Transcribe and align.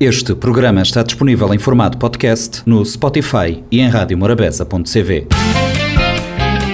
Este 0.00 0.32
programa 0.32 0.80
está 0.80 1.02
disponível 1.02 1.52
em 1.52 1.58
formato 1.58 1.98
podcast 1.98 2.62
no 2.64 2.84
Spotify 2.86 3.64
e 3.68 3.80
em 3.80 3.88
radiomorabeza.cv. 3.88 5.26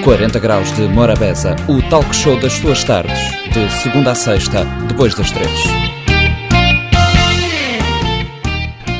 40 0.04 0.38
Graus 0.38 0.70
de 0.76 0.82
Morabeza, 0.82 1.56
o 1.66 1.80
talk 1.88 2.14
show 2.14 2.38
das 2.38 2.52
suas 2.52 2.84
tardes, 2.84 3.18
de 3.50 3.72
segunda 3.82 4.10
a 4.10 4.14
sexta, 4.14 4.66
depois 4.86 5.14
das 5.14 5.30
três. 5.30 5.50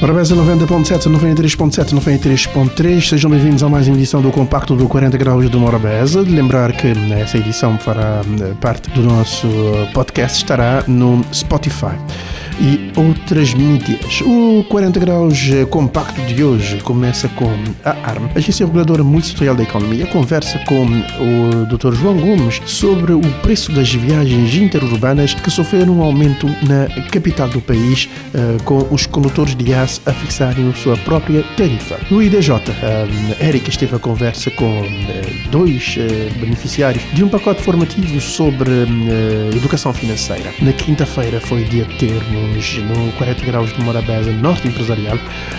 Morabeza 0.00 0.34
90.7, 0.34 1.02
93.7, 1.02 1.94
93.3. 1.94 3.06
Sejam 3.06 3.30
bem-vindos 3.30 3.62
a 3.62 3.68
mais 3.68 3.86
uma 3.88 3.96
edição 3.98 4.22
do 4.22 4.30
Compacto 4.30 4.74
do 4.74 4.88
40 4.88 5.18
Graus 5.18 5.50
de 5.50 5.56
Morabeza. 5.58 6.22
Lembrar 6.22 6.72
que 6.72 6.94
essa 7.20 7.36
edição 7.36 7.78
fará 7.78 8.22
eh, 8.40 8.54
parte 8.58 8.88
do 8.88 9.02
nosso 9.02 9.46
podcast, 9.92 10.38
estará 10.38 10.82
no 10.88 11.22
Spotify 11.30 11.98
e 12.60 12.90
outras 12.96 13.54
mídias. 13.54 14.20
O 14.22 14.64
40 14.68 15.00
Graus 15.00 15.50
Compacto 15.70 16.20
de 16.22 16.42
hoje 16.42 16.78
começa 16.78 17.28
com 17.30 17.50
a 17.84 17.90
ARM, 17.90 18.28
Agência 18.34 18.64
Reguladora 18.66 19.02
Multissetorial 19.02 19.54
da 19.54 19.62
Economia, 19.62 20.06
conversa 20.06 20.58
com 20.60 20.84
o 20.84 21.66
Dr. 21.66 21.94
João 21.94 22.16
Gomes 22.16 22.60
sobre 22.66 23.12
o 23.12 23.20
preço 23.42 23.72
das 23.72 23.92
viagens 23.92 24.54
interurbanas 24.54 25.34
que 25.34 25.50
sofreram 25.50 25.98
um 25.98 26.02
aumento 26.02 26.46
na 26.66 26.86
capital 27.10 27.48
do 27.48 27.60
país, 27.60 28.08
eh, 28.32 28.56
com 28.64 28.86
os 28.90 29.06
condutores 29.06 29.54
de 29.54 29.74
aço 29.74 30.00
a 30.06 30.12
fixarem 30.12 30.68
a 30.68 30.74
sua 30.74 30.96
própria 30.98 31.42
tarifa. 31.56 31.98
No 32.10 32.22
IDJ, 32.22 32.50
a 32.50 33.44
Érica 33.44 33.70
esteve 33.70 33.96
a 33.96 33.98
conversa 33.98 34.50
com 34.50 34.84
eh, 34.84 35.22
dois 35.50 35.96
eh, 35.98 36.30
beneficiários 36.38 37.02
de 37.12 37.24
um 37.24 37.28
pacote 37.28 37.62
formativo 37.62 38.20
sobre 38.20 38.70
educação 39.54 39.92
financeira. 39.92 40.52
Na 40.60 40.72
quinta-feira 40.72 41.40
foi 41.40 41.64
dia 41.64 41.86
termo 41.98 42.43
no 42.44 43.12
40 43.12 43.44
Graus 43.44 43.72
de 43.72 43.82
Morabeza, 43.82 44.30
Norte 44.32 44.68
Empresarial. 44.68 45.18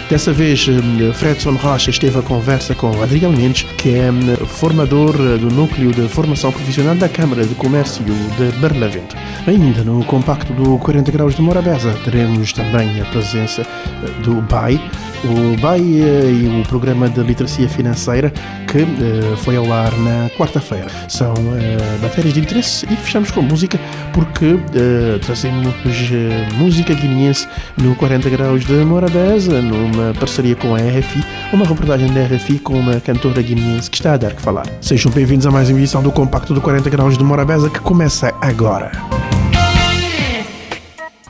Dessa 0.10 0.32
vez, 0.32 0.68
hum, 0.68 1.14
Fredson 1.14 1.54
Rocha 1.56 1.90
esteve 1.90 2.20
a 2.20 2.22
conversa 2.22 2.76
com 2.76 3.02
Adriel 3.02 3.32
Mendes, 3.32 3.64
que 3.78 3.96
é 3.96 4.12
hum, 4.12 4.36
formador 4.46 5.14
do 5.14 5.50
Núcleo 5.50 5.92
de 5.92 6.08
Formação 6.08 6.52
Profissional 6.52 6.96
da 6.96 7.10
Câmara 7.10 7.46
de 7.46 7.56
Comércio 7.56 8.04
de 8.04 8.60
Barlavento. 8.60 9.16
Ainda 9.48 9.84
no 9.84 10.04
compacto 10.06 10.54
do 10.54 10.78
40 10.80 11.12
Graus 11.12 11.36
de 11.36 11.42
Morabeza, 11.42 11.94
teremos 12.04 12.54
também 12.54 13.02
a 13.02 13.06
presença 13.06 13.62
eh, 13.62 14.22
do 14.24 14.42
BAI, 14.42 14.80
o 15.24 15.58
BAI 15.60 15.82
e 15.82 16.62
o 16.62 16.68
Programa 16.68 17.10
de 17.10 17.22
Literacia 17.22 17.68
Financeira, 17.70 18.32
que 18.68 18.86
foi 19.38 19.56
ao 19.56 19.72
ar 19.72 19.92
na 20.00 20.30
quarta-feira. 20.38 20.88
São 21.08 21.34
matérias 22.02 22.34
de 22.34 22.40
interesse 22.42 22.86
e 22.92 22.96
fechamos 22.96 23.32
com 23.32 23.42
música, 23.42 23.80
porque 24.14 24.60
trazemos 25.26 25.74
música 25.84 26.16
música 26.58 26.94
guineense 26.94 27.48
no 27.78 27.96
40 27.96 28.30
Graus 28.30 28.66
de 28.66 28.74
Morabeza, 28.74 29.62
numa 29.62 30.14
parceria 30.14 30.56
com 30.56 30.76
a 30.76 30.78
RFI, 30.78 31.24
uma 31.54 31.66
reportagem 31.66 32.12
da 32.14 32.24
RFI 32.26 32.60
com 32.60 32.74
uma 32.74 33.00
cantora 33.00 33.42
guineense 33.42 33.90
que 33.90 33.98
está 33.98 34.14
a 34.14 34.18
dar 34.18 34.34
que 34.34 34.42
falar. 34.42 34.66
Sejam 34.82 35.12
bem-vindos 35.12 35.46
a 35.46 35.52
mais 35.52 35.70
uma 35.70 35.80
edição 35.80 36.04
do 36.04 36.12
Compacto 36.12 36.54
do 36.54 36.62
40 36.62 36.90
Graus 36.90 37.18
de 37.18 37.24
Morabeza 37.24 37.70
que 37.70 37.80
começa 37.80 38.34
agora. 38.42 38.92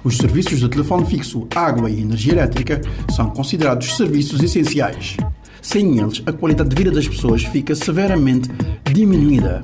Os 0.05 0.17
serviços 0.17 0.59
de 0.59 0.69
telefone 0.69 1.03
fixo, 1.07 1.47
água 1.55 1.89
e 1.89 1.99
energia 1.99 2.33
elétrica 2.33 2.79
são 3.09 3.31
considerados 3.31 3.97
serviços 3.97 4.43
essenciais. 4.43 5.17
Sem 5.63 5.97
eles, 5.97 6.21
a 6.27 6.31
qualidade 6.31 6.69
de 6.69 6.75
vida 6.75 6.91
das 6.91 7.07
pessoas 7.07 7.43
fica 7.43 7.73
severamente 7.73 8.47
diminuída 8.93 9.63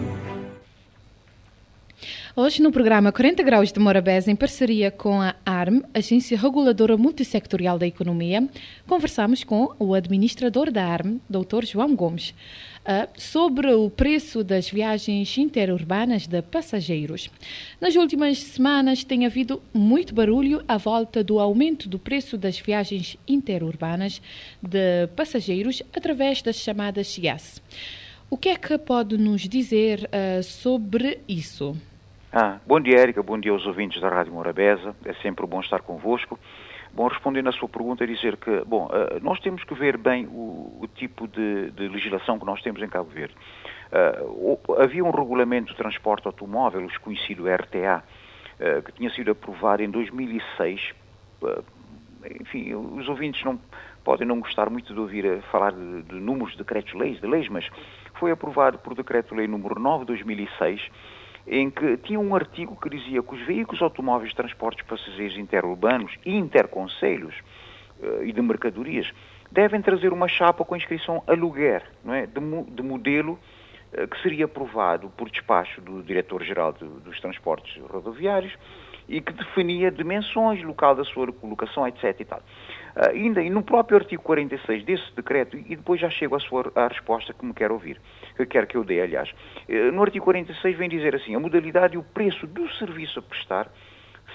Hoje, 2.33 2.61
no 2.61 2.71
programa 2.71 3.11
40 3.11 3.43
Graus 3.43 3.73
de 3.73 3.79
Morabeza, 3.79 4.31
em 4.31 4.37
parceria 4.37 4.89
com 4.89 5.21
a 5.21 5.35
ARM, 5.45 5.81
Agência 5.93 6.37
Reguladora 6.37 6.95
Multissectorial 6.95 7.77
da 7.77 7.85
Economia, 7.85 8.47
conversamos 8.87 9.43
com 9.43 9.75
o 9.77 9.93
administrador 9.93 10.71
da 10.71 10.85
ARM, 10.85 11.19
Dr. 11.29 11.65
João 11.65 11.93
Gomes, 11.93 12.29
uh, 12.29 13.05
sobre 13.17 13.73
o 13.73 13.89
preço 13.89 14.45
das 14.45 14.69
viagens 14.69 15.37
interurbanas 15.37 16.25
de 16.25 16.41
passageiros. 16.41 17.29
Nas 17.81 17.97
últimas 17.97 18.37
semanas 18.37 19.03
tem 19.03 19.25
havido 19.25 19.61
muito 19.73 20.15
barulho 20.15 20.63
à 20.69 20.77
volta 20.77 21.21
do 21.21 21.37
aumento 21.37 21.89
do 21.89 21.99
preço 21.99 22.37
das 22.37 22.57
viagens 22.57 23.17
interurbanas 23.27 24.21
de 24.61 25.05
passageiros 25.17 25.83
através 25.93 26.41
das 26.41 26.55
chamadas 26.55 27.17
IAS. 27.17 27.61
O 28.29 28.37
que 28.37 28.47
é 28.47 28.55
que 28.55 28.77
pode 28.77 29.17
nos 29.17 29.41
dizer 29.49 30.09
uh, 30.13 30.41
sobre 30.41 31.19
isso? 31.27 31.75
Ah, 32.33 32.61
bom 32.65 32.79
dia, 32.79 32.97
Érica. 32.97 33.21
Bom 33.21 33.37
dia 33.37 33.51
aos 33.51 33.65
ouvintes 33.65 33.99
da 33.99 34.07
Rádio 34.07 34.31
Morabeza. 34.31 34.95
É 35.03 35.13
sempre 35.15 35.45
bom 35.45 35.59
estar 35.59 35.81
convosco. 35.81 36.39
Bom, 36.93 37.07
respondendo 37.07 37.49
à 37.49 37.51
sua 37.51 37.67
pergunta, 37.67 38.07
dizer 38.07 38.37
que, 38.37 38.63
bom, 38.63 38.89
ah, 38.89 39.19
nós 39.21 39.37
temos 39.41 39.65
que 39.65 39.73
ver 39.73 39.97
bem 39.97 40.27
o, 40.27 40.79
o 40.79 40.87
tipo 40.95 41.27
de, 41.27 41.71
de, 41.71 41.89
legislação 41.89 42.39
que 42.39 42.45
nós 42.45 42.61
temos 42.61 42.81
em 42.81 42.87
Cabo 42.87 43.09
Verde. 43.09 43.35
Uh, 43.91 44.57
havia 44.81 45.03
um 45.03 45.11
regulamento 45.11 45.73
de 45.73 45.75
transporte 45.75 46.25
automóvel, 46.25 46.85
o 46.85 47.01
conhecido 47.01 47.53
RTA, 47.53 48.01
uh, 48.01 48.81
que 48.81 48.93
tinha 48.93 49.09
sido 49.09 49.31
aprovado 49.31 49.83
em 49.83 49.89
2006. 49.89 50.93
Uh, 51.41 51.63
enfim, 52.39 52.73
os 52.73 53.09
ouvintes 53.09 53.43
não 53.43 53.59
podem 54.05 54.25
não 54.25 54.39
gostar 54.39 54.69
muito 54.69 54.93
de 54.93 54.99
ouvir 55.01 55.41
falar 55.51 55.73
de, 55.73 56.03
de 56.03 56.15
números 56.15 56.53
de 56.53 56.59
decretos-leis, 56.59 57.19
de 57.19 57.27
leis, 57.27 57.49
mas 57.49 57.69
foi 58.13 58.31
aprovado 58.31 58.77
por 58.77 58.95
decreto-lei 58.95 59.49
número 59.49 59.77
9 59.77 60.05
de 60.05 60.13
2006 60.13 60.89
em 61.47 61.69
que 61.69 61.97
tinha 61.97 62.19
um 62.19 62.35
artigo 62.35 62.75
que 62.75 62.89
dizia 62.89 63.21
que 63.21 63.33
os 63.33 63.41
veículos 63.41 63.81
automóveis 63.81 64.29
de 64.29 64.35
transportes 64.35 64.85
passageiros 64.85 65.37
interurbanos 65.37 66.13
e 66.25 66.35
interconselhos 66.35 67.35
uh, 67.99 68.23
e 68.23 68.31
de 68.31 68.41
mercadorias 68.41 69.11
devem 69.51 69.81
trazer 69.81 70.13
uma 70.13 70.27
chapa 70.27 70.63
com 70.63 70.75
inscrição 70.75 71.23
aluguer, 71.27 71.83
não 72.03 72.13
é? 72.13 72.25
de, 72.25 72.39
de 72.71 72.83
modelo 72.83 73.39
uh, 73.93 74.07
que 74.07 74.21
seria 74.21 74.45
aprovado 74.45 75.09
por 75.09 75.29
despacho 75.29 75.81
do 75.81 76.03
Diretor-Geral 76.03 76.73
dos 76.73 77.19
Transportes 77.19 77.81
Rodoviários 77.89 78.55
e 79.09 79.19
que 79.19 79.33
definia 79.33 79.91
dimensões, 79.91 80.63
local 80.63 80.95
da 80.95 81.03
sua 81.03 81.31
colocação, 81.33 81.87
etc. 81.87 82.19
E 82.19 82.25
tal. 82.25 82.41
Uh, 82.95 83.09
ainda, 83.15 83.41
e 83.41 83.49
no 83.49 83.63
próprio 83.63 83.97
artigo 83.97 84.21
46 84.23 84.83
desse 84.83 85.15
decreto, 85.15 85.57
e 85.57 85.75
depois 85.75 85.99
já 85.99 86.09
chego 86.09 86.35
à, 86.35 86.39
sua, 86.39 86.71
à 86.75 86.87
resposta 86.87 87.33
que 87.33 87.45
me 87.45 87.53
quer 87.53 87.71
ouvir, 87.71 87.99
que 88.35 88.45
quer 88.45 88.67
que 88.67 88.75
eu 88.75 88.83
dê, 88.83 89.01
aliás. 89.01 89.29
Uh, 89.69 89.91
no 89.91 90.01
artigo 90.01 90.25
46 90.25 90.77
vem 90.77 90.89
dizer 90.89 91.15
assim, 91.15 91.35
a 91.35 91.39
modalidade 91.39 91.95
e 91.95 91.97
o 91.97 92.03
preço 92.03 92.45
do 92.47 92.69
serviço 92.73 93.19
a 93.19 93.21
prestar 93.21 93.71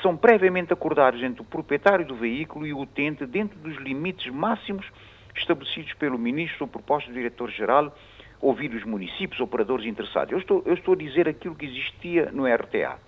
são 0.03 0.17
previamente 0.17 0.73
acordados 0.73 1.23
entre 1.23 1.43
o 1.43 1.45
proprietário 1.45 2.05
do 2.05 2.15
veículo 2.15 2.67
e 2.67 2.73
o 2.73 2.81
utente 2.81 3.27
dentro 3.27 3.59
dos 3.59 3.77
limites 3.79 4.33
máximos 4.33 4.87
estabelecidos 5.35 5.93
pelo 5.95 6.19
Ministro 6.19 6.65
ou 6.65 6.69
proposto 6.69 7.09
do 7.09 7.15
Diretor-Geral, 7.15 7.95
ouvidos 8.41 8.79
os 8.79 8.85
municípios, 8.85 9.41
operadores 9.41 9.87
interessados. 9.87 10.33
Eu 10.33 10.39
estou, 10.39 10.63
eu 10.67 10.75
estou 10.75 10.95
a 10.95 10.97
dizer 10.97 11.29
aquilo 11.29 11.55
que 11.55 11.67
existia 11.67 12.31
no 12.33 12.47
RTA. 12.47 12.99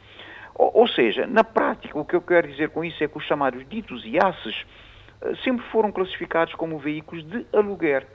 Ou, 0.54 0.88
seja, 0.88 1.26
na 1.26 1.44
prática, 1.44 1.97
o 1.97 2.04
que 2.04 2.16
eu 2.16 2.20
quero 2.20 2.48
dizer 2.48 2.70
com 2.70 2.84
isso 2.84 3.03
é 3.03 3.06
que 3.06 3.16
os 3.16 3.25
chamados 3.25 3.65
ditos 3.69 4.04
IACES 4.04 4.56
eh, 4.56 4.65
sempre 5.45 5.65
foram 5.67 5.91
classificados 5.91 6.55
como 6.55 6.79
veículos 6.79 7.25
de 7.25 7.47
aluguer. 7.53 8.06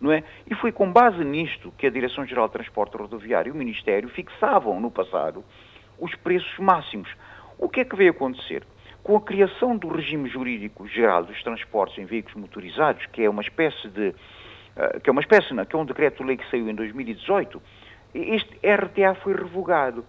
Não 0.00 0.12
é? 0.12 0.22
E 0.46 0.54
foi 0.54 0.72
com 0.72 0.92
base 0.92 1.24
nisto 1.24 1.72
que 1.78 1.86
a 1.86 1.90
Direção-Geral 1.90 2.48
de 2.48 2.52
Transporte 2.52 2.96
Rodoviário 2.96 3.50
e 3.50 3.52
o 3.52 3.54
Ministério 3.56 4.08
fixavam 4.10 4.78
no 4.78 4.90
passado 4.90 5.42
os 5.98 6.14
preços 6.16 6.58
máximos. 6.58 7.08
O 7.58 7.68
que 7.68 7.80
é 7.80 7.84
que 7.84 7.96
veio 7.96 8.10
acontecer? 8.10 8.62
Com 9.02 9.16
a 9.16 9.20
criação 9.20 9.76
do 9.76 9.88
regime 9.88 10.28
jurídico 10.28 10.86
geral 10.86 11.24
dos 11.24 11.42
transportes 11.42 11.96
em 11.98 12.04
veículos 12.04 12.36
motorizados, 12.36 13.06
que 13.06 13.22
é 13.22 13.30
uma 13.30 13.40
espécie 13.40 13.88
de 13.88 14.08
uh, 14.08 15.00
que 15.00 15.08
é 15.08 15.12
uma 15.12 15.22
espécie, 15.22 15.54
não, 15.54 15.64
que 15.64 15.74
é 15.74 15.78
um 15.78 15.86
decreto-lei 15.86 16.36
que 16.36 16.48
saiu 16.50 16.68
em 16.68 16.74
2018, 16.74 17.62
este 18.14 18.58
RTA 18.62 19.14
foi 19.14 19.34
revogado. 19.34 20.04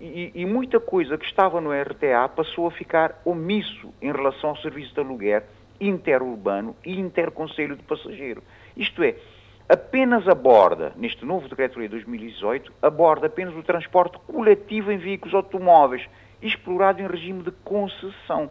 E, 0.00 0.46
muita 0.46 0.80
coisa 0.80 1.18
que 1.18 1.26
estava 1.26 1.60
no 1.60 1.70
RTA 1.70 2.26
passou 2.28 2.66
a 2.66 2.70
ficar 2.70 3.20
omisso 3.22 3.92
em 4.00 4.10
relação 4.10 4.50
ao 4.50 4.56
serviço 4.56 4.94
de 4.94 5.00
aluguer 5.00 5.44
interurbano 5.78 6.74
e 6.84 6.98
interconselho 6.98 7.76
de 7.76 7.82
passageiro. 7.82 8.42
Isto 8.74 9.02
é, 9.02 9.16
apenas 9.68 10.26
aborda, 10.26 10.92
neste 10.96 11.24
novo 11.24 11.48
Decreto-Lei 11.48 11.88
2018, 11.88 12.72
aborda 12.80 13.26
apenas 13.26 13.54
o 13.54 13.62
transporte 13.62 14.18
coletivo 14.26 14.90
em 14.90 14.96
veículos 14.96 15.34
automóveis, 15.34 16.08
explorado 16.40 17.02
em 17.02 17.06
regime 17.06 17.42
de 17.42 17.50
concessão. 17.50 18.50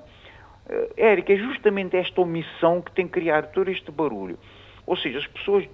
Uh, 0.69 0.93
Érica, 0.95 1.33
é 1.33 1.37
justamente 1.37 1.97
esta 1.97 2.21
omissão 2.21 2.81
que 2.81 2.91
tem 2.91 3.07
criado 3.07 3.51
todo 3.53 3.71
este 3.71 3.89
barulho. 3.91 4.37
Ou 4.85 4.95
seja, 4.95 5.17
as 5.17 5.27
pessoas 5.27 5.67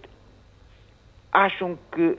acham 1.32 1.78
que, 1.92 2.18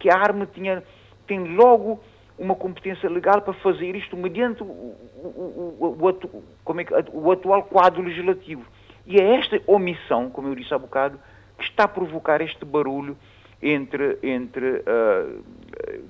que 0.00 0.10
a 0.10 0.16
arma 0.16 0.46
tinha, 0.46 0.82
tem 1.26 1.54
logo 1.54 2.00
uma 2.38 2.54
competência 2.54 3.08
legal 3.08 3.40
para 3.42 3.54
fazer 3.54 3.94
isto 3.94 4.16
mediante 4.16 4.62
o, 4.62 4.66
o, 4.66 5.96
o, 6.00 6.10
é 6.10 7.04
o 7.12 7.32
atual 7.32 7.62
quadro 7.64 8.02
legislativo. 8.02 8.64
E 9.06 9.20
é 9.20 9.36
esta 9.36 9.60
omissão, 9.66 10.30
como 10.30 10.48
eu 10.48 10.54
disse 10.54 10.72
há 10.72 10.78
bocado, 10.78 11.18
que 11.58 11.64
está 11.64 11.84
a 11.84 11.88
provocar 11.88 12.40
este 12.40 12.64
barulho 12.64 13.16
entre, 13.62 14.18
entre 14.22 14.78
uh, 14.80 15.44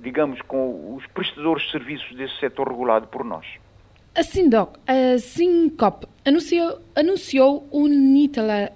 digamos, 0.01 0.41
com 0.41 0.95
os 0.95 1.05
prestadores 1.07 1.63
de 1.65 1.71
serviços 1.71 2.15
desse 2.15 2.39
setor 2.39 2.69
regulado 2.69 3.07
por 3.07 3.23
nós. 3.23 3.45
A 4.13 4.23
Sindoc, 4.23 4.77
a 4.87 5.17
Sincop, 5.17 6.07
anunciou, 6.23 6.79
anunciou 6.95 7.67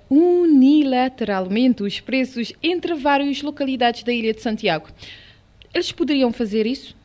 unilateralmente 0.09 1.81
os 1.81 2.01
preços 2.01 2.51
entre 2.61 2.93
várias 2.93 3.41
localidades 3.41 4.03
da 4.03 4.11
Ilha 4.11 4.33
de 4.33 4.41
Santiago. 4.41 4.89
Eles 5.73 5.93
poderiam 5.93 6.33
fazer 6.33 6.65
isso? 6.65 6.98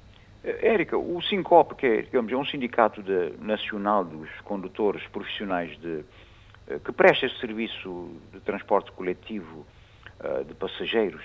Érica, 0.45 0.99
o 0.99 1.23
Sincop, 1.23 1.75
que 1.75 1.87
é, 1.87 2.03
digamos, 2.03 2.31
é 2.31 2.37
um 2.37 2.45
sindicato 2.45 3.03
de, 3.03 3.33
nacional 3.39 4.05
dos 4.05 4.29
condutores 4.43 5.07
profissionais 5.07 5.75
de, 5.79 6.05
eh, 6.69 6.79
que 6.79 6.93
presta 6.93 7.27
esse 7.27 7.39
serviço 7.41 8.11
de 8.33 8.41
transporte 8.41 8.91
coletivo 8.93 9.67
uh, 10.21 10.45
de 10.45 10.55
passageiros, 10.55 11.23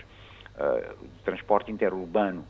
uh, 0.55 1.05
de 1.05 1.23
transporte 1.23 1.71
interurbano 1.71 2.45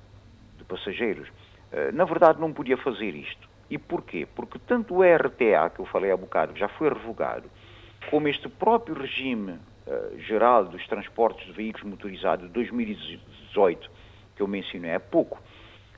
de 0.58 0.64
passageiros, 0.64 1.28
uh, 1.30 1.92
na 1.94 2.06
verdade 2.06 2.40
não 2.40 2.52
podia 2.52 2.78
fazer 2.78 3.16
isto. 3.16 3.50
E 3.70 3.78
porquê? 3.78 4.28
Porque 4.36 4.58
tanto 4.60 4.96
o 4.96 5.04
RTA, 5.04 5.70
que 5.70 5.80
eu 5.80 5.86
falei 5.86 6.12
há 6.12 6.18
bocado, 6.18 6.56
já 6.56 6.68
foi 6.68 6.90
revogado, 6.90 7.50
como 8.10 8.28
este 8.28 8.50
próprio 8.50 8.96
regime 8.96 9.60
geral 10.18 10.66
dos 10.66 10.86
transportes 10.88 11.48
de 11.48 11.52
veículos 11.52 11.90
motorizados 11.90 12.48
de 12.48 12.54
2018, 12.54 13.90
que 14.36 14.42
eu 14.42 14.48
mencionei 14.48 14.94
há 14.94 15.00
pouco, 15.00 15.40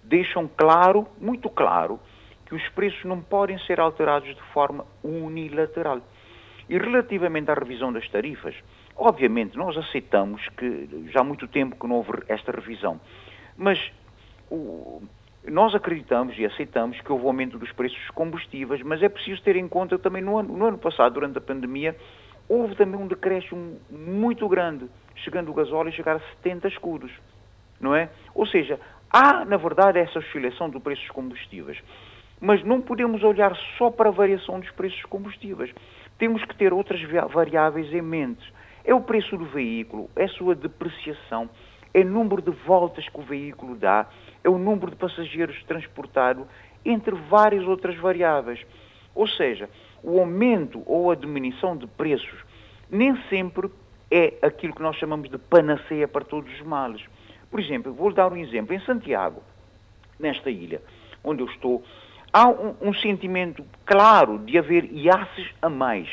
deixam 0.04 0.48
claro, 0.48 1.08
muito 1.20 1.50
claro, 1.50 2.00
que 2.46 2.56
os 2.56 2.68
preços 2.70 3.04
não 3.06 3.22
podem 3.22 3.58
ser 3.60 3.80
alterados 3.80 4.36
de 4.36 4.42
forma 4.54 4.86
unilateral. 5.04 6.02
E 6.68 6.78
relativamente 6.78 7.50
à 7.50 7.54
revisão 7.54 7.92
das 7.92 8.08
tarifas, 8.10 8.56
obviamente 8.96 9.58
nós 9.58 9.78
aceitamos 9.78 10.42
que 10.58 11.08
já 11.12 11.22
há 11.22 11.24
muito 11.24 11.48
tempo 11.48 11.76
que 11.80 11.88
não 11.88 11.98
houve 11.98 12.12
esta 12.28 12.52
revisão, 12.52 13.00
mas 13.58 13.80
o, 14.50 15.02
nós 15.48 15.74
acreditamos 15.74 16.38
e 16.38 16.46
aceitamos 16.46 17.00
que 17.02 17.12
houve 17.12 17.26
aumento 17.26 17.58
dos 17.58 17.72
preços 17.72 17.98
dos 17.98 18.10
combustíveis, 18.12 18.82
mas 18.84 19.02
é 19.02 19.10
preciso 19.10 19.42
ter 19.42 19.56
em 19.56 19.68
conta 19.68 19.98
também 19.98 20.22
no 20.22 20.38
ano, 20.38 20.58
no 20.58 20.66
ano 20.66 20.78
passado, 20.78 21.14
durante 21.14 21.38
a 21.38 21.42
pandemia, 21.42 21.96
houve 22.48 22.76
também 22.76 23.00
um 23.00 23.08
decréscimo 23.08 23.80
muito 23.90 24.48
grande, 24.48 24.86
chegando 25.16 25.50
o 25.50 25.54
gasóleo 25.54 25.90
a 25.90 25.92
chegar 25.92 26.18
a 26.18 26.20
70 26.44 26.68
escudos, 26.68 27.12
não 27.80 27.96
é? 27.96 28.10
Ou 28.36 28.46
seja, 28.46 28.80
Há, 29.14 29.44
na 29.44 29.58
verdade, 29.58 30.00
essa 30.00 30.20
oscilação 30.20 30.70
do 30.70 30.80
preço 30.80 31.02
dos 31.02 31.12
combustíveis. 31.12 31.78
Mas 32.40 32.64
não 32.64 32.80
podemos 32.80 33.22
olhar 33.24 33.54
só 33.78 33.92
para 33.92 34.08
a 34.08 34.12
variação 34.12 34.60
dos 34.60 34.72
preços 34.72 35.02
dos 35.02 35.10
combustíveis. 35.10 35.74
Temos 36.18 36.44
que 36.46 36.56
ter 36.56 36.72
outras 36.72 37.02
variáveis 37.30 37.94
em 37.94 38.02
mente. 38.02 38.42
É 38.86 38.94
o 38.94 39.02
preço 39.02 39.38
do 39.38 39.46
veículo, 39.46 40.10
é 40.16 40.24
a 40.24 40.30
sua 40.30 40.56
depreciação, 40.56 41.50
é 41.94 42.00
o 42.00 42.06
número 42.06 42.42
de 42.42 42.52
voltas 42.66 43.08
que 43.08 43.20
o 43.20 43.24
veículo 43.24 43.76
dá, 43.76 44.08
é 44.44 44.50
o 44.50 44.58
número 44.58 44.92
de 44.92 44.98
passageiros 44.98 45.62
transportado, 45.66 46.48
entre 46.86 47.14
várias 47.14 47.68
outras 47.68 47.96
variáveis. 47.98 48.66
Ou 49.14 49.28
seja, 49.28 49.70
o 50.02 50.20
aumento 50.20 50.82
ou 50.86 51.12
a 51.12 51.16
diminuição 51.16 51.76
de 51.76 51.86
preços 51.86 52.40
nem 52.90 53.16
sempre 53.24 53.70
é 54.10 54.34
aquilo 54.42 54.74
que 54.74 54.82
nós 54.82 54.96
chamamos 54.96 55.30
de 55.30 55.38
panaceia 55.38 56.08
para 56.08 56.24
todos 56.24 56.52
os 56.54 56.62
males. 56.62 57.02
Por 57.52 57.60
exemplo, 57.60 57.94
vou 57.94 58.14
dar 58.14 58.32
um 58.32 58.38
exemplo. 58.38 58.74
Em 58.74 58.80
Santiago, 58.80 59.44
nesta 60.18 60.50
ilha 60.50 60.82
onde 61.22 61.44
eu 61.44 61.48
estou, 61.48 61.84
há 62.32 62.48
um, 62.48 62.76
um 62.82 62.94
sentimento 62.94 63.64
claro 63.86 64.40
de 64.40 64.58
haver 64.58 64.86
IACES 64.86 65.54
a 65.62 65.70
mais, 65.70 66.10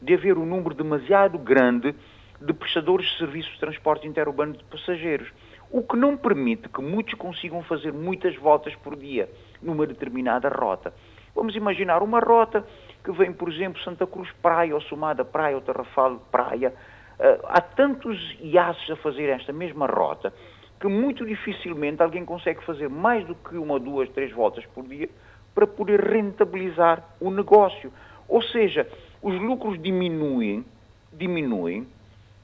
de 0.00 0.14
haver 0.14 0.36
um 0.36 0.46
número 0.46 0.74
demasiado 0.74 1.38
grande 1.38 1.94
de 2.40 2.52
prestadores 2.52 3.08
de 3.08 3.18
serviços 3.18 3.52
de 3.54 3.58
transporte 3.58 4.06
interurbano 4.06 4.52
de 4.52 4.62
passageiros, 4.64 5.28
o 5.70 5.82
que 5.82 5.96
não 5.96 6.16
permite 6.16 6.68
que 6.68 6.80
muitos 6.80 7.14
consigam 7.14 7.62
fazer 7.62 7.92
muitas 7.92 8.36
voltas 8.36 8.74
por 8.76 8.94
dia 8.94 9.28
numa 9.60 9.86
determinada 9.86 10.48
rota. 10.48 10.94
Vamos 11.34 11.56
imaginar 11.56 12.02
uma 12.02 12.20
rota 12.20 12.64
que 13.02 13.10
vem, 13.12 13.32
por 13.32 13.50
exemplo, 13.50 13.82
Santa 13.82 14.06
Cruz 14.06 14.30
Praia, 14.42 14.74
ou 14.74 14.80
Somada 14.82 15.24
Praia, 15.24 15.56
ou 15.56 15.62
Tarrafal 15.62 16.18
Praia. 16.30 16.72
Uh, 17.18 17.46
há 17.48 17.60
tantos 17.60 18.36
IACES 18.40 18.90
a 18.90 18.96
fazer 18.96 19.28
esta 19.28 19.52
mesma 19.52 19.86
rota 19.86 20.32
que 20.80 20.86
muito 20.86 21.26
dificilmente 21.26 22.02
alguém 22.02 22.24
consegue 22.24 22.64
fazer 22.64 22.88
mais 22.88 23.26
do 23.26 23.34
que 23.34 23.56
uma, 23.56 23.78
duas, 23.78 24.08
três 24.10 24.32
voltas 24.32 24.64
por 24.66 24.84
dia 24.84 25.08
para 25.54 25.66
poder 25.66 26.00
rentabilizar 26.00 27.02
o 27.20 27.30
negócio. 27.30 27.92
Ou 28.28 28.42
seja, 28.42 28.86
os 29.20 29.34
lucros 29.40 29.80
diminuem, 29.82 30.64
diminuem, 31.12 31.86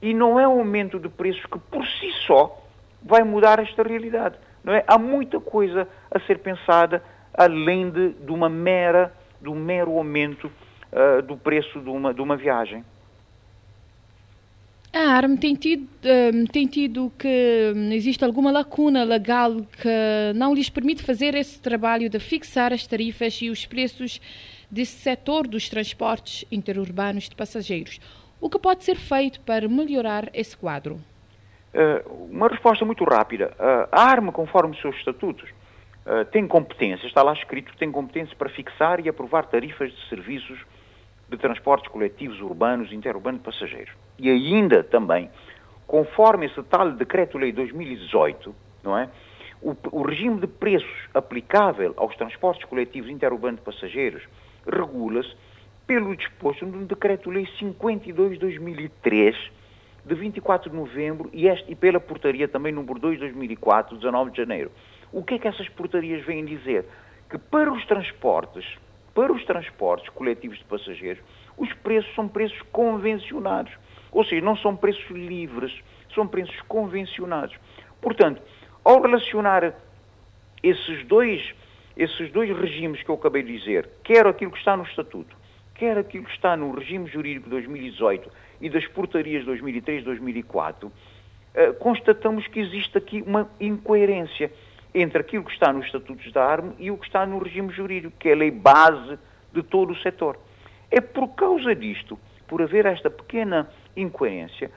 e 0.01 0.13
não 0.13 0.39
é 0.39 0.47
o 0.47 0.59
aumento 0.59 0.99
de 0.99 1.07
preços 1.07 1.45
que 1.45 1.57
por 1.57 1.85
si 1.85 2.11
só 2.27 2.61
vai 3.01 3.23
mudar 3.23 3.59
esta 3.59 3.83
realidade. 3.83 4.35
Não 4.63 4.73
é? 4.73 4.83
Há 4.87 4.97
muita 4.97 5.39
coisa 5.39 5.87
a 6.11 6.19
ser 6.19 6.39
pensada 6.39 7.01
além 7.33 7.89
de, 7.89 8.09
de 8.09 8.31
uma 8.31 8.49
mera, 8.49 9.13
do 9.39 9.53
mero 9.53 9.97
aumento 9.97 10.51
uh, 10.91 11.21
do 11.21 11.37
preço 11.37 11.79
de 11.79 11.89
uma, 11.89 12.13
de 12.13 12.21
uma 12.21 12.35
viagem. 12.35 12.83
A 14.95 15.17
ARM 15.17 15.35
tem 15.35 15.55
tido, 15.55 15.89
um, 16.33 16.45
tem 16.45 16.65
tido 16.65 17.11
que 17.19 17.73
hum, 17.75 17.91
existe 17.91 18.23
alguma 18.23 18.49
lacuna 18.49 19.03
legal 19.03 19.51
que 19.53 20.33
não 20.33 20.55
lhes 20.55 20.69
permite 20.69 21.03
fazer 21.03 21.35
esse 21.35 21.61
trabalho 21.61 22.09
de 22.09 22.17
fixar 22.17 22.71
as 22.71 22.87
tarifas 22.87 23.41
e 23.41 23.49
os 23.49 23.65
preços 23.65 24.21
desse 24.71 24.97
setor 25.01 25.47
dos 25.47 25.67
transportes 25.67 26.45
interurbanos 26.49 27.27
de 27.27 27.35
passageiros. 27.35 27.99
O 28.39 28.49
que 28.49 28.57
pode 28.57 28.85
ser 28.85 28.95
feito 28.95 29.41
para 29.41 29.67
melhorar 29.67 30.29
esse 30.33 30.55
quadro? 30.55 30.95
Uh, 31.73 32.29
uma 32.31 32.47
resposta 32.47 32.85
muito 32.85 33.03
rápida. 33.03 33.51
Uh, 33.59 33.89
a 33.91 34.01
ARM, 34.01 34.31
conforme 34.31 34.75
os 34.75 34.81
seus 34.81 34.95
estatutos, 34.95 35.49
tem 36.31 36.47
competência, 36.47 37.07
está 37.07 37.23
lá 37.23 37.33
escrito 37.33 37.71
que 37.71 37.79
tem 37.79 37.91
competência 37.91 38.35
para 38.37 38.47
fixar 38.47 39.03
e 39.03 39.09
aprovar 39.09 39.47
tarifas 39.47 39.91
de 39.91 40.07
serviços 40.07 40.59
de 41.29 41.37
transportes 41.37 41.89
coletivos 41.89 42.39
urbanos 42.41 42.91
e 42.91 42.95
interurbanos 42.95 43.41
de 43.41 43.45
passageiros. 43.45 43.93
E 44.17 44.29
ainda 44.29 44.83
também, 44.83 45.29
conforme 45.87 46.45
esse 46.45 46.61
tal 46.63 46.91
Decreto-Lei 46.91 47.51
2018, 47.51 48.55
não 48.83 48.97
é? 48.97 49.09
O, 49.61 49.75
o, 49.91 50.03
regime 50.03 50.39
de 50.39 50.47
preços 50.47 51.09
aplicável 51.13 51.93
aos 51.97 52.15
transportes 52.15 52.65
coletivos 52.65 53.09
interurbanos 53.09 53.59
de 53.59 53.65
passageiros 53.65 54.21
regula-se 54.67 55.33
pelo 55.87 56.15
disposto 56.15 56.65
no 56.65 56.85
Decreto-Lei 56.85 57.47
52-2003, 57.59 59.35
de 60.05 60.13
24 60.13 60.69
de 60.69 60.75
novembro, 60.75 61.29
e, 61.33 61.47
este, 61.47 61.71
e 61.71 61.75
pela 61.75 61.99
portaria 61.99 62.47
também 62.47 62.71
número 62.71 62.99
2 62.99 63.15
de 63.15 63.21
2004, 63.21 63.97
19 63.97 64.31
de 64.31 64.37
janeiro. 64.37 64.71
O 65.11 65.23
que 65.23 65.35
é 65.35 65.39
que 65.39 65.47
essas 65.47 65.67
portarias 65.69 66.23
vêm 66.25 66.45
dizer? 66.45 66.85
Que 67.29 67.37
para 67.37 67.71
os 67.71 67.83
transportes 67.85 68.65
para 69.15 69.31
os 69.31 69.43
transportes 69.45 70.09
coletivos 70.09 70.57
de 70.57 70.65
passageiros, 70.65 71.23
os 71.57 71.71
preços 71.75 72.13
são 72.13 72.27
preços 72.27 72.61
convencionados. 72.71 73.71
Ou 74.11 74.25
seja, 74.25 74.41
não 74.43 74.57
são 74.57 74.75
preços 74.75 75.09
livres, 75.09 75.73
são 76.13 76.27
preços 76.27 76.59
convencionados. 76.67 77.55
Portanto, 78.01 78.41
ao 78.83 79.01
relacionar 79.01 79.73
esses 80.61 81.05
dois, 81.05 81.55
esses 81.95 82.29
dois 82.31 82.55
regimes 82.55 83.01
que 83.01 83.09
eu 83.09 83.15
acabei 83.15 83.41
de 83.41 83.57
dizer, 83.57 83.89
quer 84.03 84.27
aquilo 84.27 84.51
que 84.51 84.57
está 84.57 84.75
no 84.75 84.83
Estatuto, 84.83 85.35
quer 85.73 85.97
aquilo 85.97 86.25
que 86.25 86.31
está 86.31 86.57
no 86.57 86.73
regime 86.73 87.07
jurídico 87.07 87.45
de 87.45 87.51
2018 87.51 88.29
e 88.59 88.69
das 88.69 88.85
portarias 88.87 89.41
de 89.41 89.45
2003 89.45 90.01
e 90.01 90.05
2004, 90.05 90.91
eh, 91.53 91.71
constatamos 91.73 92.47
que 92.47 92.59
existe 92.59 92.97
aqui 92.97 93.23
uma 93.25 93.49
incoerência 93.59 94.51
entre 94.95 95.19
aquilo 95.19 95.43
que 95.43 95.51
está 95.51 95.73
nos 95.73 95.85
estatutos 95.85 96.31
da 96.31 96.45
ARME 96.45 96.73
e 96.79 96.89
o 96.89 96.97
que 96.97 97.05
está 97.05 97.25
no 97.25 97.37
regime 97.37 97.69
jurídico, 97.73 98.15
que 98.17 98.29
é 98.29 98.31
a 98.31 98.35
lei 98.35 98.49
base 98.49 99.19
de 99.51 99.61
todo 99.61 99.91
o 99.91 99.97
setor. 99.97 100.39
É 100.89 101.01
por 101.01 101.27
causa 101.35 101.75
disto, 101.75 102.17
por 102.47 102.61
haver 102.61 102.85
esta 102.85 103.09
pequena 103.09 103.69
incoerência, 103.95 104.71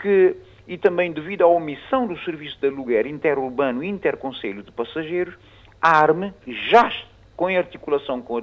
que, 0.00 0.36
e 0.68 0.78
também 0.78 1.12
devido 1.12 1.42
à 1.42 1.48
omissão 1.48 2.06
do 2.06 2.16
serviço 2.20 2.56
de 2.60 2.68
aluguer 2.68 3.04
interurbano 3.04 3.82
e 3.82 3.88
interconselho 3.88 4.62
de 4.62 4.70
passageiros, 4.70 5.34
a 5.82 5.98
ARME, 5.98 6.32
já 6.46 6.92
com 7.36 7.48
articulação 7.48 8.22
com 8.22 8.38
a 8.38 8.42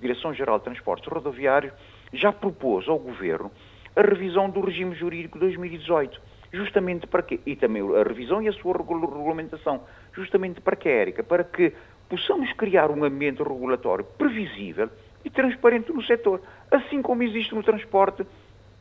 Direção-Geral 0.00 0.58
de 0.58 0.64
Transportes 0.64 1.08
Rodoviários, 1.12 1.72
já 2.12 2.32
propôs 2.32 2.88
ao 2.88 3.00
Governo 3.00 3.50
a 3.96 4.00
revisão 4.00 4.48
do 4.48 4.60
regime 4.60 4.94
jurídico 4.94 5.40
2018 5.40 6.20
justamente 6.52 7.06
para 7.06 7.22
quê? 7.22 7.40
E 7.44 7.56
também 7.56 7.82
a 7.82 8.02
revisão 8.02 8.42
e 8.42 8.48
a 8.48 8.52
sua 8.52 8.76
regulamentação, 8.76 9.82
justamente 10.18 10.60
Érica? 10.84 11.22
Para 11.22 11.44
que 11.44 11.72
possamos 12.08 12.52
criar 12.52 12.90
um 12.90 13.04
ambiente 13.04 13.42
regulatório 13.42 14.04
previsível 14.04 14.90
e 15.24 15.30
transparente 15.30 15.92
no 15.92 16.02
setor, 16.02 16.40
assim 16.70 17.02
como 17.02 17.22
existe 17.22 17.54
no 17.54 17.62
transporte 17.62 18.26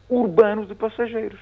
urbano 0.10 0.66
de 0.66 0.76
passageiros. 0.76 1.40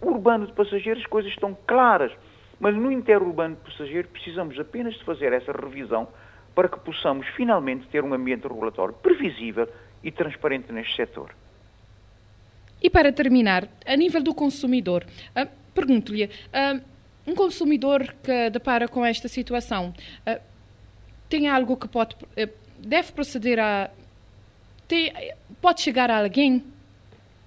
urbano 0.00 0.46
de 0.46 0.52
passageiros 0.52 1.02
as 1.02 1.08
coisas 1.08 1.30
estão 1.32 1.56
claras, 1.66 2.12
mas 2.58 2.74
no 2.74 2.90
interurbano 2.90 3.56
de 3.56 3.70
passageiros 3.70 4.10
precisamos 4.10 4.58
apenas 4.58 4.94
de 4.94 5.04
fazer 5.04 5.32
essa 5.32 5.52
revisão 5.52 6.08
para 6.54 6.68
que 6.68 6.78
possamos 6.80 7.26
finalmente 7.28 7.86
ter 7.88 8.02
um 8.04 8.12
ambiente 8.12 8.46
regulatório 8.46 8.94
previsível 8.94 9.68
e 10.02 10.10
transparente 10.10 10.72
neste 10.72 10.94
setor. 10.94 11.34
E 12.82 12.90
para 12.90 13.12
terminar, 13.12 13.66
a 13.86 13.96
nível 13.96 14.22
do 14.22 14.34
consumidor, 14.34 15.04
uh, 15.34 15.48
pergunto-lhe, 15.74 16.24
uh, 16.26 16.93
um 17.26 17.34
consumidor 17.34 18.14
que 18.22 18.50
depara 18.50 18.88
com 18.88 19.04
esta 19.04 19.28
situação, 19.28 19.94
uh, 20.26 20.40
tem 21.28 21.48
algo 21.48 21.76
que 21.76 21.88
pode, 21.88 22.16
deve 22.78 23.12
proceder 23.12 23.58
a, 23.58 23.90
tem, 24.86 25.12
pode 25.60 25.80
chegar 25.80 26.10
a 26.10 26.20
alguém? 26.20 26.64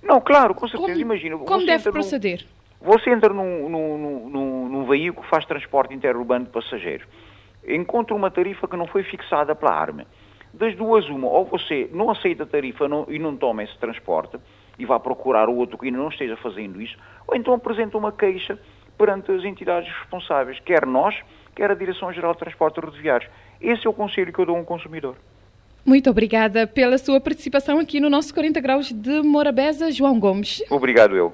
Não, 0.01 0.19
claro, 0.19 0.53
com 0.55 0.67
certeza, 0.67 0.91
como, 0.91 1.01
imagina. 1.01 1.37
Como 1.37 1.65
deve 1.65 1.91
proceder? 1.91 2.45
Num, 2.81 2.91
você 2.93 3.09
entra 3.11 3.33
num, 3.33 3.69
num, 3.69 4.29
num, 4.29 4.69
num 4.69 4.85
veículo 4.85 5.23
que 5.23 5.29
faz 5.29 5.45
transporte 5.45 5.93
interurbano 5.93 6.45
de 6.45 6.51
passageiros, 6.51 7.07
encontra 7.67 8.15
uma 8.15 8.31
tarifa 8.31 8.67
que 8.67 8.77
não 8.77 8.87
foi 8.87 9.03
fixada 9.03 9.55
pela 9.55 9.71
ARMA. 9.71 10.05
Das 10.53 10.75
duas, 10.75 11.07
uma, 11.09 11.27
ou 11.27 11.45
você 11.45 11.89
não 11.91 12.09
aceita 12.09 12.43
a 12.43 12.45
tarifa 12.45 12.87
não, 12.87 13.05
e 13.09 13.19
não 13.19 13.35
toma 13.35 13.63
esse 13.63 13.77
transporte, 13.77 14.37
e 14.79 14.85
vá 14.85 14.99
procurar 14.99 15.49
o 15.49 15.55
outro 15.55 15.77
que 15.77 15.85
ainda 15.85 15.97
não 15.97 16.09
esteja 16.09 16.37
fazendo 16.37 16.81
isso, 16.81 16.97
ou 17.27 17.35
então 17.35 17.53
apresenta 17.53 17.97
uma 17.97 18.11
queixa 18.11 18.57
perante 18.97 19.31
as 19.31 19.43
entidades 19.43 19.91
responsáveis, 19.99 20.59
quer 20.59 20.85
nós, 20.85 21.15
quer 21.55 21.71
a 21.71 21.75
Direção-Geral 21.75 22.33
de 22.33 22.39
Transportes 22.39 22.83
Rodoviários. 22.83 23.29
Esse 23.61 23.87
é 23.87 23.89
o 23.89 23.93
conselho 23.93 24.33
que 24.33 24.39
eu 24.39 24.45
dou 24.45 24.55
a 24.55 24.59
um 24.59 24.65
consumidor. 24.65 25.15
Muito 25.85 26.09
obrigada 26.09 26.67
pela 26.67 26.97
sua 26.97 27.21
participação 27.21 27.79
aqui 27.79 27.99
no 27.99 28.09
nosso 28.09 28.33
40 28.33 28.59
Graus 28.59 28.91
de 28.91 29.21
Morabeza, 29.21 29.89
João 29.91 30.19
Gomes. 30.19 30.61
Obrigado 30.69 31.15
eu. 31.15 31.33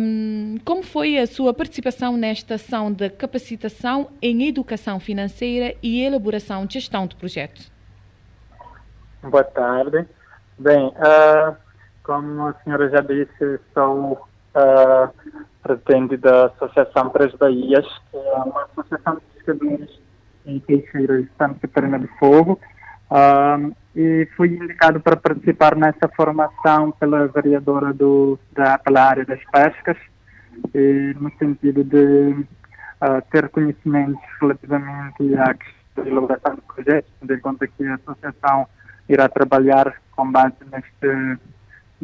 um, 0.00 0.56
como 0.64 0.82
foi 0.82 1.18
a 1.18 1.26
sua 1.26 1.52
participação 1.52 2.16
nesta 2.16 2.54
ação 2.54 2.90
de 2.90 3.10
capacitação 3.10 4.08
em 4.20 4.48
educação 4.48 4.98
financeira 4.98 5.74
e 5.82 6.02
elaboração 6.02 6.64
de 6.64 6.74
gestão 6.74 7.06
de 7.06 7.16
projetos. 7.16 7.70
Boa 9.22 9.44
tarde. 9.44 10.06
Bem, 10.58 10.88
uh, 10.88 11.56
como 12.02 12.48
a 12.48 12.54
senhora 12.64 12.88
já 12.88 13.00
disse, 13.00 13.60
sou 13.74 14.12
uh, 14.54 15.10
presidente 15.62 16.16
da 16.16 16.46
Associação 16.46 17.10
Três 17.10 17.34
Bahias, 17.34 17.86
que 18.10 18.16
é 18.16 18.34
uma 18.34 18.64
associação 18.64 19.14
de 19.16 19.20
pescadores 19.34 19.90
em 20.50 20.60
Queixeiras 20.60 21.24
de 21.24 21.30
Santa 21.38 21.58
Catarina 21.60 21.98
do 21.98 22.08
Fogo. 22.18 22.60
Uh, 23.10 23.74
e 23.94 24.28
fui 24.36 24.48
indicado 24.48 25.00
para 25.00 25.16
participar 25.16 25.74
nessa 25.74 26.08
formação 26.14 26.92
pela 26.92 27.26
vereadora 27.26 27.92
do, 27.92 28.38
da, 28.52 28.78
pela 28.78 29.02
área 29.02 29.24
das 29.24 29.42
pescas, 29.50 29.96
e, 30.74 31.14
no 31.18 31.30
sentido 31.38 31.82
de 31.82 32.46
uh, 33.00 33.22
ter 33.30 33.48
conhecimentos 33.48 34.22
relativamente 34.40 35.34
à 35.36 35.54
questão 35.54 36.04
de 36.04 36.10
elaboração 36.10 36.54
de 36.54 36.60
projetos, 36.60 37.12
tendo 37.20 37.34
em 37.34 37.40
conta 37.40 37.66
que 37.66 37.86
a 37.86 37.94
associação 37.94 38.66
irá 39.08 39.28
trabalhar 39.28 39.94
com 40.14 40.30
base 40.30 40.54
neste, 40.70 41.38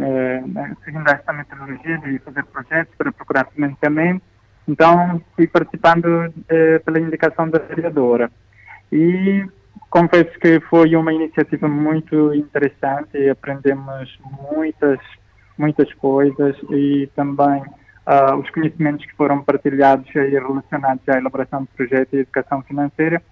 eh, 0.01 0.43
seguindo 0.85 1.09
esta 1.09 1.33
metodologia 1.33 1.99
de 1.99 2.19
fazer 2.19 2.45
projetos 2.47 2.95
para 2.97 3.13
procurar 3.13 3.47
financiamento. 3.47 4.23
Então, 4.69 5.21
fui 5.35 5.47
participando 5.47 6.33
eh, 6.49 6.79
pela 6.81 6.99
indicação 6.99 7.49
da 7.49 7.59
vereadora. 7.59 8.31
E 8.91 9.45
confesso 9.91 10.39
que 10.39 10.61
foi 10.69 10.95
uma 10.95 11.13
iniciativa 11.13 11.69
muito 11.69 12.35
interessante 12.35 13.29
aprendemos 13.31 14.19
muitas, 14.53 14.99
muitas 15.57 15.93
coisas 15.95 16.57
e 16.71 17.09
também 17.15 17.63
uh, 17.63 18.37
os 18.37 18.51
conhecimentos 18.51 19.07
que 19.07 19.15
foram 19.17 19.43
partilhados 19.43 20.07
e 20.15 20.19
relacionados 20.19 21.09
à 21.09 21.19
elaboração 21.19 21.63
de 21.63 21.69
projetos 21.69 22.13
e 22.13 22.19
educação 22.19 22.63
financeira 22.63 23.23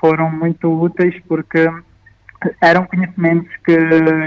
foram 0.00 0.30
muito 0.30 0.68
úteis 0.68 1.20
porque 1.26 1.68
eram 2.60 2.86
conhecimentos 2.86 3.50
que, 3.64 3.76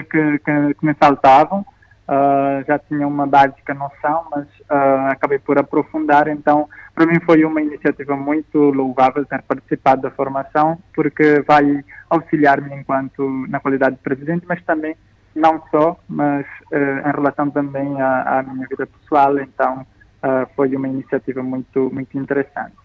que, 0.10 0.39
que, 0.39 0.74
que 0.74 0.86
me 0.86 0.93
faltavam. 0.93 1.65
Uh, 2.08 2.64
já 2.68 2.78
tinha 2.78 3.08
uma 3.08 3.26
básica 3.26 3.74
noção, 3.74 4.28
mas 4.30 4.46
uh, 4.46 5.10
acabei 5.10 5.40
por 5.40 5.58
aprofundar. 5.58 6.28
Então, 6.28 6.70
para 6.94 7.08
mim 7.08 7.20
foi 7.22 7.44
uma 7.44 7.60
iniciativa 7.60 8.16
muito 8.16 8.60
louvável 8.60 9.26
ter 9.26 9.42
participado 9.42 10.04
da 10.04 10.12
formação, 10.12 10.78
porque 10.94 11.42
vai 11.48 11.84
auxiliar-me 12.08 12.76
enquanto 12.76 13.28
na 13.48 13.60
qualidade 13.60 13.96
de 13.96 14.04
presidente, 14.04 14.46
mas 14.48 14.64
também 14.64 14.96
não 15.36 15.64
só, 15.72 15.98
mas 16.08 16.46
uh, 16.72 17.10
em 17.10 17.12
relação 17.12 17.50
também 17.50 18.00
à, 18.00 18.40
à, 18.40 18.44
minha 18.44 18.68
vida 18.68 18.86
pessoal. 18.86 19.40
Então, 19.40 19.86
foi 20.56 20.76
uma 20.76 20.88
iniciativa 20.88 21.44
muito 21.44 21.92
muito 21.94 22.18
interessante. 22.18 22.76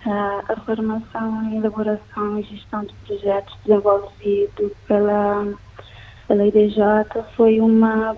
A 0.00 0.56
formação 0.64 1.42
em 1.44 1.58
elaboração 1.58 2.38
e 2.38 2.42
gestão 2.42 2.84
de 2.84 2.94
projetos 3.06 3.54
desenvolvido 3.64 4.74
pela, 4.88 5.46
pela 6.32 6.46
IDJ 6.46 6.80
foi 7.36 7.60
uma 7.60 8.16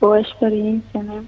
boa 0.00 0.18
experiência, 0.18 1.02
né? 1.02 1.22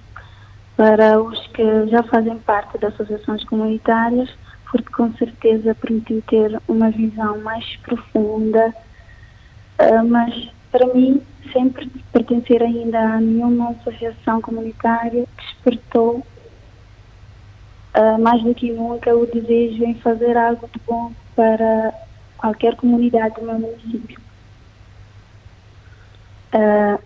Para 0.75 1.21
os 1.21 1.47
que 1.49 1.87
já 1.89 2.03
fazem 2.05 2.39
parte 2.39 2.79
das 2.79 2.95
associações 2.95 3.45
comunitárias, 3.45 4.31
porque 4.71 4.91
com 4.91 5.13
certeza 5.17 5.75
permitiu 5.75 6.23
ter 6.23 6.59
uma 6.67 6.91
visão 6.91 7.39
mais 7.43 7.77
profunda, 7.77 8.75
uh, 9.79 10.09
mas 10.09 10.51
para 10.73 10.87
mim, 10.95 11.21
sempre 11.53 11.91
pertencer 12.11 12.63
ainda 12.63 12.99
a 12.99 13.21
nenhuma 13.21 13.73
associação 13.73 14.41
comunitária 14.41 15.27
despertou 15.37 16.27
uh, 17.95 18.19
mais 18.19 18.43
do 18.43 18.55
que 18.55 18.73
nunca 18.73 19.15
o 19.15 19.27
desejo 19.27 19.85
em 19.85 19.95
fazer 19.97 20.39
algo 20.39 20.71
de 20.73 20.81
bom 20.87 21.13
para 21.37 21.93
qualquer 22.39 22.77
comunidade 22.77 23.35
do 23.35 23.43
meu 23.43 23.59
município. 23.59 24.24
Uh, 26.55 27.03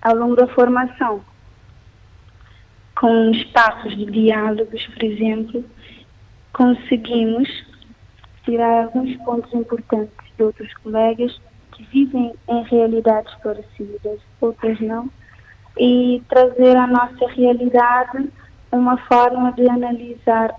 ao 0.00 0.14
longo 0.14 0.36
da 0.36 0.46
formação, 0.48 1.22
com 2.98 3.30
espaços 3.32 3.96
de 3.96 4.06
diálogos, 4.06 4.86
por 4.86 5.02
exemplo, 5.02 5.64
conseguimos 6.52 7.48
tirar 8.44 8.84
alguns 8.84 9.16
pontos 9.24 9.52
importantes 9.52 10.12
de 10.36 10.42
outros 10.42 10.72
colegas 10.82 11.40
que 11.72 11.82
vivem 11.84 12.34
em 12.48 12.62
realidades 12.64 13.34
parecidas, 13.42 14.20
outras 14.40 14.80
não, 14.80 15.10
e 15.78 16.22
trazer 16.28 16.76
a 16.76 16.86
nossa 16.86 17.28
realidade 17.28 18.30
uma 18.72 18.96
forma 19.06 19.52
de 19.52 19.68
analisar 19.68 20.54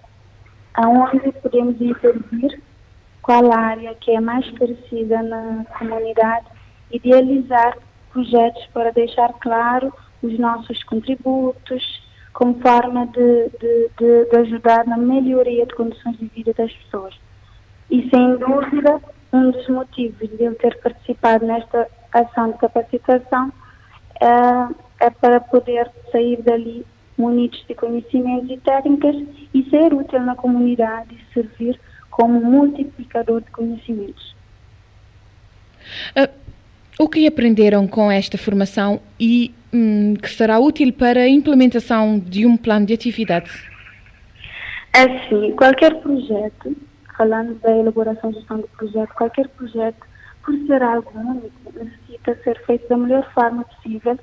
aonde 0.73 1.31
podemos 1.41 1.79
intervir 1.81 2.61
qual 3.21 3.51
área 3.51 3.93
que 3.95 4.11
é 4.11 4.19
mais 4.19 4.49
parecida 4.51 5.21
na 5.21 5.65
comunidade, 5.77 6.47
idealizar 6.91 7.77
projetos 8.11 8.65
para 8.73 8.91
deixar 8.91 9.31
claro 9.33 9.93
os 10.21 10.37
nossos 10.37 10.83
contributos, 10.83 12.01
como 12.33 12.59
forma 12.59 13.05
de, 13.07 13.49
de, 13.59 13.89
de, 13.97 14.25
de 14.25 14.37
ajudar 14.37 14.85
na 14.85 14.97
melhoria 14.97 15.65
de 15.65 15.75
condições 15.75 16.17
de 16.17 16.27
vida 16.27 16.53
das 16.53 16.71
pessoas. 16.71 17.15
E 17.89 18.09
sem 18.09 18.37
dúvida, 18.37 19.01
um 19.33 19.51
dos 19.51 19.67
motivos 19.67 20.29
de 20.29 20.43
eu 20.43 20.55
ter 20.55 20.77
participado 20.79 21.45
nesta 21.45 21.87
ação 22.13 22.51
de 22.51 22.57
capacitação 22.57 23.51
é, 24.19 25.05
é 25.05 25.09
para 25.09 25.39
poder 25.39 25.89
sair 26.11 26.41
dali 26.41 26.85
munidos 27.17 27.63
de 27.67 27.75
conhecimentos 27.75 28.49
e 28.49 28.57
técnicas 28.57 29.15
e 29.53 29.69
ser 29.69 29.93
útil 29.93 30.21
na 30.21 30.35
comunidade 30.35 31.13
e 31.13 31.33
servir 31.33 31.79
como 32.09 32.41
multiplicador 32.41 33.41
de 33.41 33.51
conhecimentos. 33.51 34.35
Uh, 36.15 36.48
o 37.01 37.07
que 37.07 37.25
aprenderam 37.25 37.87
com 37.87 38.11
esta 38.11 38.37
formação 38.37 38.99
e 39.17 39.55
hum, 39.73 40.15
que 40.15 40.29
será 40.29 40.59
útil 40.59 40.91
para 40.91 41.21
a 41.21 41.29
implementação 41.29 42.19
de 42.19 42.45
um 42.45 42.57
plano 42.57 42.85
de 42.85 42.93
atividades? 42.93 43.65
Assim, 44.93 45.53
qualquer 45.53 45.95
projeto, 46.01 46.75
falando 47.15 47.57
da 47.61 47.71
elaboração 47.71 48.31
e 48.31 48.33
gestão 48.33 48.59
do 48.59 48.67
projeto, 48.67 49.13
qualquer 49.13 49.47
projeto, 49.47 50.05
por 50.43 50.53
ser 50.67 50.83
algo 50.83 51.17
único, 51.17 51.71
necessita 51.73 52.37
ser 52.43 52.61
feito 52.65 52.89
da 52.89 52.97
melhor 52.97 53.31
forma 53.33 53.63
possível, 53.63 54.19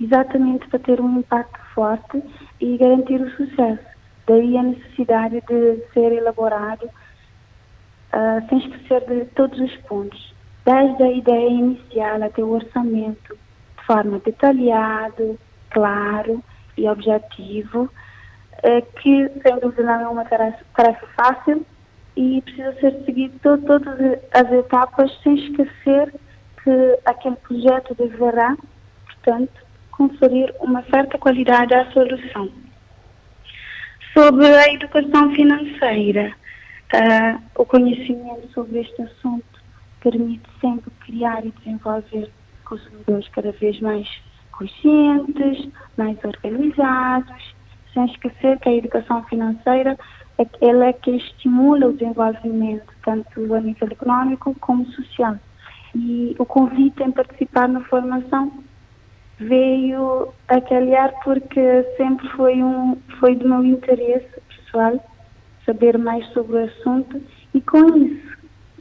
exatamente 0.00 0.66
para 0.66 0.80
ter 0.80 1.00
um 1.00 1.20
impacto 1.20 1.60
forte 1.72 2.20
e 2.60 2.76
garantir 2.76 3.20
o 3.20 3.30
sucesso. 3.36 3.86
Daí 4.26 4.56
a 4.56 4.64
necessidade 4.64 5.40
de 5.48 5.76
ser 5.94 6.10
elaborado 6.10 6.86
uh, 6.86 8.48
sem 8.48 8.58
esquecer 8.58 9.04
de 9.06 9.26
todos 9.26 9.60
os 9.60 9.76
pontos 9.82 10.39
desde 10.64 11.02
a 11.02 11.10
ideia 11.10 11.48
inicial 11.48 12.22
até 12.22 12.42
o 12.42 12.50
orçamento, 12.50 13.36
de 13.78 13.86
forma 13.86 14.18
detalhada, 14.18 15.36
claro 15.70 16.42
e 16.76 16.88
objetivo, 16.88 17.90
eh, 18.62 18.80
que 18.80 19.28
sem 19.42 19.58
dúvida 19.60 19.84
não 19.84 20.00
é 20.00 20.08
uma 20.08 20.24
tarefa, 20.24 21.06
fácil 21.16 21.64
e 22.16 22.42
precisa 22.42 22.72
ser 22.80 23.04
seguido 23.04 23.38
todo, 23.42 23.62
todas 23.64 24.18
as 24.32 24.52
etapas 24.52 25.10
sem 25.22 25.34
esquecer 25.34 26.12
que 26.62 26.98
aquele 27.04 27.36
projeto 27.36 27.94
deverá, 27.94 28.56
portanto, 29.06 29.52
conferir 29.90 30.54
uma 30.60 30.82
certa 30.84 31.18
qualidade 31.18 31.72
à 31.74 31.90
solução. 31.92 32.50
Sobre 34.12 34.46
a 34.46 34.72
educação 34.72 35.32
financeira, 35.34 36.32
uh, 36.94 37.42
o 37.56 37.64
conhecimento 37.64 38.50
sobre 38.52 38.80
este 38.80 39.02
assunto 39.02 39.49
permite 40.00 40.48
sempre 40.60 40.90
criar 41.00 41.44
e 41.44 41.50
desenvolver 41.50 42.30
consumidores 42.64 43.28
cada 43.28 43.52
vez 43.52 43.80
mais 43.80 44.08
conscientes, 44.52 45.68
mais 45.96 46.18
organizados, 46.24 47.54
sem 47.92 48.04
esquecer 48.06 48.58
que 48.60 48.68
a 48.68 48.74
educação 48.74 49.22
financeira 49.24 49.98
é, 50.38 50.46
ela 50.60 50.86
é 50.86 50.92
que 50.92 51.10
estimula 51.10 51.88
o 51.88 51.92
desenvolvimento 51.92 52.92
tanto 53.04 53.54
a 53.54 53.60
nível 53.60 53.88
econômico 53.90 54.54
como 54.60 54.86
social. 54.86 55.36
E 55.94 56.36
o 56.38 56.46
convite 56.46 57.02
em 57.02 57.10
participar 57.10 57.68
na 57.68 57.80
formação 57.82 58.52
veio 59.38 60.32
a 60.48 60.60
calhar 60.60 61.12
porque 61.24 61.82
sempre 61.96 62.28
foi, 62.30 62.62
um, 62.62 62.96
foi 63.18 63.34
do 63.34 63.48
meu 63.48 63.64
interesse 63.64 64.40
pessoal 64.48 65.02
saber 65.66 65.98
mais 65.98 66.26
sobre 66.28 66.56
o 66.56 66.64
assunto 66.64 67.20
e 67.54 67.60
com 67.60 67.96
isso 67.96 68.29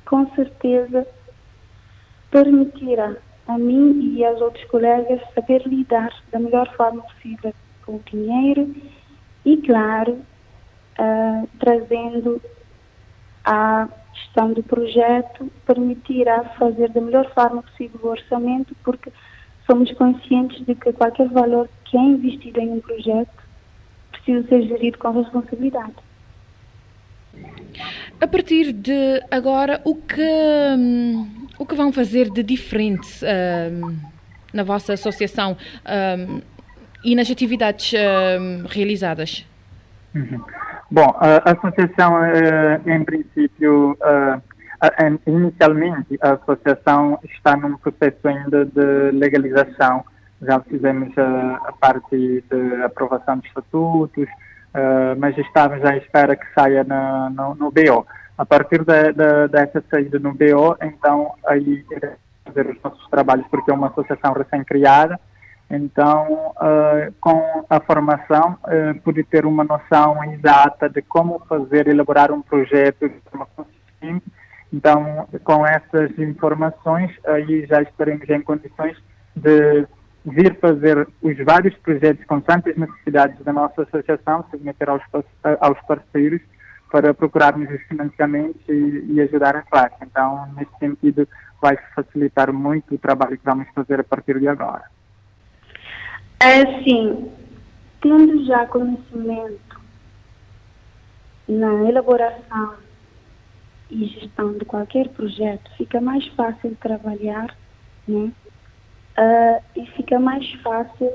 com 0.09 0.27
certeza 0.33 1.07
permitirá 2.31 3.15
a 3.47 3.57
mim 3.59 4.15
e 4.15 4.25
aos 4.25 4.41
outros 4.41 4.65
colegas 4.65 5.21
saber 5.35 5.61
lidar 5.67 6.11
da 6.31 6.39
melhor 6.39 6.67
forma 6.75 7.03
possível 7.03 7.53
com 7.85 7.95
o 7.97 8.03
dinheiro 8.09 8.75
e, 9.45 9.57
claro, 9.57 10.13
uh, 10.99 11.47
trazendo 11.59 12.41
a 13.45 13.87
gestão 14.13 14.51
do 14.51 14.63
projeto, 14.63 15.49
permitirá 15.65 16.43
fazer 16.57 16.89
da 16.89 17.01
melhor 17.01 17.31
forma 17.33 17.61
possível 17.61 17.99
o 18.03 18.07
orçamento, 18.07 18.75
porque 18.83 19.11
somos 19.67 19.91
conscientes 19.93 20.65
de 20.65 20.73
que 20.73 20.91
qualquer 20.91 21.29
valor 21.29 21.69
que 21.85 21.95
é 21.95 22.01
investido 22.01 22.59
em 22.59 22.71
um 22.71 22.81
projeto 22.81 23.43
precisa 24.11 24.47
ser 24.47 24.63
gerido 24.63 24.97
com 24.97 25.11
responsabilidade. 25.11 26.08
A 28.21 28.27
partir 28.27 28.73
de 28.73 29.23
agora, 29.31 29.81
o 29.85 29.95
que, 29.95 30.21
hum, 30.77 31.47
o 31.57 31.65
que 31.65 31.73
vão 31.73 31.91
fazer 31.93 32.29
de 32.29 32.43
diferente 32.43 33.07
um, 33.71 33.97
na 34.53 34.63
vossa 34.63 34.93
associação 34.93 35.55
um, 35.85 36.41
e 37.03 37.15
nas 37.15 37.31
atividades 37.31 37.93
realizadas? 38.69 39.45
Uhum. 40.13 40.43
Bom, 40.91 41.15
a 41.17 41.51
associação, 41.51 42.15
uh, 42.15 42.89
em 42.89 43.05
princípio, 43.05 43.91
uh, 43.91 44.41
inicialmente, 45.25 46.17
a 46.21 46.31
associação 46.33 47.19
está 47.23 47.55
num 47.55 47.77
processo 47.77 48.27
ainda 48.27 48.65
de 48.65 49.11
legalização. 49.11 50.03
Já 50.41 50.59
fizemos 50.61 51.15
a, 51.17 51.55
a 51.67 51.73
parte 51.73 52.43
de 52.49 52.83
aprovação 52.83 53.37
de 53.37 53.47
estatutos, 53.47 54.27
uh, 54.75 55.17
mas 55.17 55.37
estamos 55.37 55.83
à 55.83 55.95
espera 55.97 56.35
que 56.35 56.45
saia 56.53 56.83
na, 56.83 57.29
no, 57.29 57.55
no 57.55 57.71
BO. 57.71 58.05
A 58.37 58.45
partir 58.45 58.83
de, 58.85 59.13
de, 59.13 59.47
dessa 59.49 59.83
saída 59.89 60.17
no 60.19 60.33
BO, 60.33 60.77
então 60.81 61.33
aí 61.45 61.85
fazer 62.45 62.67
os 62.67 62.81
nossos 62.81 63.07
trabalhos, 63.09 63.45
porque 63.51 63.69
é 63.69 63.73
uma 63.73 63.87
associação 63.87 64.33
recém-criada, 64.33 65.19
então, 65.69 66.53
uh, 66.57 67.13
com 67.21 67.63
a 67.69 67.79
formação, 67.79 68.57
uh, 68.63 68.99
pude 69.01 69.23
ter 69.23 69.45
uma 69.45 69.63
noção 69.63 70.23
exata 70.23 70.89
de 70.89 71.01
como 71.03 71.39
fazer, 71.47 71.87
elaborar 71.87 72.31
um 72.31 72.41
projeto 72.41 73.07
de 73.07 73.19
forma 73.29 73.47
consistente. 73.55 74.25
Então, 74.73 75.27
com 75.43 75.65
essas 75.65 76.17
informações, 76.17 77.11
aí 77.25 77.67
já 77.67 77.81
estaremos 77.83 78.27
em 78.29 78.41
condições 78.41 78.97
de 79.35 79.87
vir 80.25 80.55
fazer 80.59 81.07
os 81.21 81.37
vários 81.37 81.75
projetos 81.77 82.25
com 82.25 82.39
tantas 82.41 82.75
necessidades 82.75 83.39
da 83.43 83.53
nossa 83.53 83.83
associação, 83.83 84.45
submeter 84.51 84.89
aos, 84.89 85.01
aos 85.59 85.79
parceiros 85.87 86.41
para 86.91 87.13
procurarmos 87.13 87.69
os 87.69 87.81
financiamentos 87.83 88.61
e, 88.67 89.05
e, 89.13 89.21
ajudar 89.21 89.55
a 89.55 89.61
classe. 89.61 89.95
Então, 90.01 90.51
nesse 90.57 90.71
sentido, 90.79 91.27
vai 91.61 91.77
facilitar 91.95 92.51
muito 92.51 92.95
o 92.95 92.97
trabalho 92.97 93.37
que 93.37 93.45
vamos 93.45 93.67
fazer 93.75 93.99
a 93.99 94.03
partir 94.03 94.39
de 94.39 94.47
agora. 94.47 94.83
É 96.39 96.61
assim, 96.61 97.31
tendo 98.01 98.45
já 98.45 98.65
conhecimento 98.65 99.79
na 101.47 101.89
elaboração 101.89 102.75
e 103.89 104.05
gestão 104.05 104.53
de 104.53 104.65
qualquer 104.65 105.09
projeto, 105.09 105.69
fica 105.77 105.99
mais 105.99 106.25
fácil 106.29 106.75
trabalhar, 106.79 107.55
né? 108.07 108.31
Uh, 109.19 109.61
e 109.75 109.85
fica 109.87 110.17
mais 110.19 110.49
fácil 110.63 111.11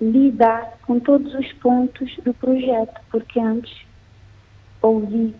lidar 0.00 0.78
com 0.86 0.98
todos 0.98 1.32
os 1.34 1.52
pontos 1.54 2.16
do 2.24 2.34
projeto, 2.34 3.00
porque 3.10 3.38
antes 3.38 3.86
ouvi 4.80 5.34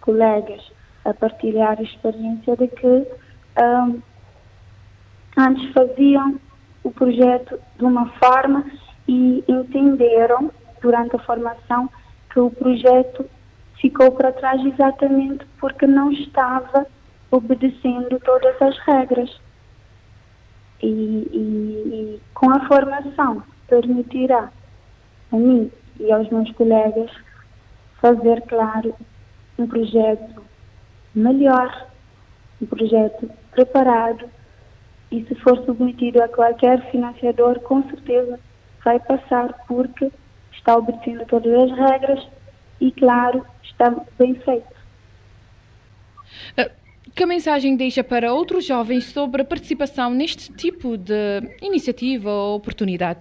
colegas 0.00 0.72
a 1.04 1.14
partilhar 1.14 1.78
a 1.78 1.82
experiência 1.82 2.56
de 2.56 2.66
que 2.66 2.86
um, 2.86 4.02
antes 5.36 5.72
faziam 5.72 6.40
o 6.82 6.90
projeto 6.90 7.60
de 7.78 7.84
uma 7.84 8.08
forma 8.12 8.64
e 9.06 9.44
entenderam 9.46 10.50
durante 10.80 11.14
a 11.14 11.20
formação 11.20 11.88
que 12.30 12.40
o 12.40 12.50
projeto 12.50 13.24
ficou 13.80 14.10
para 14.12 14.32
trás 14.32 14.64
exatamente 14.64 15.46
porque 15.60 15.86
não 15.86 16.10
estava 16.10 16.86
obedecendo 17.30 18.18
todas 18.20 18.60
as 18.60 18.76
regras 18.78 19.40
e, 20.82 20.86
e, 20.86 22.18
e 22.18 22.20
com 22.34 22.50
a 22.50 22.66
formação 22.66 23.42
permitirá 23.68 24.50
a 25.32 25.36
mim 25.36 25.70
e 25.98 26.12
aos 26.12 26.28
meus 26.30 26.50
colegas 26.52 27.10
fazer, 28.00 28.42
claro, 28.42 28.94
um 29.58 29.66
projeto 29.66 30.42
melhor, 31.14 31.88
um 32.60 32.66
projeto 32.66 33.30
preparado 33.50 34.28
e 35.10 35.24
se 35.24 35.34
for 35.36 35.64
submetido 35.64 36.22
a 36.22 36.28
qualquer 36.28 36.90
financiador, 36.90 37.60
com 37.60 37.82
certeza 37.88 38.38
vai 38.84 39.00
passar 39.00 39.52
porque 39.66 40.12
está 40.52 40.76
obedecendo 40.76 41.24
todas 41.26 41.70
as 41.70 41.78
regras 41.78 42.28
e, 42.80 42.92
claro, 42.92 43.44
está 43.62 43.90
bem 44.18 44.34
feito. 44.34 44.76
Uh 46.58 46.85
que 47.16 47.24
mensagem 47.24 47.74
deixa 47.74 48.04
para 48.04 48.30
outros 48.30 48.66
jovens 48.66 49.04
sobre 49.04 49.40
a 49.40 49.44
participação 49.44 50.12
neste 50.12 50.52
tipo 50.52 50.98
de 50.98 51.40
iniciativa 51.62 52.28
ou 52.28 52.56
oportunidade? 52.56 53.20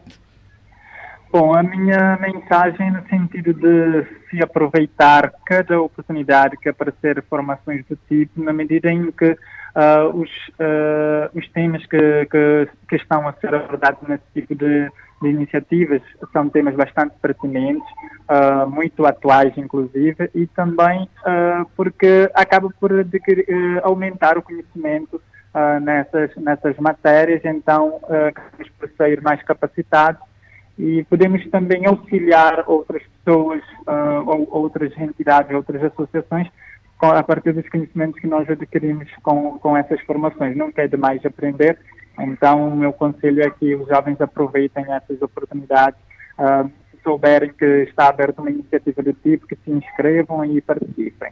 Bom, 1.32 1.54
a 1.54 1.64
minha 1.64 2.18
mensagem 2.18 2.92
no 2.92 3.08
sentido 3.08 3.54
de 3.54 4.06
se 4.30 4.44
aproveitar 4.44 5.32
cada 5.46 5.82
oportunidade 5.82 6.58
que 6.58 6.68
aparecer 6.68 7.24
formações 7.30 7.86
do 7.86 7.98
tipo, 8.08 8.44
na 8.44 8.52
medida 8.52 8.92
em 8.92 9.12
que 9.12 9.32
uh, 9.32 10.10
os, 10.14 10.30
uh, 10.60 11.30
os 11.34 11.48
temas 11.50 11.86
que, 11.86 12.26
que, 12.26 12.70
que, 12.90 12.96
estão 12.98 13.26
a 13.28 13.34
ser 13.34 13.56
abordados 13.56 14.08
nesse 14.08 14.24
tipo 14.34 14.56
de, 14.56 14.90
de 15.22 15.30
iniciativas 15.30 16.02
são 16.34 16.50
temas 16.50 16.76
bastante 16.76 17.16
pertinentes, 17.22 17.88
uh, 18.30 18.70
muito 18.70 19.06
atuais 19.06 19.54
inclusive, 19.58 20.30
e 20.36 20.48
também 20.48 21.10
porque 21.76 22.30
acaba 22.34 22.70
por 22.80 22.92
adquirir, 22.92 23.46
aumentar 23.84 24.38
o 24.38 24.42
conhecimento 24.42 25.22
nessas, 25.82 26.36
nessas 26.36 26.76
matérias, 26.78 27.42
então 27.46 28.00
acabamos 28.28 28.70
por 28.78 28.90
sair 28.98 29.22
mais 29.22 29.42
capacitados 29.44 30.22
e 30.78 31.04
podemos 31.06 31.46
também 31.50 31.86
auxiliar 31.86 32.64
outras 32.68 33.02
pessoas 33.24 33.62
uh, 33.88 34.24
ou 34.26 34.48
outras 34.52 34.96
entidades, 34.98 35.56
outras 35.56 35.84
associações 35.84 36.48
a 37.02 37.24
partir 37.24 37.54
dos 37.54 37.68
conhecimentos 37.70 38.20
que 38.20 38.26
nós 38.26 38.50
adquirimos 38.50 39.08
com, 39.22 39.60
com 39.60 39.78
essas 39.78 40.02
formações. 40.02 40.58
Nunca 40.58 40.82
é 40.82 40.88
demais 40.88 41.24
aprender, 41.24 41.78
então 42.20 42.70
o 42.70 42.76
meu 42.76 42.94
conselho 42.94 43.44
é 43.44 43.50
que 43.50 43.76
os 43.76 43.88
jovens 43.88 44.20
aproveitem 44.22 44.86
essas 44.92 45.22
oportunidades, 45.22 46.00
uh, 46.40 46.70
se 46.92 47.02
souberem 47.04 47.52
que 47.54 47.66
está 47.84 48.08
aberta 48.08 48.42
uma 48.42 48.52
iniciativa 48.52 49.04
do 49.04 49.14
tipo, 49.14 49.48
que 49.48 49.56
se 49.56 49.72
inscrevam 49.72 50.46
e 50.46 50.62
participem. 50.62 51.32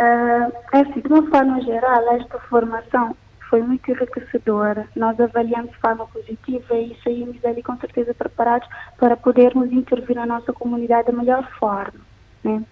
Uh, 0.00 0.52
assim, 0.72 1.00
de 1.00 1.08
uma 1.08 1.28
forma 1.28 1.60
geral, 1.60 2.14
esta 2.14 2.38
formação 2.40 3.14
foi 3.50 3.60
muito 3.62 3.90
enriquecedora. 3.90 4.88
Nós 4.96 5.20
avaliamos 5.20 5.72
de 5.72 5.76
forma 5.78 6.06
positiva 6.06 6.74
e 6.74 6.96
saímos 7.02 7.38
dali 7.40 7.62
com 7.62 7.76
certeza 7.78 8.14
preparados 8.14 8.68
para 8.96 9.16
podermos 9.16 9.70
intervir 9.72 10.16
na 10.16 10.24
nossa 10.24 10.52
comunidade 10.52 11.08
da 11.08 11.12
melhor 11.12 11.46
forma. 11.58 12.00
Né? 12.44 12.62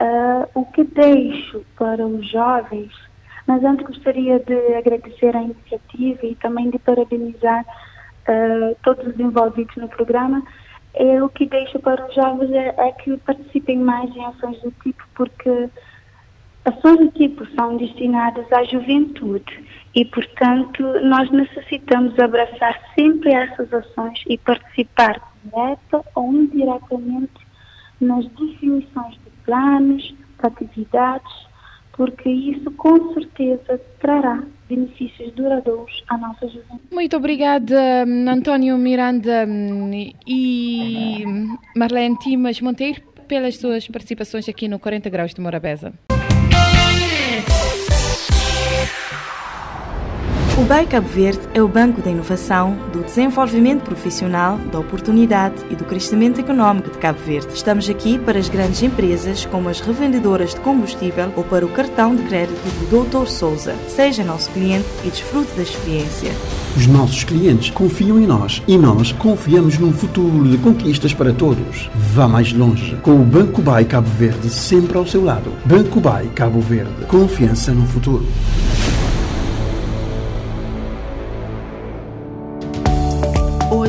Uh, 0.00 0.60
o 0.60 0.66
que 0.66 0.84
deixo 0.84 1.64
para 1.76 2.06
os 2.06 2.28
jovens, 2.28 2.92
mas 3.48 3.64
antes 3.64 3.86
gostaria 3.86 4.38
de 4.40 4.74
agradecer 4.74 5.34
a 5.34 5.42
iniciativa 5.42 6.26
e 6.26 6.34
também 6.34 6.68
de 6.68 6.78
parabenizar 6.78 7.64
uh, 7.64 8.76
todos 8.82 9.06
os 9.06 9.18
envolvidos 9.18 9.74
no 9.76 9.88
programa. 9.88 10.42
É, 10.92 11.22
o 11.22 11.30
que 11.30 11.46
deixo 11.46 11.78
para 11.78 12.06
os 12.06 12.14
jovens 12.14 12.50
é, 12.52 12.74
é 12.76 12.92
que 12.92 13.16
participem 13.16 13.78
mais 13.78 14.14
em 14.14 14.24
ações 14.26 14.60
do 14.60 14.70
tipo, 14.82 15.02
porque 15.14 15.70
ações 16.62 16.98
do 16.98 17.10
tipo 17.12 17.46
são 17.54 17.78
destinadas 17.78 18.52
à 18.52 18.64
juventude 18.64 19.64
e, 19.94 20.04
portanto, 20.04 20.82
nós 21.04 21.30
necessitamos 21.30 22.18
abraçar 22.18 22.78
sempre 22.94 23.32
essas 23.32 23.72
ações 23.72 24.22
e 24.28 24.36
participar 24.36 25.22
direta 25.42 26.04
ou 26.14 26.32
indiretamente 26.34 27.46
nas 27.98 28.26
definições 28.26 29.14
de 29.14 29.30
planos, 29.46 30.02
de 30.02 30.16
atividades, 30.46 31.47
porque 31.98 32.30
isso 32.30 32.70
com 32.70 33.12
certeza 33.12 33.78
trará 34.00 34.44
benefícios 34.68 35.32
duradouros 35.32 36.04
à 36.08 36.16
nossa 36.16 36.46
juventude. 36.46 36.80
Muito 36.92 37.16
obrigada, 37.16 38.04
António 38.04 38.78
Miranda 38.78 39.44
e 40.24 41.24
Marlene 41.76 42.16
Timas 42.18 42.60
Monteiro, 42.60 43.02
pelas 43.26 43.56
suas 43.56 43.88
participações 43.88 44.48
aqui 44.48 44.68
no 44.68 44.78
40 44.78 45.10
Graus 45.10 45.34
de 45.34 45.40
Morabeza. 45.40 45.92
O 50.58 50.64
BEI 50.64 50.86
Cabo 50.86 51.06
Verde 51.06 51.38
é 51.54 51.62
o 51.62 51.68
banco 51.68 52.02
da 52.02 52.10
inovação, 52.10 52.76
do 52.92 53.04
desenvolvimento 53.04 53.84
profissional, 53.84 54.58
da 54.72 54.80
oportunidade 54.80 55.54
e 55.70 55.76
do 55.76 55.84
crescimento 55.84 56.40
económico 56.40 56.90
de 56.90 56.98
Cabo 56.98 57.20
Verde. 57.20 57.54
Estamos 57.54 57.88
aqui 57.88 58.18
para 58.18 58.40
as 58.40 58.48
grandes 58.48 58.82
empresas, 58.82 59.46
como 59.46 59.68
as 59.68 59.78
revendedoras 59.78 60.54
de 60.54 60.60
combustível 60.60 61.32
ou 61.36 61.44
para 61.44 61.64
o 61.64 61.68
cartão 61.68 62.16
de 62.16 62.24
crédito 62.24 62.58
do 62.90 63.04
Dr. 63.04 63.28
Souza. 63.28 63.76
Seja 63.86 64.24
nosso 64.24 64.50
cliente 64.50 64.88
e 65.04 65.10
desfrute 65.10 65.54
da 65.54 65.62
experiência. 65.62 66.32
Os 66.76 66.88
nossos 66.88 67.22
clientes 67.22 67.70
confiam 67.70 68.18
em 68.18 68.26
nós 68.26 68.60
e 68.66 68.76
nós 68.76 69.12
confiamos 69.12 69.78
num 69.78 69.92
futuro 69.92 70.42
de 70.48 70.58
conquistas 70.58 71.14
para 71.14 71.32
todos. 71.32 71.88
Vá 71.94 72.26
mais 72.26 72.52
longe 72.52 72.96
com 73.02 73.12
o 73.12 73.24
Banco 73.24 73.62
BAI 73.62 73.84
Cabo 73.84 74.10
Verde 74.18 74.50
sempre 74.50 74.98
ao 74.98 75.06
seu 75.06 75.22
lado. 75.22 75.52
Banco 75.64 76.00
BAI 76.00 76.26
Cabo 76.34 76.60
Verde. 76.60 77.06
Confiança 77.06 77.72
no 77.72 77.86
futuro. 77.86 78.26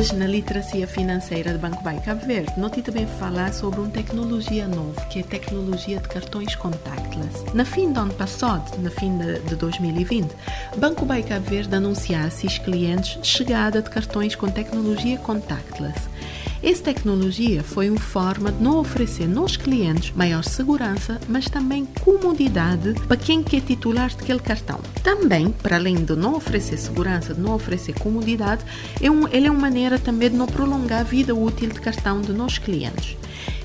Hoje, 0.00 0.16
na 0.16 0.26
literacia 0.26 0.86
financeira 0.86 1.52
do 1.52 1.58
Banco 1.58 1.82
Bay 1.82 2.00
Cabo 2.00 2.24
Verde, 2.24 2.54
nós 2.56 2.70
também 2.70 3.06
falar 3.06 3.52
sobre 3.52 3.80
uma 3.80 3.90
tecnologia 3.90 4.66
nova, 4.66 4.98
que 5.10 5.18
é 5.18 5.22
a 5.22 5.26
tecnologia 5.26 6.00
de 6.00 6.08
cartões 6.08 6.54
contactless. 6.54 7.44
Na 7.52 7.66
fim 7.66 7.92
do 7.92 8.00
ano 8.00 8.14
passado, 8.14 8.80
na 8.80 8.88
fim 8.88 9.18
de 9.18 9.54
2020, 9.56 10.34
Banco 10.78 11.04
Bay 11.04 11.22
Cabo 11.22 11.44
Verde 11.44 11.76
anunciasse 11.76 12.46
aos 12.46 12.56
clientes 12.56 13.18
chegada 13.22 13.82
de 13.82 13.90
cartões 13.90 14.34
com 14.34 14.48
tecnologia 14.48 15.18
contactless. 15.18 16.08
Essa 16.62 16.82
tecnologia 16.84 17.62
foi 17.62 17.88
uma 17.88 17.98
forma 17.98 18.52
de 18.52 18.62
não 18.62 18.76
oferecer 18.76 19.26
nos 19.26 19.56
clientes 19.56 20.12
maior 20.14 20.44
segurança, 20.44 21.18
mas 21.26 21.46
também 21.46 21.86
comodidade 22.02 22.92
para 23.08 23.16
quem 23.16 23.42
quer 23.42 23.62
titular 23.62 24.14
daquele 24.14 24.40
cartão. 24.40 24.78
Também, 25.02 25.50
para 25.50 25.76
além 25.76 26.04
de 26.04 26.14
não 26.14 26.34
oferecer 26.34 26.76
segurança, 26.76 27.32
de 27.32 27.40
não 27.40 27.54
oferecer 27.54 27.94
comodidade, 27.98 28.62
é 29.00 29.10
um, 29.10 29.26
ele 29.28 29.46
é 29.46 29.50
uma 29.50 29.60
maneira 29.60 29.98
também 29.98 30.28
de 30.28 30.36
não 30.36 30.46
prolongar 30.46 31.00
a 31.00 31.04
vida 31.04 31.34
útil 31.34 31.70
de 31.70 31.80
cartão 31.80 32.20
de 32.20 32.32
nossos 32.34 32.58
clientes. 32.58 33.16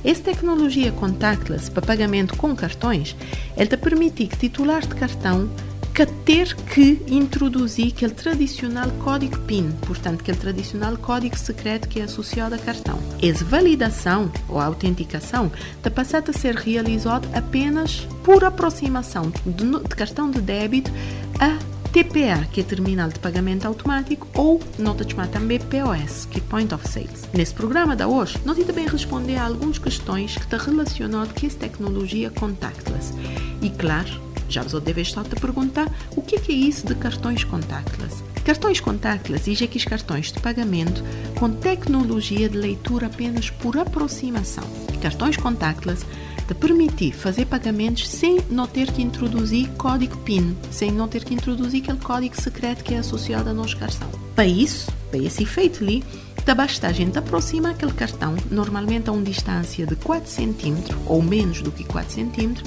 Essa 0.02 0.24
tecnologia 0.24 0.94
contactless 0.94 1.70
para 1.70 1.86
pagamento 1.86 2.38
com 2.38 2.56
cartões, 2.56 3.14
te 3.58 3.78
permite 3.78 4.26
que 4.28 4.38
titulares 4.38 4.88
de 4.88 4.96
cartão 4.96 5.50
que 5.96 6.06
ter 6.06 6.54
que 6.54 7.02
introduzir 7.08 7.88
aquele 7.88 8.14
tradicional 8.14 8.92
código 9.02 9.40
PIN, 9.40 9.72
portanto, 9.88 10.20
aquele 10.20 10.38
tradicional 10.38 10.98
código 10.98 11.38
secreto 11.38 11.88
que 11.88 12.02
é 12.02 12.04
associado 12.04 12.54
a 12.54 12.58
cartão. 12.58 13.00
Essa 13.24 13.46
validação 13.46 14.30
ou 14.50 14.60
autenticação 14.60 15.50
está 15.78 15.90
passada 15.90 16.32
a 16.32 16.34
ser 16.34 16.56
realizada 16.56 17.26
apenas 17.34 18.06
por 18.26 18.44
aproximação 18.44 19.32
de, 19.46 19.64
de 19.64 19.96
cartão 19.96 20.30
de 20.30 20.42
débito 20.42 20.92
a 21.40 21.58
TPA, 21.94 22.46
que 22.52 22.60
é 22.60 22.64
Terminal 22.66 23.08
de 23.08 23.18
Pagamento 23.20 23.66
Automático, 23.66 24.28
ou 24.34 24.62
nota 24.78 25.08
chamada 25.10 25.32
também 25.32 25.60
POS, 25.60 26.26
que 26.26 26.40
é 26.40 26.42
Point 26.42 26.74
of 26.74 26.86
Sales. 26.90 27.24
Nesse 27.34 27.54
programa 27.54 27.96
da 27.96 28.06
hoje, 28.06 28.38
nós 28.44 28.58
também 28.66 28.86
responder 28.86 29.38
a 29.38 29.46
algumas 29.46 29.78
questões 29.78 30.36
que 30.36 30.42
estão 30.42 30.60
relacionadas 30.60 31.32
com 31.32 31.48
essa 31.48 31.58
tecnologia 31.58 32.30
contactless. 32.32 33.14
E 33.62 33.70
claro, 33.70 34.35
já 34.50 34.64
vos 34.64 34.74
deve 34.82 35.02
estar 35.02 35.22
a 35.22 35.40
perguntar 35.40 35.92
o 36.16 36.22
que 36.22 36.36
é, 36.36 36.40
que 36.40 36.52
é 36.52 36.56
isso 36.56 36.86
de 36.86 36.96
cartões 36.96 37.44
contactless. 37.44 38.24
Cartões 38.44 38.80
contactless 38.80 39.50
e 39.50 39.64
aqueles 39.64 39.86
cartões 39.86 40.32
de 40.32 40.40
pagamento 40.40 41.04
com 41.40 41.50
tecnologia 41.50 42.48
de 42.48 42.58
leitura 42.58 43.08
apenas 43.08 43.50
por 43.50 43.78
aproximação. 43.78 44.64
Cartões 45.02 45.38
contactless 45.38 46.06
te 46.48 46.54
permitir 46.54 47.12
fazer 47.12 47.46
pagamentos 47.46 48.08
sem 48.08 48.40
não 48.50 48.68
ter 48.68 48.92
que 48.92 49.02
introduzir 49.02 49.68
código 49.78 50.18
PIN, 50.18 50.56
sem 50.70 50.92
não 50.92 51.08
ter 51.08 51.24
que 51.24 51.34
introduzir 51.34 51.82
aquele 51.82 51.98
código 51.98 52.40
secreto 52.40 52.84
que 52.84 52.94
é 52.94 53.00
associado 53.00 53.50
ao 53.50 53.56
nosso 53.56 53.76
cartão. 53.78 54.10
Para 54.36 54.46
isso, 54.46 54.92
para 55.10 55.20
esse 55.20 55.44
efeito 55.44 55.84
ali, 55.84 56.04
da 56.46 56.54
basta 56.54 56.88
a 56.88 56.92
gente 56.92 57.18
aproximar 57.18 57.72
aquele 57.72 57.94
cartão, 57.94 58.36
normalmente 58.52 59.10
a 59.10 59.14
uma 59.14 59.24
distância 59.24 59.88
de 59.88 59.96
4 59.96 60.30
cm 60.30 60.96
ou 61.08 61.22
menos 61.24 61.62
do 61.62 61.72
que 61.72 61.84
4 61.84 62.14
cm, 62.14 62.62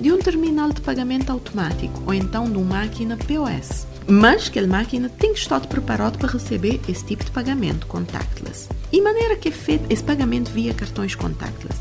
de 0.00 0.12
um 0.12 0.18
terminal 0.18 0.72
de 0.72 0.80
pagamento 0.80 1.30
automático 1.30 2.02
ou 2.06 2.14
então 2.14 2.50
de 2.50 2.56
uma 2.58 2.76
máquina 2.78 3.16
POS. 3.16 3.86
Mas 4.08 4.46
aquela 4.46 4.68
máquina 4.68 5.08
tem 5.08 5.32
que 5.32 5.40
estar 5.40 5.60
preparada 5.66 6.16
para 6.16 6.30
receber 6.30 6.80
esse 6.88 7.04
tipo 7.04 7.24
de 7.24 7.30
pagamento 7.30 7.86
contactless. 7.86 8.68
E 8.92 9.00
maneira 9.00 9.36
que 9.36 9.48
é 9.48 9.52
feito 9.52 9.84
esse 9.90 10.02
pagamento 10.02 10.50
via 10.50 10.72
cartões 10.72 11.14
contactless? 11.14 11.80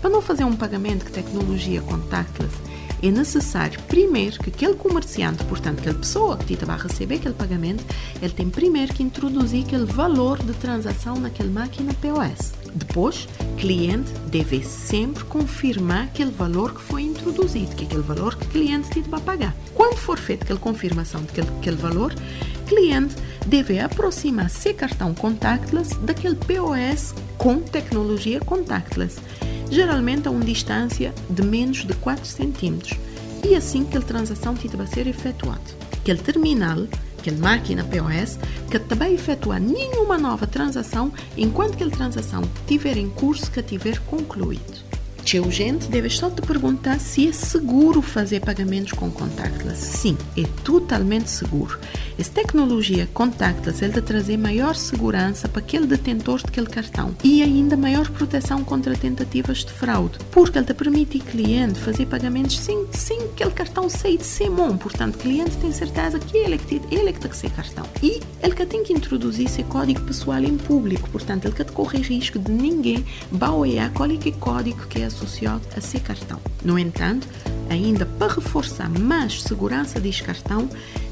Para 0.00 0.10
não 0.10 0.22
fazer 0.22 0.44
um 0.44 0.54
pagamento 0.54 1.06
com 1.06 1.10
tecnologia 1.10 1.80
contactless, 1.82 2.54
é 3.02 3.10
necessário 3.10 3.80
primeiro 3.82 4.38
que 4.38 4.50
aquele 4.50 4.74
comerciante, 4.74 5.44
portanto, 5.44 5.80
aquela 5.80 5.98
pessoa 5.98 6.36
que 6.36 6.56
vai 6.56 6.78
receber 6.78 7.16
aquele 7.16 7.34
pagamento, 7.34 7.84
ele 8.22 8.32
tem 8.32 8.48
primeiro 8.48 8.94
que 8.94 9.02
introduzir 9.02 9.64
aquele 9.64 9.84
valor 9.84 10.42
de 10.42 10.52
transação 10.54 11.16
naquela 11.16 11.50
máquina 11.50 11.92
POS. 11.94 12.63
Depois, 12.74 13.28
cliente 13.56 14.10
deve 14.30 14.64
sempre 14.64 15.22
confirmar 15.24 16.04
aquele 16.04 16.32
valor 16.32 16.74
que 16.74 16.82
foi 16.82 17.02
introduzido, 17.02 17.74
que 17.76 17.84
é 17.84 17.86
aquele 17.86 18.02
valor 18.02 18.36
que 18.36 18.46
o 18.46 18.50
cliente 18.50 19.00
vai 19.02 19.20
pagar. 19.20 19.54
Quando 19.74 19.96
for 19.96 20.18
feita 20.18 20.44
aquela 20.44 20.58
confirmação 20.58 21.22
daquele 21.22 21.48
aquele 21.48 21.76
valor, 21.76 22.12
cliente 22.66 23.14
deve 23.46 23.78
aproximar 23.78 24.50
seu 24.50 24.74
cartão 24.74 25.14
contactless 25.14 25.96
daquele 26.00 26.34
POS 26.34 27.14
com 27.38 27.60
tecnologia 27.60 28.40
contactless, 28.40 29.18
geralmente 29.70 30.26
a 30.26 30.30
uma 30.30 30.44
distância 30.44 31.14
de 31.30 31.42
menos 31.42 31.84
de 31.84 31.94
4 31.94 32.24
cm, 32.24 32.98
e 33.44 33.54
assim 33.54 33.84
que 33.84 33.96
a 33.96 34.00
transação 34.00 34.54
vai 34.54 34.86
ser 34.86 35.06
efetuada. 35.06 35.62
Aquele 35.92 36.18
terminal 36.18 36.86
aquele 37.24 37.40
máquina 37.40 37.84
POS, 37.84 38.38
que 38.70 38.78
também 38.78 39.14
efetuar 39.14 39.58
nenhuma 39.58 40.18
nova 40.18 40.46
transação 40.46 41.10
enquanto 41.38 41.74
aquela 41.74 41.90
transação 41.90 42.42
estiver 42.42 42.98
em 42.98 43.08
curso, 43.08 43.50
que 43.50 43.62
tiver 43.62 43.98
concluído. 44.00 44.83
Teu 45.24 45.50
gente 45.50 45.88
deve 45.88 46.10
só 46.10 46.28
te 46.28 46.42
perguntar 46.42 47.00
se 47.00 47.26
é 47.26 47.32
seguro 47.32 48.02
fazer 48.02 48.40
pagamentos 48.40 48.92
com 48.92 49.10
contactless. 49.10 49.96
Sim, 49.96 50.18
é 50.36 50.44
totalmente 50.62 51.30
seguro. 51.30 51.78
Essa 52.18 52.30
tecnologia 52.30 53.08
contactless 53.12 53.82
ele 53.82 53.94
te 53.94 54.02
trazer 54.02 54.36
maior 54.36 54.76
segurança 54.76 55.48
para 55.48 55.60
aquele 55.60 55.86
detentor 55.86 56.40
daquele 56.42 56.66
cartão 56.66 57.16
e 57.24 57.42
ainda 57.42 57.76
maior 57.76 58.08
proteção 58.10 58.62
contra 58.62 58.94
tentativas 58.94 59.64
de 59.64 59.72
fraude, 59.72 60.18
porque 60.30 60.58
ele 60.58 60.66
te 60.66 60.74
permite 60.74 61.18
cliente 61.18 61.80
fazer 61.80 62.06
pagamentos 62.06 62.58
sem, 62.58 62.86
sem 62.92 63.18
aquele 63.22 63.50
cartão 63.50 63.88
sair 63.88 64.18
de 64.18 64.24
ser 64.24 64.50
bom. 64.50 64.76
Portanto, 64.76 65.18
cliente 65.18 65.56
tem 65.56 65.72
certeza 65.72 66.18
que 66.18 66.36
ele 66.36 66.54
é 66.54 66.94
ele 66.94 67.08
é 67.08 67.12
que 67.12 67.20
tem 67.20 67.30
que 67.30 67.36
ser 67.36 67.50
cartão. 67.50 67.84
E 68.02 68.20
ele 68.42 68.54
que 68.54 68.66
tem 68.66 68.84
que 68.84 68.92
introduzir 68.92 69.48
seu 69.48 69.64
código 69.64 70.02
pessoal 70.02 70.42
em 70.42 70.56
público. 70.56 71.08
Portanto, 71.10 71.46
ele 71.46 71.54
que 71.54 71.64
corre 71.64 71.98
risco 71.98 72.38
de 72.38 72.52
ninguém 72.52 73.04
baoear 73.32 73.90
qual 73.92 74.10
é 74.10 74.16
que 74.16 74.28
é 74.28 74.32
código 74.32 74.86
que 74.86 75.00
é 75.00 75.06
associado 75.14 75.62
a 75.76 75.80
seu 75.80 76.00
cartão. 76.00 76.40
No 76.64 76.78
entanto, 76.78 77.26
ainda 77.70 78.04
para 78.04 78.34
reforçar 78.34 78.88
mais 78.88 79.42
segurança 79.42 80.00
deste 80.00 80.24
cartão, 80.24 80.68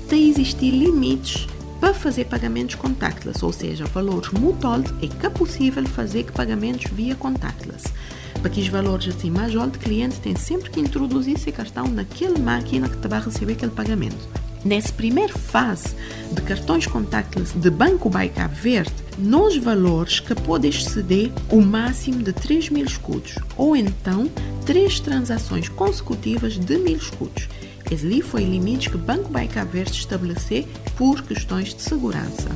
tem 0.08 0.28
existir 0.28 0.70
limites 0.70 1.46
para 1.80 1.94
fazer 1.94 2.26
pagamentos 2.26 2.76
contactless, 2.76 3.44
ou 3.44 3.52
seja, 3.52 3.84
valores 3.86 4.30
muito 4.30 4.66
altos 4.66 4.92
é 5.02 5.06
que 5.06 5.26
é 5.26 5.30
possível 5.30 5.84
fazer 5.86 6.30
pagamentos 6.30 6.90
via 6.92 7.16
contactless. 7.16 7.92
Para 8.40 8.50
que 8.50 8.60
os 8.60 8.68
valores 8.68 9.08
assim 9.08 9.30
mais 9.30 9.54
altos, 9.56 9.80
o 9.80 9.84
cliente 9.84 10.20
tem 10.20 10.36
sempre 10.36 10.70
que 10.70 10.80
introduzir 10.80 11.38
seu 11.38 11.52
cartão 11.52 11.88
naquela 11.88 12.38
máquina 12.38 12.88
que 12.88 13.08
vai 13.08 13.20
receber 13.20 13.54
aquele 13.54 13.72
pagamento. 13.72 14.28
Nessa 14.64 14.92
primeira 14.92 15.32
fase 15.32 15.88
de 16.30 16.40
cartões 16.42 16.86
contactless 16.86 17.52
de 17.58 17.68
Banco 17.68 18.08
by 18.08 18.30
Verde, 18.52 18.94
nos 19.18 19.56
valores 19.56 20.20
que 20.20 20.34
pode 20.36 20.68
exceder 20.68 21.32
o 21.50 21.60
máximo 21.60 22.22
de 22.22 22.32
3 22.32 22.70
mil 22.70 22.84
escudos, 22.84 23.34
ou 23.56 23.74
então 23.74 24.30
três 24.64 25.00
transações 25.00 25.68
consecutivas 25.68 26.54
de 26.58 26.76
mil 26.78 26.96
escudos. 26.96 27.48
Esse 27.90 28.22
foi 28.22 28.44
o 28.44 28.48
limite 28.48 28.88
que 28.88 28.96
o 28.96 29.00
Banco 29.00 29.30
by 29.30 29.48
Verde 29.70 29.98
estabeleceu 29.98 30.64
por 30.96 31.20
questões 31.22 31.74
de 31.74 31.82
segurança. 31.82 32.48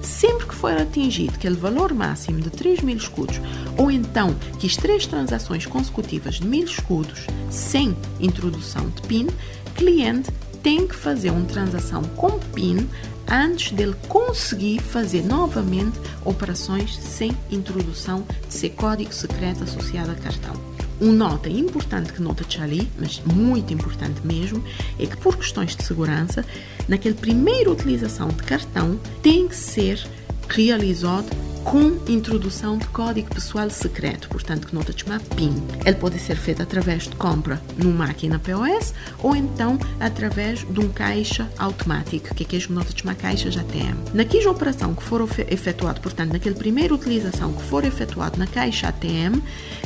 Sempre 0.00 0.46
que 0.46 0.54
for 0.54 0.72
atingido 0.72 1.34
aquele 1.34 1.54
valor 1.54 1.92
máximo 1.92 2.40
de 2.40 2.50
3 2.50 2.80
mil 2.80 2.96
escudos, 2.96 3.40
ou 3.76 3.90
então 3.90 4.34
que 4.58 4.66
as 4.66 4.76
três 4.76 5.06
transações 5.06 5.66
consecutivas 5.66 6.36
de 6.36 6.46
mil 6.46 6.64
escudos, 6.64 7.26
sem 7.50 7.94
introdução 8.18 8.88
de 8.88 9.02
PIN, 9.02 9.28
cliente 9.76 10.30
tem 10.62 10.86
que 10.86 10.94
fazer 10.94 11.30
uma 11.30 11.44
transação 11.44 12.02
com 12.16 12.38
PIN 12.38 12.88
antes 13.28 13.72
dele 13.72 13.94
conseguir 14.08 14.80
fazer 14.80 15.22
novamente 15.24 15.98
operações 16.24 16.96
sem 16.96 17.36
introdução 17.50 18.24
de 18.48 18.54
seu 18.54 18.70
código 18.70 19.12
secreto 19.12 19.64
associado 19.64 20.10
a 20.10 20.14
cartão. 20.14 20.54
Uma 21.00 21.12
nota 21.12 21.48
importante 21.48 22.12
que 22.12 22.22
nota 22.22 22.44
ali, 22.62 22.88
mas 22.96 23.20
muito 23.24 23.74
importante 23.74 24.24
mesmo, 24.24 24.62
é 24.98 25.06
que 25.06 25.16
por 25.16 25.36
questões 25.36 25.74
de 25.74 25.82
segurança, 25.82 26.44
naquela 26.86 27.14
primeira 27.16 27.70
utilização 27.70 28.28
de 28.28 28.42
cartão 28.44 29.00
tem 29.20 29.48
que 29.48 29.56
ser 29.56 30.00
realizado 30.48 31.26
com 31.64 31.98
introdução 32.08 32.76
de 32.78 32.86
código 32.88 33.34
pessoal 33.34 33.70
secreto, 33.70 34.28
portanto 34.28 34.66
que 34.66 34.74
nota 34.74 34.92
chamar 34.96 35.20
PIN. 35.20 35.54
Ele 35.84 35.96
pode 35.96 36.18
ser 36.18 36.36
feito 36.36 36.62
através 36.62 37.04
de 37.04 37.16
compra 37.16 37.60
numa 37.76 38.06
máquina 38.06 38.38
POS 38.38 38.94
ou 39.18 39.34
então 39.34 39.78
através 40.00 40.60
de 40.60 40.80
um 40.80 40.88
caixa 40.88 41.48
automático, 41.58 42.34
que 42.34 42.42
é 42.42 42.60
que 42.60 42.72
nota 42.72 42.96
chamar 42.96 43.14
caixa 43.14 43.50
já 43.50 43.62
ATM. 43.62 43.96
Naquela 44.12 44.50
operação 44.50 44.94
que 44.94 45.02
for 45.02 45.26
efetuado, 45.48 46.00
portanto, 46.00 46.32
naquela 46.32 46.56
primeira 46.56 46.94
utilização 46.94 47.52
que 47.52 47.62
for 47.62 47.84
efetuado 47.84 48.38
na 48.38 48.46
caixa 48.46 48.88
ATM, 48.88 49.40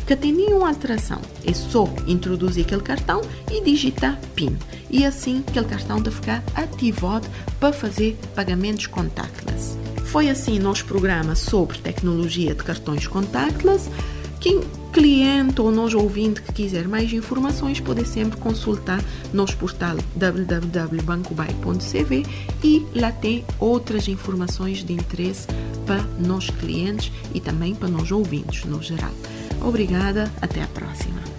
que 0.07 0.17
tem 0.17 0.33
nenhuma 0.33 0.69
alteração, 0.69 1.21
é 1.45 1.53
só 1.53 1.89
introduzir 2.07 2.65
aquele 2.65 2.83
cartão 2.83 3.21
e 3.51 3.63
digitar 3.63 4.19
PIN. 4.35 4.57
E 4.91 5.05
assim 5.05 5.45
aquele 5.47 5.67
cartão 5.67 6.01
de 6.01 6.11
ficar 6.11 6.43
ativado 6.55 7.29
para 7.61 7.73
fazer 7.73 8.17
pagamentos 8.35 8.87
contactless. 8.87 9.86
Foi 10.07 10.31
assim 10.31 10.59
nosso 10.59 10.85
programa 10.85 11.35
sobre 11.35 11.79
tecnologia 11.79 12.55
de 12.55 12.65
cartões 12.65 13.07
contactless. 13.07 13.91
Quem 14.41 14.61
cliente 14.93 15.61
ou 15.61 15.71
nós 15.71 15.93
ouvinte 15.93 16.41
que 16.41 16.53
quiser 16.53 16.89
mais 16.89 17.13
informações 17.13 17.81
pode 17.81 18.09
sempre 18.09 18.39
consultar 18.39 19.05
nosso 19.33 19.57
portal 19.59 19.97
www.bancobai.cv 20.15 22.23
e 22.65 22.87
lá 22.95 23.13
tem 23.13 23.45
outras 23.59 24.09
informações 24.09 24.83
de 24.83 24.95
interesse 24.95 25.47
para 25.85 26.03
nós 26.19 26.49
clientes 26.49 27.13
e 27.35 27.41
também 27.41 27.75
para 27.75 27.89
nós 27.89 28.11
ouvintes 28.11 28.65
no 28.65 28.83
geral. 28.83 29.13
Obrigada, 29.61 30.33
até 30.41 30.63
a 30.63 30.69
próxima. 30.69 31.36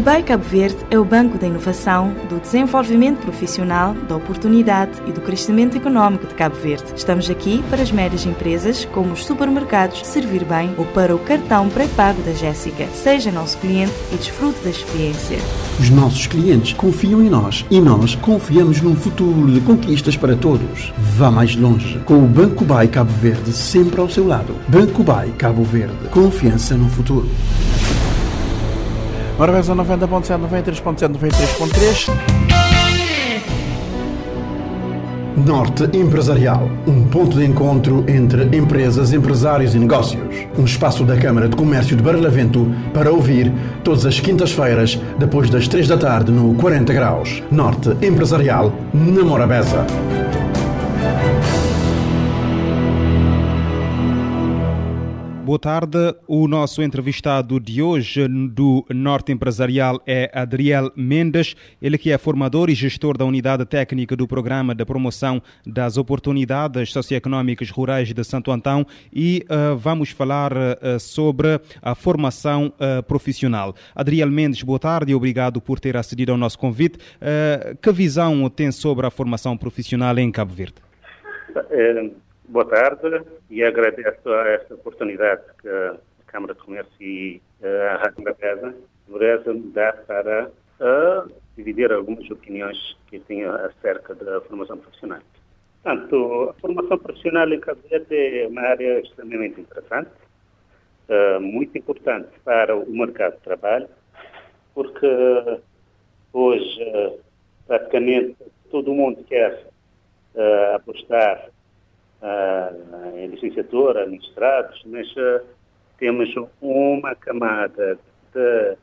O 0.00 0.02
BEI 0.02 0.22
Cabo 0.22 0.44
Verde 0.44 0.78
é 0.90 0.98
o 0.98 1.04
banco 1.04 1.36
da 1.36 1.46
inovação, 1.46 2.14
do 2.26 2.40
desenvolvimento 2.40 3.18
profissional, 3.18 3.92
da 3.92 4.16
oportunidade 4.16 4.92
e 5.06 5.12
do 5.12 5.20
crescimento 5.20 5.76
económico 5.76 6.26
de 6.26 6.32
Cabo 6.32 6.56
Verde. 6.56 6.94
Estamos 6.96 7.28
aqui 7.28 7.62
para 7.68 7.82
as 7.82 7.92
médias 7.92 8.24
empresas, 8.24 8.86
como 8.86 9.12
os 9.12 9.26
supermercados, 9.26 10.06
servir 10.06 10.42
bem 10.46 10.74
ou 10.78 10.86
para 10.86 11.14
o 11.14 11.18
cartão 11.18 11.68
pré-pago 11.68 12.22
da 12.22 12.32
Jéssica. 12.32 12.86
Seja 12.94 13.30
nosso 13.30 13.58
cliente 13.58 13.92
e 14.10 14.16
desfrute 14.16 14.64
da 14.64 14.70
experiência. 14.70 15.36
Os 15.78 15.90
nossos 15.90 16.26
clientes 16.26 16.72
confiam 16.72 17.22
em 17.22 17.28
nós 17.28 17.66
e 17.70 17.78
nós 17.78 18.14
confiamos 18.14 18.80
num 18.80 18.96
futuro 18.96 19.52
de 19.52 19.60
conquistas 19.60 20.16
para 20.16 20.34
todos. 20.34 20.94
Vá 20.96 21.30
mais 21.30 21.54
longe 21.54 21.98
com 22.06 22.24
o 22.24 22.26
Banco 22.26 22.64
BAI 22.64 22.88
Cabo 22.88 23.12
Verde 23.12 23.52
sempre 23.52 24.00
ao 24.00 24.08
seu 24.08 24.26
lado. 24.26 24.54
Banco 24.66 25.02
BAI 25.02 25.34
Cabo 25.36 25.62
Verde. 25.62 26.08
Confiança 26.10 26.74
no 26.74 26.88
futuro. 26.88 27.28
Ora 29.40 29.52
bem, 29.52 29.62
90.7, 29.62 30.38
93.7, 30.38 31.08
93.3. 31.18 32.10
Norte 35.34 35.96
Empresarial, 35.96 36.68
um 36.86 37.06
ponto 37.06 37.38
de 37.38 37.46
encontro 37.46 38.04
entre 38.06 38.54
empresas, 38.54 39.14
empresários 39.14 39.74
e 39.74 39.78
negócios. 39.78 40.46
Um 40.58 40.66
espaço 40.66 41.04
da 41.04 41.16
Câmara 41.16 41.48
de 41.48 41.56
Comércio 41.56 41.96
de 41.96 42.02
Barlavento 42.02 42.70
para 42.92 43.10
ouvir 43.10 43.50
todas 43.82 44.04
as 44.04 44.20
quintas-feiras, 44.20 45.00
depois 45.18 45.48
das 45.48 45.66
3 45.66 45.88
da 45.88 45.96
tarde, 45.96 46.30
no 46.30 46.52
40 46.56 46.92
Graus. 46.92 47.42
Norte 47.50 47.96
Empresarial, 48.02 48.70
na 48.92 49.24
Morabeza. 49.24 49.86
Boa 55.50 55.58
tarde. 55.58 56.14
O 56.28 56.46
nosso 56.46 56.80
entrevistado 56.80 57.58
de 57.58 57.82
hoje 57.82 58.28
do 58.28 58.86
Norte 58.88 59.32
Empresarial 59.32 60.00
é 60.06 60.30
Adriel 60.32 60.92
Mendes, 60.94 61.56
ele 61.82 61.98
que 61.98 62.12
é 62.12 62.18
formador 62.18 62.70
e 62.70 62.74
gestor 62.76 63.18
da 63.18 63.24
unidade 63.24 63.64
técnica 63.64 64.14
do 64.14 64.28
Programa 64.28 64.76
de 64.76 64.84
Promoção 64.84 65.42
das 65.66 65.96
Oportunidades 65.96 66.92
Socioeconómicas 66.92 67.68
Rurais 67.68 68.14
de 68.14 68.22
Santo 68.22 68.52
Antão 68.52 68.86
e 69.12 69.44
uh, 69.50 69.76
vamos 69.76 70.10
falar 70.10 70.52
uh, 70.52 71.00
sobre 71.00 71.60
a 71.82 71.96
formação 71.96 72.72
uh, 72.76 73.02
profissional. 73.02 73.74
Adriel 73.92 74.30
Mendes, 74.30 74.62
boa 74.62 74.78
tarde 74.78 75.10
e 75.10 75.16
obrigado 75.16 75.60
por 75.60 75.80
ter 75.80 75.96
acedido 75.96 76.30
ao 76.30 76.38
nosso 76.38 76.60
convite. 76.60 76.96
que 77.82 77.90
visão 77.90 78.48
tem 78.48 78.70
sobre 78.70 79.04
a 79.04 79.10
formação 79.10 79.56
profissional 79.56 80.16
em 80.16 80.30
Cabo 80.30 80.54
Verde? 80.54 80.76
É 81.70 82.29
Boa 82.50 82.64
tarde 82.64 83.22
e 83.48 83.62
agradeço 83.62 84.28
a 84.28 84.48
esta 84.48 84.74
oportunidade 84.74 85.40
que 85.62 85.68
a 85.68 85.96
Câmara 86.26 86.52
de 86.52 86.58
Comércio 86.58 86.96
e 87.00 87.40
a 87.62 87.98
Rádio 87.98 88.24
Brabeza 88.24 89.54
me 89.54 89.70
dar 89.70 89.92
para 89.98 90.48
uh, 90.48 91.32
dividir 91.56 91.92
algumas 91.92 92.28
opiniões 92.28 92.96
que 93.06 93.20
tenho 93.20 93.52
acerca 93.52 94.16
da 94.16 94.40
formação 94.40 94.78
profissional. 94.78 95.20
Portanto, 95.80 96.50
a 96.50 96.60
formação 96.60 96.98
profissional 96.98 97.48
em 97.52 97.60
Verde 97.88 98.16
é 98.16 98.48
uma 98.48 98.62
área 98.62 98.98
extremamente 98.98 99.60
interessante, 99.60 100.10
uh, 101.08 101.40
muito 101.40 101.78
importante 101.78 102.30
para 102.44 102.74
o 102.74 102.90
mercado 102.90 103.36
de 103.36 103.42
trabalho, 103.42 103.88
porque 104.74 105.06
hoje 106.32 106.82
uh, 106.82 107.20
praticamente 107.68 108.36
todo 108.72 108.92
mundo 108.92 109.22
quer 109.22 109.70
apostar 110.74 111.48
em 113.16 113.26
licenciatura, 113.28 114.06
mestrados, 114.06 114.82
mas 114.86 115.10
uh, 115.16 115.44
temos 115.98 116.28
uma 116.60 117.14
camada 117.14 117.98
de 118.34 118.76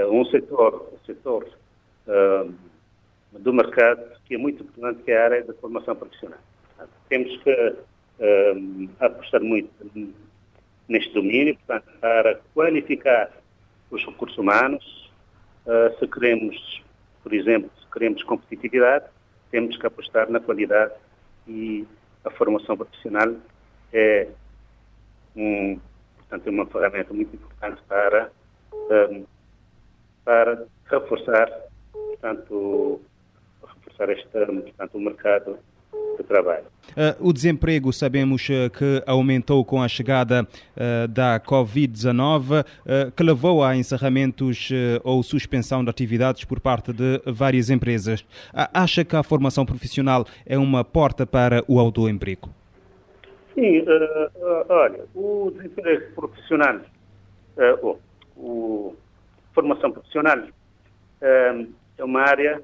uh, 0.00 0.12
um 0.12 0.24
setor, 0.26 0.92
setor 1.06 1.46
uh, 2.08 2.52
do 3.32 3.52
mercado, 3.52 4.02
que 4.24 4.34
é 4.34 4.38
muito 4.38 4.62
importante, 4.62 5.02
que 5.02 5.12
é 5.12 5.20
a 5.20 5.24
área 5.24 5.44
da 5.44 5.54
formação 5.54 5.94
profissional. 5.94 6.38
Temos 7.08 7.36
que 7.42 7.74
apostar 9.00 9.42
muito 9.42 9.70
neste 10.88 11.12
domínio, 11.12 11.56
portanto, 11.56 11.90
para 12.00 12.40
qualificar 12.54 13.30
os 13.90 14.04
recursos 14.04 14.38
humanos. 14.38 15.10
Se 15.98 16.06
queremos, 16.06 16.82
por 17.22 17.32
exemplo, 17.32 17.70
se 17.80 17.90
queremos 17.92 18.22
competitividade, 18.22 19.06
temos 19.50 19.76
que 19.76 19.86
apostar 19.86 20.30
na 20.30 20.40
qualidade 20.40 20.92
e 21.48 21.86
a 22.24 22.30
formação 22.30 22.76
profissional 22.76 23.34
é 23.92 24.28
um, 25.36 25.78
portanto, 26.18 26.46
é 26.46 26.50
uma 26.50 26.66
ferramenta 26.66 27.12
muito 27.12 27.34
importante 27.34 27.80
para, 27.88 28.30
um, 29.10 29.24
para 30.24 30.66
reforçar, 30.86 31.50
portanto, 31.92 33.00
reforçar 33.62 34.10
este, 34.10 34.28
portanto, 34.28 34.94
o 34.94 35.00
mercado 35.00 35.58
de 36.22 36.28
trabalho. 36.28 36.64
Uh, 36.90 37.28
o 37.28 37.32
desemprego 37.32 37.92
sabemos 37.92 38.48
uh, 38.48 38.70
que 38.70 39.02
aumentou 39.06 39.64
com 39.64 39.82
a 39.82 39.88
chegada 39.88 40.42
uh, 40.42 41.08
da 41.08 41.40
Covid-19, 41.40 42.64
que 43.16 43.22
levou 43.22 43.62
a 43.62 43.76
encerramentos 43.76 44.70
ou 45.04 45.22
suspensão 45.22 45.84
de 45.84 45.90
atividades 45.90 46.44
por 46.44 46.60
parte 46.60 46.92
de 46.92 47.20
várias 47.26 47.70
empresas. 47.70 48.24
acha 48.52 49.04
que 49.04 49.14
a 49.16 49.22
formação 49.22 49.64
profissional 49.64 50.24
é 50.46 50.58
uma 50.58 50.84
porta 50.84 51.26
para 51.26 51.62
o 51.68 51.78
autoemprego? 51.78 52.50
Sim, 53.54 53.84
olha, 54.68 55.04
o 55.14 55.52
desemprego 55.54 56.14
profissional, 56.14 56.80
oh, 57.82 57.96
o 58.36 58.96
formação 59.54 59.92
profissional 59.92 60.38
é 61.20 62.04
uma 62.04 62.20
área 62.22 62.62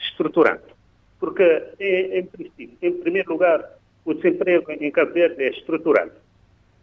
estruturante 0.00 0.77
porque, 1.18 1.64
em, 1.80 2.18
em 2.18 2.26
princípio, 2.26 2.76
em 2.80 2.92
primeiro 3.00 3.32
lugar, 3.32 3.78
o 4.04 4.14
desemprego 4.14 4.70
em 4.72 4.90
Cabo 4.90 5.12
Verde 5.12 5.42
é 5.42 5.50
estrutural. 5.50 6.08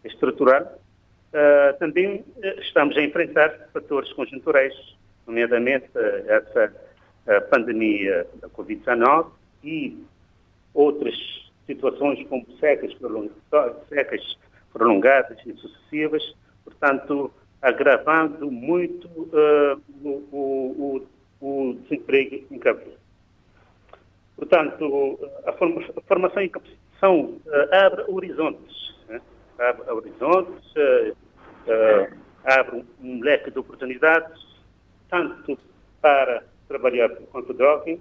É 0.04 0.08
estrutural. 0.08 0.78
Uh, 1.32 1.78
também 1.78 2.16
uh, 2.20 2.60
estamos 2.60 2.96
a 2.96 3.02
enfrentar 3.02 3.68
fatores 3.72 4.12
conjunturais, 4.12 4.72
nomeadamente 5.26 5.86
uh, 5.94 6.30
essa 6.30 6.72
pandemia 7.50 8.24
da 8.40 8.48
Covid-19 8.50 9.26
e 9.64 9.98
outras 10.72 11.16
situações 11.66 12.24
como 12.28 12.46
secas, 12.60 12.96
secas 13.88 14.38
prolongadas 14.72 15.36
e 15.44 15.52
sucessivas, 15.54 16.22
portanto, 16.62 17.32
agravando 17.60 18.48
muito 18.48 19.08
o, 19.08 20.20
o, 20.30 21.06
o, 21.40 21.74
desemprego. 21.82 22.46
Portanto, 24.56 25.30
a, 25.44 25.52
formação 25.52 26.42
e 26.42 26.48
capacitação 26.48 27.24
uh, 27.24 27.74
abre 27.74 28.04
horizontes. 28.08 28.96
Né? 29.06 29.20
Abre 29.58 29.90
horizontes, 29.90 30.64
uh, 30.76 31.12
uh, 31.12 32.16
abre 32.42 32.82
um, 33.02 33.20
leque 33.20 33.50
de 33.50 33.58
oportunidades, 33.58 34.40
tanto 35.10 35.58
para 36.00 36.42
trabalhar 36.68 37.10
por 37.10 37.26
conta 37.26 37.52
de 37.52 37.62
alguém, 37.62 38.00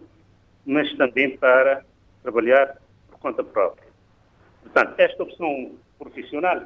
mas 0.65 0.89
também 0.95 1.35
para 1.37 1.83
trabalhar 2.23 2.77
por 3.09 3.19
conta 3.19 3.43
própria. 3.43 3.89
Portanto, 4.63 4.93
esta 4.97 5.23
opção 5.23 5.73
profissional, 5.99 6.61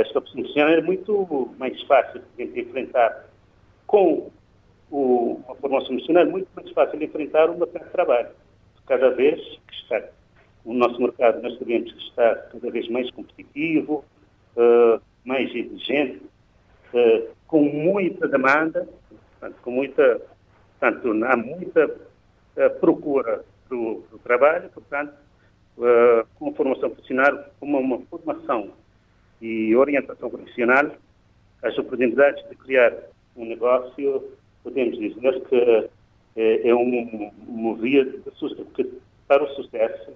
esta 0.00 0.18
opção 0.18 0.40
profissional 0.40 0.70
é 0.70 0.80
muito 0.80 1.54
mais 1.58 1.80
fácil 1.82 2.22
de 2.38 2.44
enfrentar 2.58 3.26
com 3.86 4.30
o, 4.90 5.42
a 5.46 5.54
formação 5.56 5.88
profissional, 5.88 6.24
muito 6.24 6.48
mais 6.56 6.70
fácil 6.70 6.98
de 6.98 7.04
enfrentar 7.04 7.50
o 7.50 7.58
mercado 7.58 7.84
de 7.84 7.90
trabalho 7.90 8.41
cada 8.92 9.08
vez 9.08 9.40
que 9.40 9.74
está, 9.74 10.02
o 10.66 10.74
nosso 10.74 11.00
mercado, 11.00 11.40
nós 11.40 11.58
sabemos 11.58 11.90
que 11.90 11.98
está 11.98 12.34
cada 12.52 12.70
vez 12.70 12.86
mais 12.90 13.10
competitivo, 13.12 14.04
uh, 14.54 15.00
mais 15.24 15.48
exigente, 15.54 16.22
uh, 16.92 17.28
com 17.46 17.62
muita 17.62 18.28
demanda, 18.28 18.86
portanto, 19.40 19.62
com 19.62 19.70
muita, 19.70 20.20
portanto, 20.78 21.24
há 21.24 21.36
muita 21.38 21.86
uh, 21.86 22.80
procura 22.80 23.42
do, 23.70 24.04
do, 24.10 24.18
trabalho, 24.18 24.68
portanto, 24.68 25.14
com 26.34 26.54
formação 26.54 26.90
profissional, 26.90 27.46
como 27.58 27.78
uma 27.78 27.98
formação 28.10 28.72
e 29.40 29.74
orientação 29.74 30.28
profissional, 30.28 30.90
as 31.62 31.78
oportunidades 31.78 32.46
de 32.50 32.56
criar 32.56 32.92
um 33.34 33.46
negócio, 33.46 34.22
podemos 34.62 34.98
dizer 34.98 35.40
que 35.44 35.88
é, 36.36 36.68
é 36.68 36.74
um, 36.74 37.30
uma 37.46 37.74
via 37.76 38.04
para 39.28 39.44
o 39.44 39.48
sucesso 39.54 40.12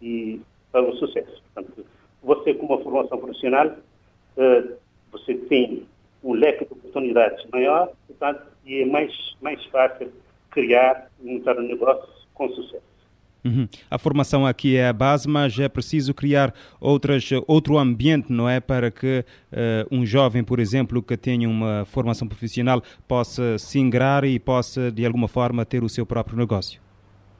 e 0.00 0.40
para 0.72 0.88
o 0.88 0.96
sucesso. 0.96 1.42
Portanto, 1.54 1.86
você 2.22 2.54
com 2.54 2.66
uma 2.66 2.82
formação 2.82 3.18
profissional, 3.18 3.68
uh, 3.68 4.76
você 5.12 5.34
tem 5.34 5.86
um 6.22 6.32
leque 6.32 6.64
de 6.64 6.72
oportunidades 6.72 7.44
maior, 7.50 7.92
portanto, 8.06 8.42
e 8.64 8.82
é 8.82 8.86
mais, 8.86 9.12
mais 9.40 9.64
fácil 9.66 10.12
criar 10.50 11.10
e 11.22 11.32
montar 11.32 11.56
um 11.58 11.62
negócio 11.62 12.08
com 12.34 12.48
sucesso. 12.50 12.95
Uhum. 13.46 13.68
A 13.88 13.96
formação 13.96 14.44
aqui 14.44 14.76
é 14.76 14.88
a 14.88 14.92
base, 14.92 15.28
mas 15.28 15.56
é 15.58 15.68
preciso 15.68 16.12
criar 16.12 16.52
outras, 16.80 17.30
outro 17.46 17.78
ambiente, 17.78 18.32
não 18.32 18.48
é? 18.48 18.58
Para 18.58 18.90
que 18.90 19.24
uh, 19.52 19.94
um 19.94 20.04
jovem, 20.04 20.42
por 20.42 20.58
exemplo, 20.58 21.00
que 21.00 21.16
tenha 21.16 21.48
uma 21.48 21.84
formação 21.84 22.26
profissional 22.26 22.82
possa 23.06 23.56
se 23.56 23.78
ingrar 23.78 24.24
e 24.24 24.38
possa, 24.40 24.90
de 24.90 25.06
alguma 25.06 25.28
forma, 25.28 25.64
ter 25.64 25.84
o 25.84 25.88
seu 25.88 26.04
próprio 26.04 26.36
negócio. 26.36 26.80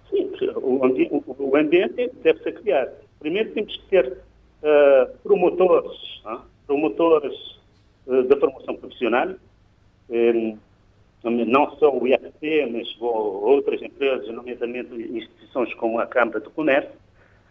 Sim, 0.08 0.30
o, 0.54 0.84
ambi 0.84 1.08
o 1.10 1.56
ambiente 1.56 2.10
deve 2.22 2.40
ser 2.42 2.54
criado. 2.60 2.92
Primeiro 3.18 3.50
temos 3.52 3.76
que 3.76 3.88
ter 3.88 4.06
uh, 4.06 5.18
promotores, 5.24 5.98
uh, 6.24 6.40
promotores 6.66 7.34
uh, 8.06 8.22
da 8.24 8.36
formação 8.36 8.76
profissional, 8.76 9.30
um, 10.08 10.56
não 11.24 11.70
só 11.76 11.96
o 11.96 12.06
IFP, 12.06 12.66
mas 12.72 12.96
outras 13.00 13.82
empresas, 13.82 14.28
nomeadamente 14.28 14.94
instituições 14.94 15.72
como 15.74 15.98
a 15.98 16.06
Câmara 16.06 16.40
de 16.40 16.48
Comércio, 16.50 16.92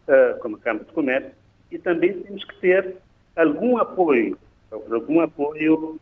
uh, 0.08 0.40
como 0.40 0.56
a 0.56 0.60
Câmara 0.60 0.86
de 0.86 0.92
Comércio, 0.94 1.32
e 1.72 1.78
também 1.80 2.22
temos 2.22 2.44
que 2.46 2.56
ter 2.60 2.96
algum 3.36 3.78
apoio, 3.78 4.38
algum 4.72 5.20
apoio 5.20 6.00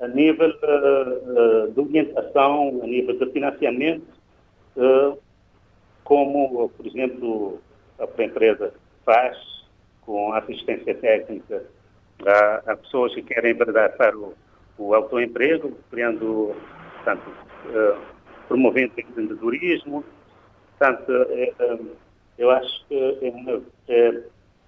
a 0.00 0.08
nível 0.08 0.50
uh, 0.50 1.68
uh, 1.68 1.72
de 1.72 1.80
orientação, 1.80 2.80
a 2.82 2.86
nível 2.86 3.18
de 3.18 3.32
financiamento, 3.32 4.16
como, 6.04 6.68
por 6.68 6.86
exemplo, 6.86 7.60
a 7.98 8.22
empresa 8.22 8.74
faz 9.06 9.38
com 10.02 10.34
assistência 10.34 10.94
técnica 10.94 11.64
a 12.66 12.76
pessoas 12.76 13.14
que 13.14 13.22
querem 13.22 13.52
enverdar 13.52 13.96
para 13.96 14.16
o, 14.16 14.34
o 14.78 14.94
autoemprego, 14.94 15.72
criando 15.90 16.54
portanto, 17.06 17.30
uh, 17.66 18.00
promovendo 18.48 18.94
o 18.96 19.00
empreendedorismo. 19.00 20.04
Portanto, 20.78 21.12
uh, 21.12 21.96
eu 22.36 22.50
acho 22.50 22.86
que 22.86 23.32
é, 23.88 24.22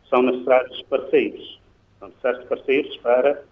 são 0.08 0.22
necessários 0.22 0.80
parceiros, 0.82 1.60
são 1.98 2.08
necessários 2.08 2.44
parceiros 2.44 2.96
para 2.98 3.42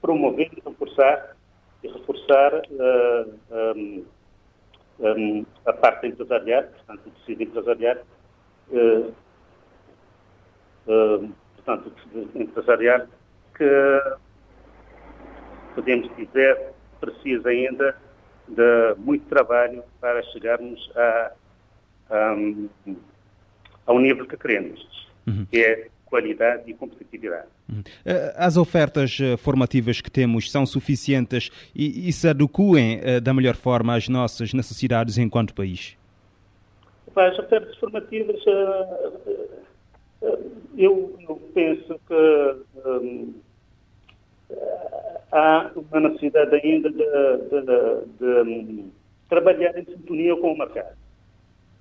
promover 0.00 0.50
e 0.56 0.62
reforçar, 0.64 1.36
e 1.82 1.88
reforçar 1.88 2.62
a 5.66 5.72
parte 5.74 6.06
empresarial, 6.06 6.62
portanto, 6.62 7.06
o 7.06 7.10
tecido 7.10 7.42
empresarial, 7.42 7.96
portanto, 11.56 11.86
o 11.86 11.90
tecido 11.90 12.42
empresarial 12.42 13.06
que 13.54 14.00
podemos 15.74 16.16
dizer 16.16 16.73
precisa 16.94 17.48
ainda 17.48 17.96
de 18.48 18.94
muito 18.98 19.26
trabalho 19.26 19.82
para 20.00 20.22
chegarmos 20.24 20.90
a, 20.94 21.32
a, 22.10 22.36
ao 23.86 23.98
nível 23.98 24.26
que 24.26 24.36
queremos, 24.36 24.80
uhum. 25.26 25.46
que 25.50 25.58
é 25.58 25.88
qualidade 26.04 26.70
e 26.70 26.74
competitividade. 26.74 27.48
Uhum. 27.68 27.82
Eh, 28.04 28.34
as 28.36 28.56
ofertas 28.56 29.18
eh, 29.20 29.36
formativas 29.36 30.00
que 30.00 30.10
temos 30.10 30.50
são 30.50 30.64
suficientes 30.64 31.50
e, 31.74 32.08
e 32.08 32.12
se 32.12 32.28
adequem 32.28 33.00
eh, 33.02 33.20
da 33.20 33.34
melhor 33.34 33.56
forma 33.56 33.96
às 33.96 34.08
nossas 34.08 34.52
necessidades 34.52 35.18
enquanto 35.18 35.54
país? 35.54 35.96
As 37.16 37.38
ofertas 37.38 37.76
formativas, 37.76 38.40
eu, 40.76 41.16
penso 41.54 42.00
que 42.08 42.56
um, 42.86 43.34
há 45.32 45.70
uma 45.74 46.08
necessidade 46.08 46.54
ainda 46.54 46.90
de, 46.90 46.96
de, 46.98 48.44
de, 48.44 48.62
de 48.62 48.84
trabalhar 49.28 49.76
em 49.76 49.84
sintonia 49.84 50.36
com 50.36 50.52
o 50.52 50.58
mercado. 50.58 50.96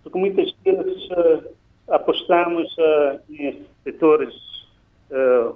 Porque 0.01 0.17
muitas 0.17 0.51
vezes 0.65 1.09
uh, 1.11 1.49
apostamos 1.87 2.67
uh, 2.77 3.19
em 3.29 3.65
setores, 3.83 4.33
uh, 5.11 5.55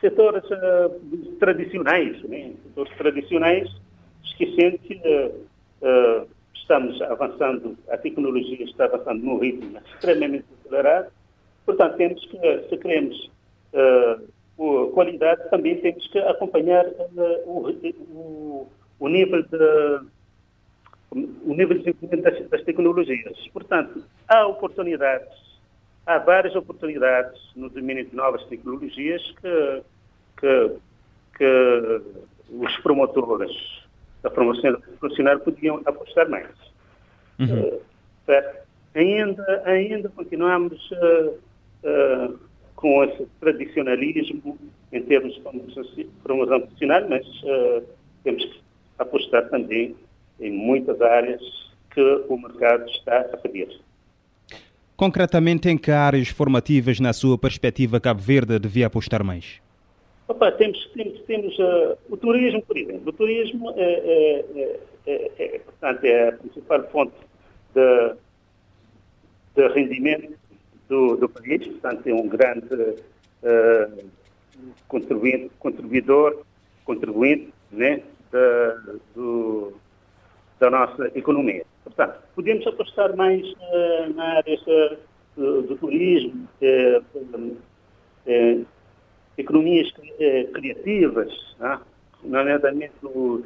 setores 0.00 0.44
tradicionais, 1.40 2.22
né? 2.22 2.52
setores 2.68 2.96
tradicionais, 2.96 3.68
esquecendo 4.24 4.78
que 4.78 5.00
estamos 6.54 7.00
avançando, 7.02 7.76
a 7.90 7.96
tecnologia 7.96 8.64
está 8.64 8.84
avançando 8.84 9.22
num 9.22 9.38
ritmo 9.38 9.78
extremamente 9.94 10.44
acelerado, 10.60 11.10
portanto, 11.64 11.96
temos 11.96 12.24
que, 12.26 12.38
se 12.68 12.76
queremos 12.76 13.30
qualidade, 14.56 15.48
também 15.50 15.80
temos 15.80 16.06
que 16.08 16.18
acompanhar 16.18 16.86
o, 17.44 17.70
o, 18.10 18.68
o, 18.98 19.08
nível 19.08 19.42
de 19.42 20.00
o 21.10 21.54
nível 21.54 21.78
de 21.78 21.84
desenvolvimento 21.84 22.22
das, 22.22 22.48
das 22.48 22.62
tecnologias. 22.62 23.48
Portanto, 23.52 24.02
há 24.28 24.46
oportunidades, 24.46 25.28
há 26.06 26.18
várias 26.18 26.54
oportunidades 26.54 27.38
no 27.54 27.68
domínio 27.68 28.06
de 28.06 28.16
novas 28.16 28.44
tecnologias 28.46 29.22
que, 29.40 29.82
que, 30.40 30.76
que 31.36 32.02
os 32.50 32.76
promotores 32.78 33.52
da 34.22 34.30
formação 34.30 34.80
profissional 34.98 35.38
podiam 35.40 35.80
apostar 35.84 36.28
mais. 36.28 36.50
Uhum. 37.38 37.68
Uh, 37.68 38.42
ainda, 38.94 39.62
ainda 39.64 40.08
continuamos 40.08 40.90
uh, 40.90 41.38
uh, 41.84 42.38
com 42.76 43.02
esse 43.04 43.26
tradicionalismo 43.40 44.58
em 44.92 45.02
termos 45.02 45.34
de 45.34 46.06
formação 46.22 46.60
profissional, 46.60 47.08
mas 47.08 47.26
temos 48.22 48.44
que 48.44 48.60
apostar 48.98 49.48
também 49.48 49.96
em 50.38 50.52
muitas 50.52 51.00
áreas 51.00 51.40
que 51.90 52.24
o 52.28 52.38
mercado 52.38 52.88
está 52.90 53.20
a 53.32 53.36
pedir. 53.38 53.68
Concretamente, 54.96 55.68
em 55.68 55.76
que 55.76 55.90
áreas 55.90 56.28
formativas, 56.28 57.00
na 57.00 57.12
sua 57.12 57.36
perspectiva, 57.36 58.00
Cabo 58.00 58.20
Verde 58.20 58.58
devia 58.58 58.86
apostar 58.86 59.22
mais? 59.22 59.60
Opa, 60.28 60.50
temos 60.52 60.86
temos, 60.88 61.20
temos 61.22 61.58
uh, 61.58 61.96
o 62.08 62.16
turismo, 62.16 62.62
por 62.62 62.76
exemplo. 62.76 63.08
O 63.08 63.12
turismo 63.12 63.70
é, 63.76 63.82
é, 63.82 64.44
é, 64.56 64.80
é, 65.06 65.56
é 65.56 65.58
portanto, 65.58 66.04
é 66.04 66.28
a 66.28 66.32
principal 66.32 66.82
fonte 66.90 67.14
de, 67.74 68.14
de 69.54 69.68
rendimento 69.68 70.34
do, 70.88 71.16
do, 71.16 71.28
país, 71.28 71.66
portanto, 71.66 72.06
é 72.06 72.14
um 72.14 72.28
grande 72.28 72.74
uh, 72.74 74.10
contribuinte, 74.88 75.50
contribuidor, 75.58 76.42
contribuinte 76.84 77.52
né, 77.72 78.02
da, 78.30 78.82
do, 79.14 79.72
da 80.60 80.70
nossa 80.70 81.10
economia. 81.14 81.64
Portanto, 81.84 82.18
podemos 82.34 82.66
apostar 82.66 83.16
mais 83.16 83.42
uh, 83.42 84.14
na 84.14 84.36
área 84.36 84.58
do, 85.36 85.62
do 85.62 85.76
turismo, 85.76 86.48
economias 89.38 89.92
eh, 90.18 90.44
criativas, 90.52 91.30
né? 91.58 91.80
nomeadamente, 92.24 92.94
uh, 93.04 93.44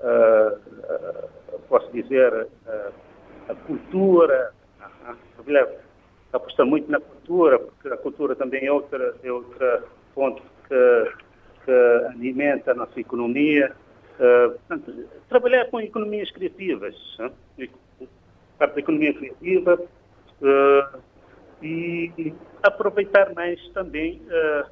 uh, 0.00 0.60
posso 1.68 1.90
dizer, 1.92 2.46
a 3.48 3.54
cultura, 3.66 4.52
uh, 4.80 5.16
aposta 6.32 6.64
muito 6.64 6.90
na 6.90 7.00
cultura, 7.00 7.58
porque 7.58 7.88
a 7.88 7.96
cultura 7.96 8.34
também 8.34 8.66
é 8.66 8.72
outra, 8.72 9.14
é 9.22 9.32
outra 9.32 9.84
fonte 10.14 10.42
que, 10.68 11.12
que 11.64 11.72
alimenta 12.10 12.72
a 12.72 12.74
nossa 12.74 12.98
economia. 13.00 13.72
portanto, 14.18 15.08
trabalhar 15.28 15.66
com 15.66 15.80
economias 15.80 16.30
criativas, 16.30 16.94
parte 18.58 18.74
da 18.74 18.80
economia 18.80 19.14
criativa, 19.14 19.78
e 21.62 22.34
aproveitar 22.62 23.32
mais 23.34 23.60
também 23.70 24.20
uh, 24.26 24.66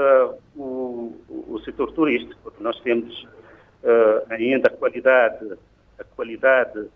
uh, 0.00 0.38
o, 0.56 1.20
o, 1.28 1.60
setor 1.64 1.92
turístico, 1.92 2.38
porque 2.42 2.62
nós 2.62 2.78
temos 2.80 3.24
uh, 3.24 4.26
ainda 4.30 4.68
a 4.68 4.76
qualidade, 4.76 5.58
a 5.98 6.04
qualidade 6.04 6.88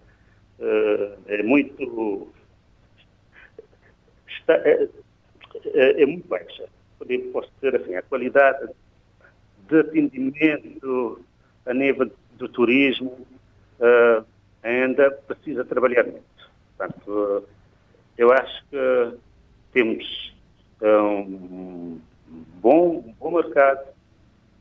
é 1.27 1.43
muito 1.43 2.33
está, 4.47 4.55
é, 4.69 4.89
é, 5.75 6.03
é, 6.03 6.07
muito 6.07 6.29
baixa, 6.29 6.65
posso 7.33 7.51
dizer 7.61 7.81
assim, 7.81 7.95
a 7.95 8.03
qualidade 8.03 8.69
de 9.69 9.81
atendimento 9.81 11.21
a 11.67 11.75
nível 11.75 12.11
do 12.39 12.49
turismo 12.49 13.27
ainda 14.63 15.11
precisa 15.11 15.65
trabalhar 15.65 16.05
muito. 16.05 16.25
Portanto, 16.77 17.45
eu 18.17 18.33
acho 18.33 18.65
que 18.71 19.19
temos 19.73 20.35
um 20.83 22.01
bom, 22.61 23.05
um 23.07 23.15
bom 23.19 23.31
mercado, 23.31 23.87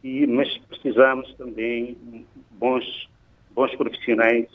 e, 0.03 0.27
mas 0.27 0.55
precisamos 0.69 1.33
também 1.35 2.25
bons, 2.51 3.09
bons 3.51 3.75
profissionais, 3.75 4.47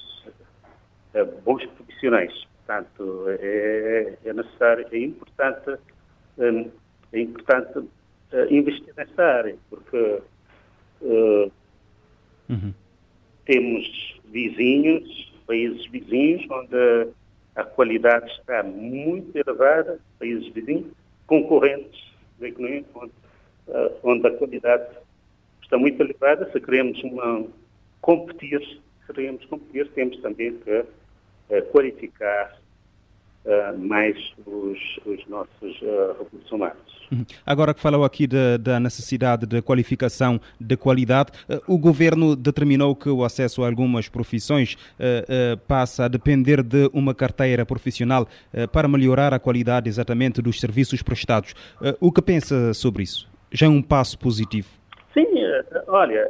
eh, 1.15 1.25
bons 1.45 1.67
profissionais. 1.67 2.47
Portanto, 2.71 3.25
é, 3.41 4.17
é 4.25 4.33
necessário, 4.33 4.87
é 4.93 4.99
importante, 4.99 5.77
hum, 6.39 6.71
é 7.13 7.21
importante 7.21 7.89
eh, 8.31 8.47
investir 8.49 8.95
nessa 8.97 9.25
área, 9.25 9.57
porque 9.69 10.21
uh, 11.01 11.51
uhum. 12.49 12.73
temos 13.45 14.21
vizinhos, 14.27 15.35
países 15.49 15.85
vizinhos, 15.89 16.47
onde 16.49 17.09
a 17.57 17.65
qualidade 17.65 18.31
está 18.31 18.63
muito 18.63 19.37
elevada, 19.37 19.99
países 20.21 20.47
vizinhos, 20.55 20.93
concorrentes 21.27 22.01
da 22.39 22.47
economia, 22.47 22.85
onde, 22.95 23.13
uh, 23.67 23.97
onde 24.05 24.29
a 24.29 24.31
qualidade 24.39 24.87
está 25.61 25.77
muito 25.77 26.01
elevada. 26.01 26.49
Se 26.53 26.61
queremos 26.61 27.03
uma, 27.03 27.49
competir, 28.01 28.61
se 28.61 29.13
queremos 29.13 29.45
competir, 29.47 29.89
temos 29.89 30.21
também 30.21 30.57
que 30.59 30.85
qualificar 31.73 32.60
uh, 33.45 33.79
mais 33.79 34.17
os, 34.47 34.79
os 35.07 35.27
nossos 35.29 35.83
uh, 35.83 36.17
recursos 36.19 36.53
humanos. 36.53 37.01
Agora 37.45 37.75
que 37.75 37.81
falou 37.81 38.05
aqui 38.05 38.27
de, 38.27 38.59
da 38.59 38.79
necessidade 38.79 39.45
de 39.45 39.61
qualificação 39.63 40.41
de 40.61 40.77
qualidade, 40.77 41.33
uh, 41.49 41.61
o 41.67 41.79
governo 41.79 42.37
determinou 42.37 42.95
que 42.95 43.09
o 43.09 43.25
acesso 43.25 43.65
a 43.65 43.67
algumas 43.67 44.09
profissões 44.09 44.77
passa 45.67 46.05
a 46.05 46.09
depender 46.09 46.63
de 46.63 46.91
uma 46.93 47.15
carteira 47.15 47.65
profissional 47.65 48.27
para 48.73 48.89
melhorar 48.89 49.33
a 49.33 49.39
qualidade 49.39 49.89
exatamente 49.89 50.43
dos 50.43 50.61
serviços 50.61 51.03
prestados. 51.03 51.55
o 52.01 52.11
que 52.13 52.21
pensa 52.21 52.75
sobre 52.75 53.05
isso? 53.05 53.29
Já 53.53 53.67
é 53.67 53.69
um 53.69 53.83
passo 53.83 54.19
positivo? 54.19 54.69
Sim, 55.15 55.27
olha, 55.87 56.29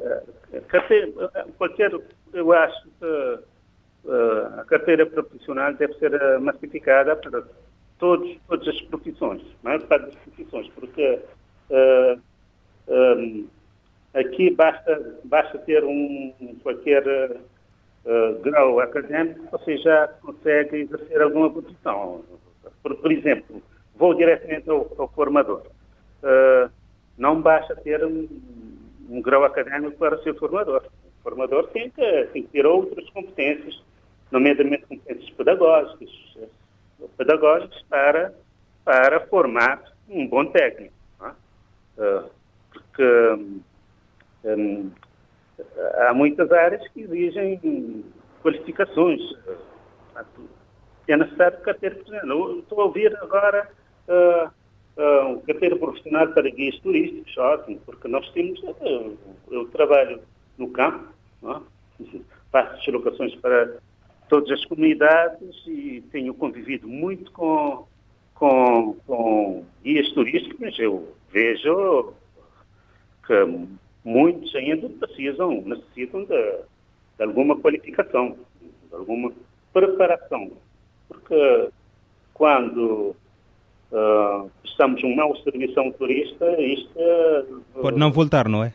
carteira, 0.69 1.11
qualquer, 1.59 1.91
eu 2.33 2.53
acho 2.53 2.83
que 2.99 3.39
a 4.59 4.65
carteira 4.65 5.05
profissional 5.07 5.75
deve 5.75 5.95
ser 5.95 6.15
uh, 6.15 6.41
massificada 6.41 7.17
para 7.17 7.43
todos, 7.99 8.39
todas 8.49 8.69
as 8.69 8.81
profissões, 8.83 9.43
a 9.43 9.69
maior 9.69 9.83
parte 9.83 10.07
das 10.07 10.15
profissões, 10.17 10.69
porque 10.69 11.21
uh, 11.71 12.21
um, 12.89 13.47
aqui 14.15 14.51
basta, 14.51 15.19
basta 15.25 15.59
ter 15.59 15.85
um 15.85 16.33
qualquer 16.63 17.05
grau 18.43 18.81
académico, 18.81 19.47
você 19.53 19.77
já 19.77 20.09
consegue 20.23 20.79
exercer 20.79 21.21
alguma 21.21 21.51
profissão. 21.51 22.25
Por, 22.83 22.97
por 22.97 23.13
exemplo, 23.13 23.63
vou 23.95 24.15
diretamente 24.15 24.69
ao, 24.71 24.91
ao 24.97 25.07
formador. 25.09 25.63
não 27.19 27.43
basta 27.43 27.77
ter 27.77 28.03
um, 28.03 28.27
um 29.11 29.21
grau 29.21 29.45
académico 29.45 29.99
para 29.99 30.17
ser 30.23 30.35
formador. 30.37 30.83
O 31.21 31.23
formador 31.23 31.69
tem 31.69 31.91
que, 31.91 32.29
tem 32.33 32.43
que 32.43 32.49
ter 32.49 32.65
outras 32.65 33.09
competências 33.11 33.83
nomeadamente 34.31 34.87
competências 34.87 35.31
pedagógicas, 35.31 36.11
pedagógicas 37.16 37.83
para, 37.89 38.35
para 38.85 39.26
formar 39.26 39.83
um 40.09 40.26
bom 40.26 40.47
técnico. 40.47 40.95
É? 41.22 42.22
Porque 42.72 43.61
um, 44.45 44.91
há 46.07 46.14
muitas 46.14 46.51
áreas 46.53 46.87
que 46.89 47.03
exigem 47.03 48.05
qualificações. 48.43 49.20
É 51.09 51.16
necessário 51.16 51.61
carteira 51.61 51.97
profissional. 51.97 52.59
Estou 52.59 52.81
a 52.81 52.85
ouvir 52.85 53.16
agora 53.20 53.68
uh, 54.09 54.51
uh, 55.01 55.26
um 55.28 55.41
carteira 55.41 55.76
profissional 55.76 56.28
para 56.28 56.49
guias 56.51 56.78
turísticos, 56.81 57.37
ótimo, 57.37 57.81
porque 57.85 58.07
nós 58.09 58.28
temos, 58.31 58.61
uh, 58.62 59.18
eu 59.51 59.68
trabalho 59.70 60.20
no 60.57 60.70
campo, 60.70 61.09
faço 62.53 62.76
deslocações 62.85 63.35
para 63.37 63.78
todas 64.31 64.51
as 64.53 64.64
comunidades 64.64 65.57
e 65.66 66.03
tenho 66.12 66.33
convivido 66.33 66.87
muito 66.89 67.31
com, 67.33 67.85
com, 68.35 68.97
com 69.07 69.64
guias 69.83 70.09
turísticos, 70.12 70.78
eu 70.78 71.12
vejo 71.33 72.14
que 73.26 73.68
muitos 74.05 74.55
ainda 74.55 74.89
precisam, 74.89 75.61
necessitam 75.62 76.24
de, 76.24 76.59
de 77.18 77.24
alguma 77.24 77.59
qualificação, 77.59 78.37
de 78.89 78.95
alguma 78.95 79.33
preparação. 79.72 80.53
Porque 81.09 81.68
quando 82.33 83.16
uh, 83.91 84.51
estamos 84.64 85.03
um 85.03 85.14
mau 85.16 85.37
serviço 85.39 85.74
turista, 85.99 86.49
isto... 86.62 86.99
Uh, 86.99 87.83
Pode 87.83 87.99
não 87.99 88.12
voltar, 88.12 88.49
não 88.49 88.62
é? 88.62 88.72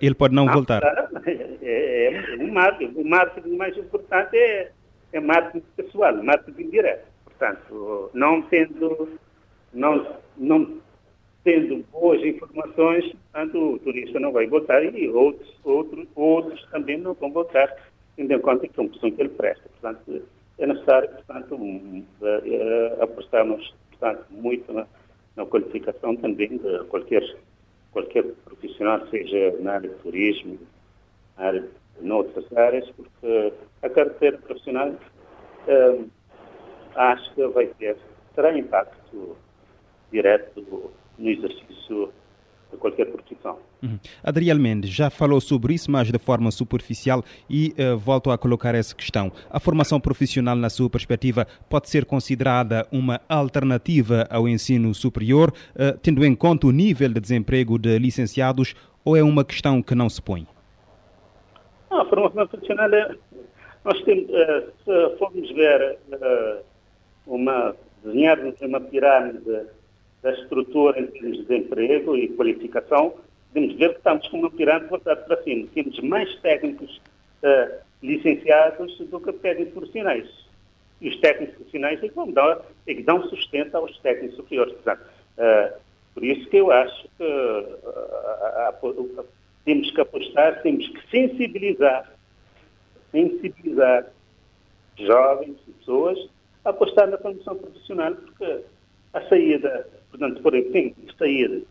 Ele 0.00 0.14
pode 0.14 0.34
não 0.34 0.48
ah, 0.48 0.52
voltar. 0.52 0.82
É, 1.24 1.58
é, 1.62 2.14
é 2.14 2.36
um 2.38 2.52
marketing. 2.52 3.00
O 3.00 3.04
marketing 3.04 3.56
mais 3.56 3.76
importante 3.76 4.36
é, 4.36 4.70
é 5.12 5.20
marketing 5.20 5.64
pessoal, 5.76 6.22
marketing 6.22 6.70
direto. 6.70 7.06
Portanto, 7.24 8.10
não 8.14 8.42
tendo, 8.42 9.08
não, 9.72 10.06
não 10.36 10.78
tendo 11.44 11.84
boas 11.90 12.22
informações, 12.22 13.12
o 13.54 13.78
turista 13.78 14.20
não 14.20 14.32
vai 14.32 14.46
voltar 14.46 14.82
e 14.84 15.08
outros, 15.08 15.52
outros, 15.64 16.06
outros 16.14 16.64
também 16.70 16.98
não 16.98 17.14
vão 17.14 17.32
voltar, 17.32 17.74
tendo 18.16 18.32
em 18.32 18.40
conta 18.40 18.68
que 18.68 18.78
é 18.78 18.82
uma 18.82 18.90
opção 18.90 19.10
que 19.10 19.20
ele 19.20 19.30
presta. 19.30 19.68
Portanto, 19.80 20.22
é 20.58 20.66
necessário, 20.66 21.08
portanto, 21.10 21.54
um, 21.56 22.04
uh, 22.20 23.02
apostarmos 23.02 23.74
portanto, 23.90 24.26
muito 24.30 24.72
na, 24.72 24.86
na, 25.36 25.46
qualificação 25.46 26.16
também 26.16 26.56
de 26.58 26.84
qualquer, 26.88 27.22
qualquer 27.92 28.24
profissional, 28.44 29.06
seja 29.08 29.56
na 29.60 29.74
área 29.74 29.90
de 29.90 29.96
turismo, 29.96 30.58
na 31.36 31.44
área 31.44 31.68
de 32.00 32.10
outras 32.10 32.52
áreas, 32.56 32.90
porque 32.90 33.52
a 33.82 33.88
carteira 33.88 34.38
profissional 34.38 34.90
uh, 34.90 36.10
acho 36.94 37.34
que 37.34 37.46
vai 37.48 37.66
ter, 37.78 37.96
terá 38.34 38.56
impacto 38.56 39.36
direto 40.10 40.90
no 41.18 41.28
exercício 41.28 42.12
qualquer 42.76 43.06
profissão. 43.06 43.58
Uhum. 43.82 43.98
Adriel 44.22 44.58
Mendes 44.58 44.90
já 44.90 45.10
falou 45.10 45.40
sobre 45.40 45.74
isso, 45.74 45.90
mas 45.90 46.10
de 46.10 46.18
forma 46.18 46.50
superficial, 46.50 47.24
e 47.48 47.74
uh, 47.78 47.96
volto 47.98 48.30
a 48.30 48.38
colocar 48.38 48.74
essa 48.74 48.94
questão. 48.94 49.32
A 49.50 49.58
formação 49.58 50.00
profissional, 50.00 50.56
na 50.56 50.70
sua 50.70 50.88
perspectiva, 50.88 51.46
pode 51.68 51.88
ser 51.88 52.04
considerada 52.04 52.86
uma 52.92 53.20
alternativa 53.28 54.26
ao 54.30 54.48
ensino 54.48 54.94
superior, 54.94 55.52
uh, 55.74 55.98
tendo 56.02 56.24
em 56.24 56.34
conta 56.34 56.66
o 56.66 56.70
nível 56.70 57.08
de 57.08 57.20
desemprego 57.20 57.78
de 57.78 57.98
licenciados, 57.98 58.74
ou 59.04 59.16
é 59.16 59.22
uma 59.22 59.44
questão 59.44 59.82
que 59.82 59.94
não 59.94 60.08
se 60.08 60.22
põe? 60.22 60.46
a 61.90 62.04
formação 62.06 62.46
profissional 62.46 62.92
é. 62.92 63.14
Nós 63.84 64.00
temos, 64.04 64.30
uh, 64.30 64.72
se 64.84 65.18
formos 65.18 65.50
ver 65.52 65.98
uma, 67.26 67.74
desenharmos 68.04 68.60
uma 68.60 68.80
pirâmide 68.80 69.66
da 70.22 70.32
estrutura 70.32 71.00
em 71.00 71.06
termos 71.06 71.38
de 71.38 71.44
desemprego 71.44 72.16
e 72.16 72.28
qualificação, 72.28 73.14
podemos 73.52 73.76
ver 73.76 73.90
que 73.90 73.96
estamos 73.96 74.26
com 74.28 74.38
uma 74.38 74.50
pirâmide 74.50 74.88
voltada 74.88 75.20
para 75.22 75.42
cima. 75.42 75.66
Temos 75.74 75.98
mais 76.00 76.34
técnicos 76.36 77.00
uh, 77.42 77.74
licenciados 78.02 78.96
do 78.98 79.20
que 79.20 79.32
técnicos 79.32 79.74
profissionais. 79.74 80.28
E 81.00 81.08
os 81.08 81.16
técnicos 81.18 81.56
profissionais 81.56 82.00
é 82.02 82.08
que, 82.08 82.14
vão 82.14 82.30
dar, 82.30 82.62
é 82.86 82.94
que 82.94 83.02
dão 83.02 83.28
sustento 83.28 83.74
aos 83.74 83.98
técnicos 83.98 84.36
superiores. 84.36 84.72
Portanto, 84.74 85.02
uh, 85.38 85.72
por 86.14 86.24
isso 86.24 86.48
que 86.48 86.56
eu 86.56 86.70
acho 86.70 87.08
que 87.18 87.24
uh, 87.24 89.26
temos 89.64 89.90
que 89.90 90.00
apostar, 90.00 90.62
temos 90.62 90.88
que 90.88 91.10
sensibilizar, 91.10 92.12
sensibilizar 93.10 94.06
jovens 94.96 95.56
pessoas 95.78 96.18
apostar 96.64 97.08
na 97.08 97.18
formação 97.18 97.56
profissional, 97.56 98.14
porque 98.14 98.64
a 99.12 99.20
saída 99.22 99.86
portanto, 100.12 100.42
por 100.42 100.54
exemplo, 100.54 101.12
sair 101.18 101.64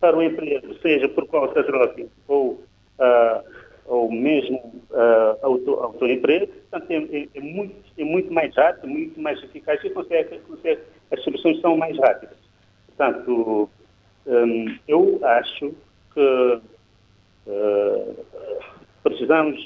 para 0.00 0.16
o 0.16 0.22
emprego, 0.22 0.74
seja 0.80 1.08
por 1.08 1.28
causa 1.28 1.62
droga 1.62 2.06
ou, 2.28 2.52
uh, 2.98 3.44
ou 3.86 4.10
mesmo 4.10 4.58
uh, 4.90 5.38
auto, 5.42 5.74
autoemprego, 5.74 6.46
portanto, 6.46 6.90
é, 6.90 6.96
é, 6.96 7.28
é, 7.34 7.40
muito, 7.40 7.74
é 7.98 8.04
muito 8.04 8.32
mais 8.32 8.54
rápido, 8.54 8.88
muito 8.88 9.20
mais 9.20 9.42
eficaz 9.42 9.82
e 9.84 9.90
consegue, 9.90 10.38
consegue, 10.40 10.80
as 11.10 11.22
soluções 11.22 11.60
são 11.60 11.76
mais 11.76 11.98
rápidas. 11.98 12.36
Portanto, 12.86 13.68
um, 14.26 14.78
eu 14.86 15.20
acho 15.22 15.74
que 16.14 16.60
uh, 17.46 18.16
precisamos 19.02 19.64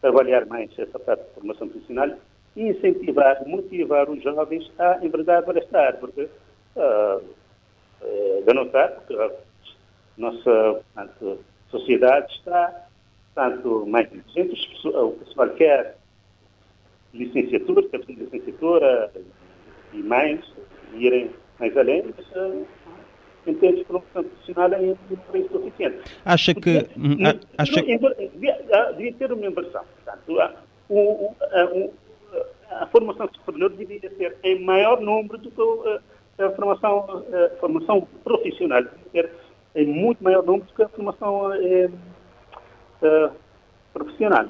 trabalhar 0.00 0.44
mais 0.46 0.70
essa 0.78 0.98
parte 0.98 1.24
de 1.24 1.34
formação 1.34 1.68
profissional 1.68 2.10
e 2.56 2.68
incentivar, 2.68 3.46
motivar 3.46 4.10
os 4.10 4.22
jovens 4.22 4.70
a 4.78 4.98
enverdar 5.02 5.42
para 5.42 5.58
esta 5.58 5.92
porque 5.94 6.28
uh, 6.76 7.22
de 8.44 8.54
notar 8.54 9.00
que 9.06 9.14
a 9.14 9.30
nossa 10.18 10.82
portanto, 10.94 11.38
sociedade 11.70 12.32
está 12.34 12.86
tanto 13.34 13.86
mais 13.86 14.06
inteligente, 14.12 14.78
o 14.88 15.12
pessoal 15.12 15.48
quer 15.50 15.96
licenciatura, 17.14 17.88
quer 17.88 18.00
licenciatura 18.08 19.10
e 19.92 19.98
mais, 19.98 20.40
irem 20.94 21.30
mais 21.58 21.76
além, 21.76 22.04
mas 22.16 22.66
em 23.46 23.54
termos 23.54 23.78
de 23.78 23.84
promoção 23.84 24.24
profissional 24.24 24.72
é 24.72 24.78
um 24.78 24.96
preço 25.30 25.48
suficiente. 25.48 25.98
Acha 26.24 26.54
que... 26.54 26.88
Hum, 26.96 27.16
acha... 27.58 27.82
Devia 27.82 29.12
ter 29.18 29.32
uma 29.32 29.46
inversão. 29.46 29.82
Portanto, 30.04 30.40
a, 30.40 30.54
o, 30.88 31.34
a, 31.40 32.82
a, 32.82 32.86
formação 32.86 33.28
superior 33.34 33.70
devia 33.70 34.00
ser 34.16 34.36
em 34.42 34.64
maior 34.64 35.00
número 35.00 35.38
do 35.38 35.50
que 35.50 36.00
a 36.38 36.50
formação, 36.50 37.24
a 37.32 37.56
formação 37.60 38.08
profissional 38.24 38.82
ser 39.10 39.30
em 39.74 39.86
muito 39.86 40.22
maior 40.22 40.44
número 40.44 40.64
do 40.66 40.74
que 40.74 40.82
a 40.82 40.88
formação 40.88 41.52
é, 41.54 41.90
é, 43.02 43.30
profissional. 43.92 44.46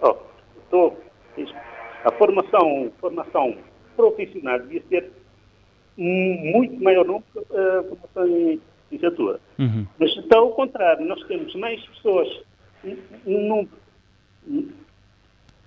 Oh, 0.00 0.92
a 2.04 2.12
formação, 2.12 2.92
formação 3.00 3.56
profissional 3.96 4.58
devia 4.60 4.82
ser 4.88 5.10
muito 5.96 6.82
maior 6.82 7.04
número 7.04 7.24
do 7.34 7.44
que 7.44 7.56
a 7.56 7.82
formação 7.82 8.26
em 8.26 8.60
licenciatura. 8.90 9.40
Uhum. 9.58 9.86
Mas 9.98 10.16
está 10.16 10.38
ao 10.38 10.52
contrário, 10.52 11.04
nós 11.06 11.22
temos 11.24 11.54
mais 11.54 11.84
pessoas, 11.88 12.28
um 13.26 13.48
número 13.48 13.68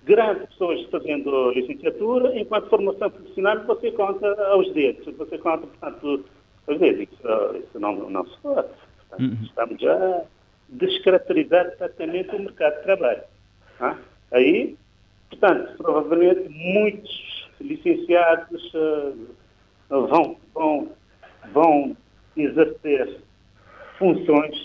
grandes 0.06 0.48
pessoas 0.50 0.82
fazendo 0.88 1.50
licenciatura, 1.50 2.38
enquanto 2.38 2.70
formação 2.70 3.10
profissional 3.10 3.64
você 3.64 3.90
conta 3.90 4.26
aos 4.46 4.72
dedos. 4.72 5.14
Você 5.16 5.36
conta, 5.36 5.66
portanto, 5.66 6.24
aos 6.68 6.78
dedos. 6.78 7.08
Isso, 7.12 7.56
isso 7.56 7.80
não, 7.80 8.08
não 8.08 8.24
se 8.24 8.38
pode. 8.40 8.68
Portanto, 9.08 9.20
uhum. 9.20 9.44
Estamos 9.44 9.80
já 9.80 9.94
a 9.94 10.22
descaracterizar 10.68 11.66
exatamente 11.66 12.34
o 12.34 12.38
mercado 12.38 12.76
de 12.76 12.82
trabalho. 12.84 13.22
Ah? 13.80 13.98
Aí, 14.32 14.76
portanto, 15.28 15.76
provavelmente 15.76 16.48
muitos 16.48 17.48
licenciados 17.60 18.74
uh, 18.74 19.26
vão, 19.88 20.36
vão, 20.54 20.92
vão 21.52 21.96
exercer 22.36 23.20
funções, 23.98 24.56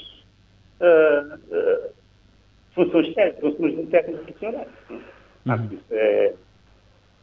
uh, 0.82 1.36
uh, 1.36 1.90
funções 2.76 3.14
técnicas, 3.16 3.56
funções 3.56 3.76
de 3.76 3.86
técnico 3.88 4.24
profissional. 4.24 4.68
Uhum. 5.46 5.80
É, 5.90 6.34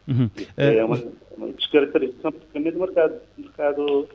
uhum. 0.09 0.31
É, 0.57 0.77
é 0.77 0.85
uma, 0.85 1.03
uma 1.37 1.53
descaracterização 1.53 2.33
praticamente 2.33 2.73
do 2.73 2.81
mercado, 2.81 3.21
do 3.37 3.43
mercado 3.43 4.09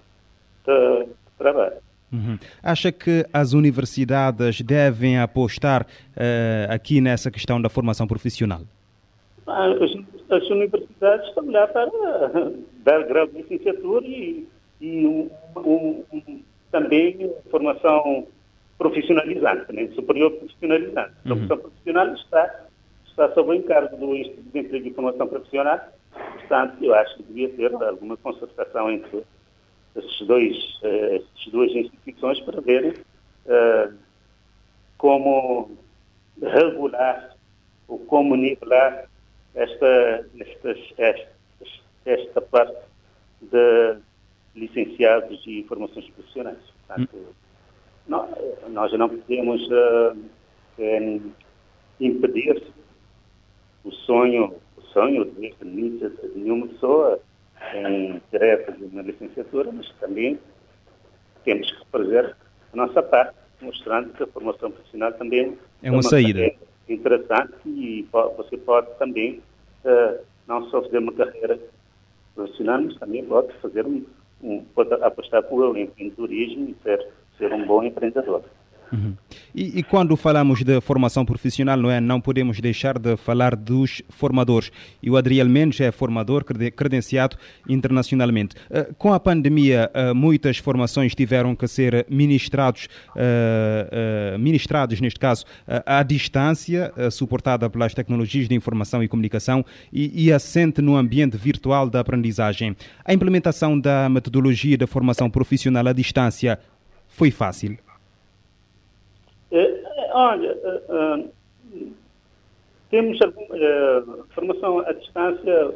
de, 0.66 1.06
de 1.06 1.38
trabalho. 1.38 1.78
Uhum. 2.14 2.38
Acha 2.62 2.92
que 2.92 3.26
as 3.34 3.54
universidades 3.54 4.62
devem 4.62 5.18
apostar 5.18 5.82
uh, 5.84 6.72
aqui 6.72 7.02
nessa 7.02 7.32
questão 7.32 7.60
da 7.60 7.70
formação 7.70 8.06
profissional? 8.06 8.62
Ah, 9.48 9.72
as, 9.72 9.92
as, 10.30 10.50
universidades 10.50 11.28
estão 11.28 11.50
lá 11.50 11.68
para 11.68 11.90
dar 12.86 13.04
grau 13.08 13.28
de 13.28 13.42
licenciatura 13.42 14.06
e, 14.06 14.48
e 14.80 15.06
um, 15.08 15.30
um, 15.58 16.04
um, 16.14 16.42
também 16.72 17.32
formação 17.50 18.28
profissionalizante, 18.78 19.74
né? 19.74 19.90
superior 19.96 20.32
profissionalizante. 20.32 21.12
A 21.26 21.30
uhum. 21.30 21.48
formação 21.48 21.58
profissional 21.58 22.14
está 22.14 22.66
está 23.14 23.32
sob 23.34 23.52
o 23.52 23.54
encargo 23.54 23.96
do 23.96 24.16
Instituto 24.16 24.52
de 24.52 24.60
Emprego 24.60 24.88
e 24.88 24.94
Formação 24.94 25.28
Profissional. 25.28 25.80
Portanto, 26.12 26.84
eu 26.84 26.94
acho 26.96 27.16
que 27.18 27.24
devia 27.24 27.50
ter 27.50 27.74
alguma 27.74 28.18
concertação 28.18 28.92
entre 28.92 29.24
esses 29.96 30.28
dois, 30.28 30.58
uh, 30.82 31.16
essas 31.16 31.52
duas 31.52 31.72
instituições 31.72 32.40
para 32.42 32.60
ver 32.62 33.06
uh, 33.46 33.94
como 34.98 35.72
regular 36.42 37.36
ou 37.88 38.00
como 38.00 38.36
nivelar 38.36 39.08
esta, 39.54 40.26
estas, 40.40 40.80
estas, 40.98 41.82
esta 42.06 42.42
parte 42.42 42.78
de 43.42 43.98
licenciados 44.56 45.44
e 45.46 45.64
formações 45.64 46.10
profissionais. 46.10 46.58
Portanto, 46.88 47.16
hum. 47.16 47.34
nós, 48.08 48.30
nós 48.70 48.94
não 48.94 49.10
podemos 49.10 49.62
uh, 49.70 50.18
impedir 52.00 52.74
o 53.84 53.92
sonho, 53.92 54.54
o 54.78 54.82
sonho 54.94 55.26
de 55.26 55.54
nenhuma 56.36 56.68
pessoa 56.68 57.20
em 57.74 58.22
tarefa 58.32 58.72
de 58.74 58.86
uma 58.86 59.02
licenciatura, 59.02 59.72
mas 59.72 59.90
também 60.00 60.40
temos 61.44 61.72
que 61.72 61.86
fazer 61.92 62.36
a 62.72 62.76
nossa 62.76 63.02
parte, 63.02 63.36
mostrando 63.62 64.14
que 64.14 64.24
a 64.24 64.28
formação 64.28 64.72
profissional 64.72 65.12
também 65.14 65.42
é 65.42 65.46
uma, 65.48 65.58
é 65.84 65.92
uma 65.92 66.04
saída 66.04 66.52
interessante 66.88 67.54
e 67.66 68.08
você 68.12 68.58
pode 68.58 68.88
também 68.98 69.42
uh, 69.86 70.20
não 70.48 70.70
só 70.70 70.82
fazer 70.82 70.98
uma 70.98 71.14
carreira 71.14 71.60
profissional, 72.36 72.82
mas 72.82 72.98
também 72.98 73.24
pode 73.26 73.54
fazer 73.62 73.86
um, 73.86 74.06
um 74.42 74.64
pode 74.76 74.94
apostar 74.94 75.44
por 75.44 75.64
o 75.64 75.78
empreendedorismo 75.78 76.70
e 76.70 76.84
ser, 76.84 77.08
ser 77.38 77.54
um 77.54 77.66
bom 77.66 77.84
empreendedor. 77.84 78.44
Uhum. 78.94 79.16
E, 79.56 79.80
e, 79.80 79.84
quando 79.84 80.16
falamos 80.16 80.64
de 80.64 80.80
formação 80.80 81.26
profissional, 81.26 81.76
não 81.76 81.90
é? 81.90 82.00
Não 82.00 82.22
podemos 82.22 82.60
deixar 82.60 83.00
de 83.00 83.18
falar 83.18 83.56
dos 83.56 84.04
formadores. 84.08 84.72
E 85.02 85.10
o 85.10 85.18
Adriel 85.18 85.50
Mendes 85.50 85.82
é 85.82 85.92
formador 85.92 86.46
credenciado 86.46 87.36
internacionalmente. 87.68 88.56
Uh, 88.70 88.94
com 88.94 89.12
a 89.12 89.20
pandemia, 89.20 89.90
uh, 89.94 90.14
muitas 90.14 90.60
formações 90.60 91.16
tiveram 91.16 91.56
que 91.56 91.68
ser 91.68 92.06
ministrados, 92.08 92.88
uh, 93.16 94.38
ministrados 94.38 95.02
neste 95.02 95.20
caso, 95.20 95.46
à 95.86 96.04
distância, 96.04 96.94
suportada 97.10 97.70
pelas 97.70 97.94
tecnologias 97.94 98.48
de 98.48 98.54
informação 98.54 99.04
e 99.04 99.08
comunicação 99.08 99.66
e, 99.92 100.26
e 100.26 100.32
assente 100.32 100.82
no 100.82 100.96
ambiente 100.96 101.36
virtual 101.36 101.90
da 101.90 102.00
aprendizagem. 102.00 102.76
A 103.04 103.14
implementação 103.14 103.80
da 103.80 104.08
metodologia 104.08 104.78
da 104.78 104.86
formação 104.86 105.30
profissional 105.30 105.88
à 105.88 105.94
distância 105.94 106.60
foi 107.08 107.32
fácil? 107.32 107.78
Olha, 110.16 110.56
uh, 110.56 111.26
uh, 111.26 111.94
temos 112.92 113.20
uh, 113.20 114.24
formação 114.30 114.82
à 114.82 114.94
distância 114.94 115.74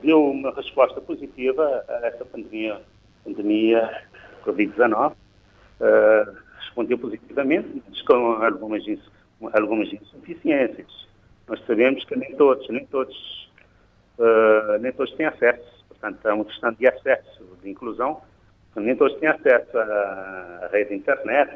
deu 0.00 0.26
uma 0.30 0.54
resposta 0.54 1.00
positiva 1.00 1.84
a 1.88 2.06
essa 2.06 2.24
pandemia, 2.24 2.80
pandemia 3.24 4.04
Covid-19. 4.44 5.12
respondeu 6.60 6.98
positivamente, 6.98 7.82
mas 7.88 8.00
com 8.02 8.14
algumas, 8.14 8.84
algumas 9.54 9.92
insuficiências. 9.92 11.08
Nós 11.48 11.60
sabemos 11.66 12.04
que 12.04 12.14
nem 12.14 12.36
todos, 12.36 12.68
nem 12.68 12.86
todos, 12.86 13.50
nem 14.80 14.92
todos 14.92 15.12
têm 15.14 15.26
acesso. 15.26 15.84
Portanto, 15.88 16.24
há 16.24 16.34
uma 16.34 16.44
questão 16.44 16.72
de 16.74 16.86
acesso, 16.86 17.44
de 17.60 17.68
inclusão. 17.68 18.22
Nem 18.76 18.94
todos 18.94 19.18
têm 19.18 19.28
acesso 19.28 19.76
à 19.76 20.68
rede 20.70 20.94
internet, 20.94 21.50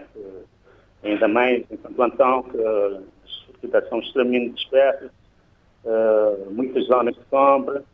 ainda 1.05 1.29
mais 1.29 1.65
em 1.71 1.77
Santo 1.77 2.03
Antão, 2.03 2.43
que 2.45 2.59
as 2.59 3.49
atividades 3.51 3.89
são 3.89 4.01
extremamente 4.01 4.55
dispersas, 4.55 5.11
uh, 5.85 6.51
muitas 6.51 6.87
zonas 6.87 7.15
de 7.15 7.21
sombra, 7.29 7.85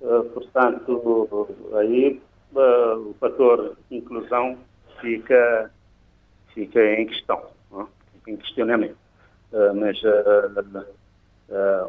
uh, 0.00 0.24
portanto, 0.30 1.48
aí 1.78 2.20
uh, 2.54 3.10
o 3.10 3.14
fator 3.18 3.76
inclusão 3.90 4.58
fica, 5.00 5.70
fica 6.54 7.00
em 7.00 7.06
questão, 7.06 7.42
não? 7.70 7.88
fica 8.14 8.30
em 8.30 8.36
questionamento. 8.36 8.96
mas 9.74 10.00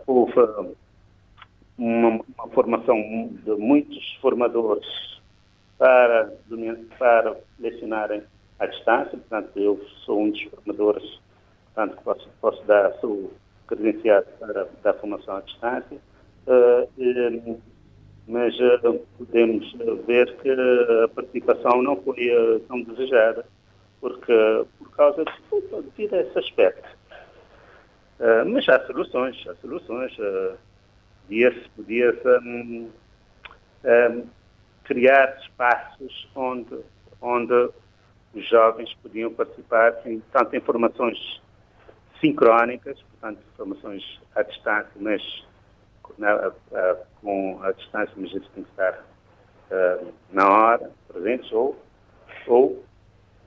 houve 0.07 0.33
uma, 1.77 2.21
uma, 2.37 2.47
formação 2.53 2.95
de 3.43 3.51
muitos 3.57 4.17
formadores 4.21 4.87
para, 5.77 6.31
para 6.97 7.37
lecionarem 7.59 8.23
à 8.61 8.67
distância, 8.67 9.17
portanto, 9.17 9.51
eu 9.55 9.83
sou 10.05 10.21
um 10.21 10.29
dos 10.29 10.41
formadores, 10.43 11.19
portanto, 11.73 11.99
posso, 12.03 12.29
posso 12.39 12.63
dar, 12.65 12.93
sou 12.99 13.33
credenciado 13.65 14.27
para 14.39 14.67
dar 14.83 14.93
formação 14.93 15.37
à 15.37 15.41
distância, 15.41 15.97
uh, 16.45 16.87
e, 16.95 17.57
mas 18.27 18.53
uh, 18.59 18.99
podemos 19.17 19.73
ver 20.05 20.37
que 20.37 20.51
a 20.51 21.07
participação 21.07 21.81
não 21.81 21.95
foi 22.03 22.29
uh, 22.29 22.59
tão 22.61 22.83
desejada, 22.83 23.43
porque, 23.99 24.65
por 24.77 24.91
causa 24.91 25.25
de, 25.25 25.81
devido 25.97 26.13
a 26.13 26.21
esse 26.21 26.37
aspecto. 26.37 26.89
mas 28.47 28.67
há 28.69 28.85
soluções, 28.87 29.43
há 29.47 29.55
soluções. 29.55 30.15
Podia-se 31.27 31.69
podia 31.75 32.19
um, 32.43 32.89
um, 33.85 34.27
criar 34.83 35.37
espaços 35.39 36.27
onde, 36.35 36.79
onde 37.21 37.69
os 38.33 38.47
jovens 38.47 38.93
podiam 39.01 39.33
participar 39.33 40.01
em, 40.05 40.21
tanto 40.31 40.55
em 40.55 40.61
formações 40.61 41.41
sincrónicas, 42.19 43.01
portanto, 43.01 43.39
formações 43.57 44.03
à 44.35 44.43
distância, 44.43 44.91
mas 44.95 45.21
na, 46.17 46.33
a, 46.33 46.95
com 47.21 47.59
a 47.63 47.71
distância, 47.71 48.13
mas 48.15 48.31
eles 48.31 48.47
têm 48.49 48.63
que 48.63 48.69
estar 48.69 49.03
uh, 49.71 50.13
na 50.31 50.47
hora, 50.47 50.91
presentes, 51.07 51.51
ou, 51.51 51.77
ou 52.47 52.85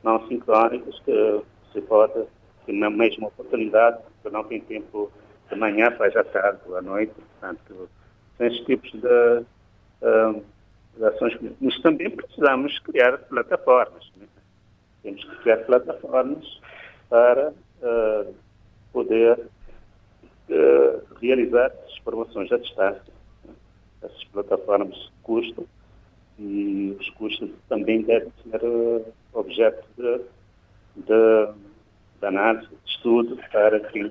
não 0.03 0.26
sincrónicas, 0.28 0.99
que 1.01 1.43
se 1.72 1.80
pode 1.82 2.26
ter 2.66 2.72
na 2.72 2.91
mesma 2.91 3.28
oportunidade, 3.28 3.99
porque 4.03 4.37
não 4.37 4.45
tem 4.45 4.61
tempo 4.61 5.11
de 5.49 5.57
manhã, 5.57 5.91
faz 5.93 6.14
à 6.16 6.24
tarde 6.24 6.61
ou 6.66 6.76
à 6.76 6.82
noite, 6.82 7.12
portanto, 7.14 7.89
são 8.37 8.47
esses 8.47 8.61
tipos 8.64 8.91
de, 8.91 9.07
uh, 9.07 10.45
de 10.97 11.05
ações. 11.05 11.39
Mas 11.61 11.80
também 11.80 12.11
precisamos 12.11 12.78
criar 12.80 13.18
plataformas. 13.18 14.11
Né? 14.16 14.26
Temos 15.05 15.22
que 15.22 15.36
criar 15.42 15.59
plataformas 15.59 16.61
para 17.11 17.50
uh, 17.50 18.34
poder 18.90 19.38
uh, 20.48 21.14
realizar 21.20 21.66
as 21.66 21.96
formações 21.98 22.50
à 22.50 22.57
distância. 22.57 23.12
Essas 24.02 24.24
plataformas 24.24 25.12
custam 25.22 25.66
e 26.38 26.96
os 26.98 27.09
custos 27.11 27.50
também 27.68 28.02
devem 28.02 28.32
ser 28.42 28.64
uh, 28.64 29.05
objeto 29.34 29.86
de, 29.98 30.20
de, 30.96 31.52
de, 32.20 32.26
análise, 32.26 32.66
de 32.66 32.90
estudo 32.90 33.38
para, 33.52 33.78
que, 33.80 34.11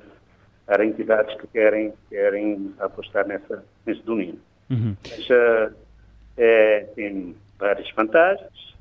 para 0.68 0.86
entidades 0.86 1.36
que 1.42 1.48
querem, 1.48 1.92
querem 2.08 2.72
apostar 2.80 3.28
nessa, 3.28 3.66
nesse 3.84 4.04
domínio. 4.04 4.40
Uhum. 4.70 4.96
Mas, 5.10 5.28
é, 6.38 6.82
tem 6.96 7.36
várias 7.58 7.90
vantagens, 7.92 8.73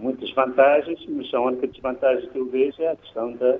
muitas 0.00 0.30
vantagens, 0.32 0.98
mas 1.08 1.32
a 1.32 1.40
única 1.40 1.66
desvantagem 1.66 2.28
que 2.30 2.38
eu 2.38 2.46
vejo 2.46 2.82
é 2.82 2.88
a 2.88 2.96
questão 2.96 3.32
da, 3.32 3.58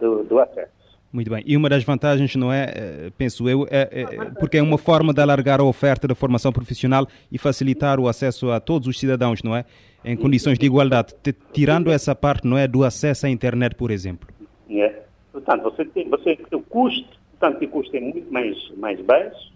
do, 0.00 0.24
do 0.24 0.38
acesso. 0.38 0.78
Muito 1.12 1.30
bem. 1.30 1.42
E 1.46 1.56
uma 1.56 1.68
das 1.70 1.84
vantagens, 1.84 2.36
não 2.36 2.52
é, 2.52 2.64
eh, 2.64 3.10
penso 3.16 3.48
eu, 3.48 3.66
é, 3.70 3.88
é, 4.02 4.04
porque 4.38 4.58
é 4.58 4.62
uma 4.62 4.76
forma 4.76 5.12
de 5.14 5.20
alargar 5.22 5.58
a 5.58 5.64
oferta 5.64 6.06
da 6.06 6.14
formação 6.14 6.52
profissional 6.52 7.06
e 7.32 7.38
facilitar 7.38 7.98
o 7.98 8.08
acesso 8.08 8.50
a 8.50 8.60
todos 8.60 8.86
os 8.88 8.98
cidadãos, 8.98 9.42
não 9.42 9.56
é? 9.56 9.64
Em 10.04 10.16
condições 10.16 10.58
de 10.58 10.66
igualdade. 10.66 11.14
Tirando 11.52 11.90
essa 11.90 12.14
parte, 12.14 12.46
não 12.46 12.58
é, 12.58 12.68
do 12.68 12.84
acesso 12.84 13.26
à 13.26 13.30
internet, 13.30 13.74
por 13.74 13.90
exemplo. 13.90 14.28
É. 14.70 15.02
Portanto, 15.32 15.62
você 15.62 15.84
tem, 15.86 16.08
você, 16.08 16.38
o 16.52 16.60
custo, 16.60 17.08
portanto, 17.38 17.64
o 17.64 17.68
custo 17.68 17.96
é 17.96 18.00
muito 18.00 18.30
mais, 18.30 18.56
mais 18.76 19.00
baixo. 19.00 19.52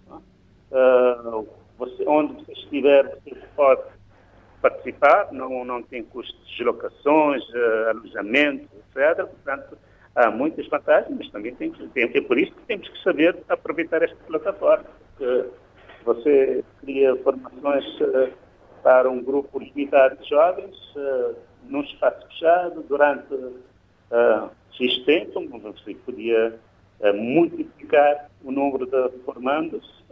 Uh, 0.70 1.46
você, 1.78 2.04
onde 2.06 2.32
você 2.34 2.52
estiver, 2.52 3.18
você 3.24 3.36
pode 3.54 3.82
participar, 4.62 5.32
não, 5.32 5.64
não 5.64 5.82
tem 5.82 6.04
custos 6.04 6.38
de 6.46 6.56
deslocações, 6.56 7.42
uh, 7.50 7.90
alojamento, 7.90 8.68
etc. 8.94 9.26
Portanto, 9.26 9.76
há 10.14 10.30
muitas 10.30 10.66
vantagens, 10.68 11.16
mas 11.18 11.30
também 11.30 11.54
tem 11.54 11.70
que, 11.70 11.86
tem, 11.88 12.04
é 12.04 12.20
por 12.20 12.38
isso 12.38 12.52
que 12.52 12.62
temos 12.62 12.88
que 12.88 13.02
saber 13.02 13.36
aproveitar 13.48 14.02
esta 14.02 14.16
plataforma. 14.26 14.84
Porque 15.16 15.48
você 16.04 16.64
cria 16.80 17.16
formações 17.16 17.84
uh, 18.00 18.32
para 18.82 19.10
um 19.10 19.22
grupo 19.22 19.58
limitado 19.58 20.16
de 20.22 20.28
jovens, 20.28 20.76
uh, 20.96 21.34
num 21.64 21.82
espaço 21.82 22.26
fechado, 22.28 22.82
durante 22.88 23.32
uh, 23.34 24.50
X 24.72 24.98
tempo, 25.04 25.46
você 25.58 25.94
podia 25.94 26.58
multiplicar 27.16 28.30
o 28.44 28.52
número 28.52 28.86
de 28.86 29.18
formandos 29.24 30.04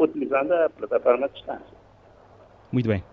utilizando 0.00 0.52
a 0.52 0.70
plataforma 0.70 1.26
à 1.26 1.28
distância. 1.28 1.76
Muito 2.72 2.88
bem. 2.88 3.04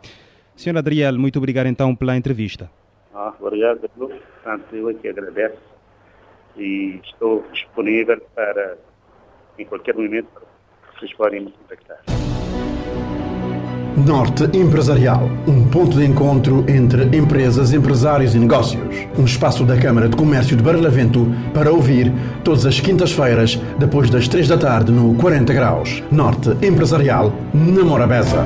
Senhor 0.55 0.77
Adriel, 0.77 1.17
muito 1.17 1.37
obrigado 1.37 1.67
então 1.67 1.95
pela 1.95 2.15
entrevista. 2.15 2.69
Ah, 3.13 3.33
obrigado, 3.39 3.89
Portanto, 3.97 4.75
eu 4.75 4.89
aqui 4.89 5.07
agradeço 5.07 5.57
e 6.57 6.99
estou 7.03 7.43
disponível 7.51 8.21
para, 8.35 8.77
em 9.57 9.65
qualquer 9.65 9.95
momento, 9.95 10.27
vocês 10.93 11.13
podem 11.13 11.41
me 11.45 11.51
contactar. 11.51 11.97
Norte 14.05 14.43
Empresarial, 14.55 15.29
um 15.47 15.69
ponto 15.69 15.97
de 15.97 16.05
encontro 16.05 16.65
entre 16.69 17.05
empresas, 17.17 17.73
empresários 17.73 18.35
e 18.35 18.39
negócios. 18.39 19.07
Um 19.17 19.23
espaço 19.23 19.63
da 19.63 19.79
Câmara 19.79 20.09
de 20.09 20.17
Comércio 20.17 20.55
de 20.55 20.61
Barlavento 20.61 21.25
para 21.53 21.71
ouvir 21.71 22.11
todas 22.43 22.65
as 22.65 22.79
quintas-feiras, 22.79 23.55
depois 23.79 24.09
das 24.09 24.27
três 24.27 24.49
da 24.49 24.57
tarde, 24.57 24.91
no 24.91 25.15
40 25.15 25.53
Graus. 25.53 26.03
Norte 26.11 26.49
Empresarial, 26.61 27.31
na 27.53 27.83
Morabeza. 27.83 28.45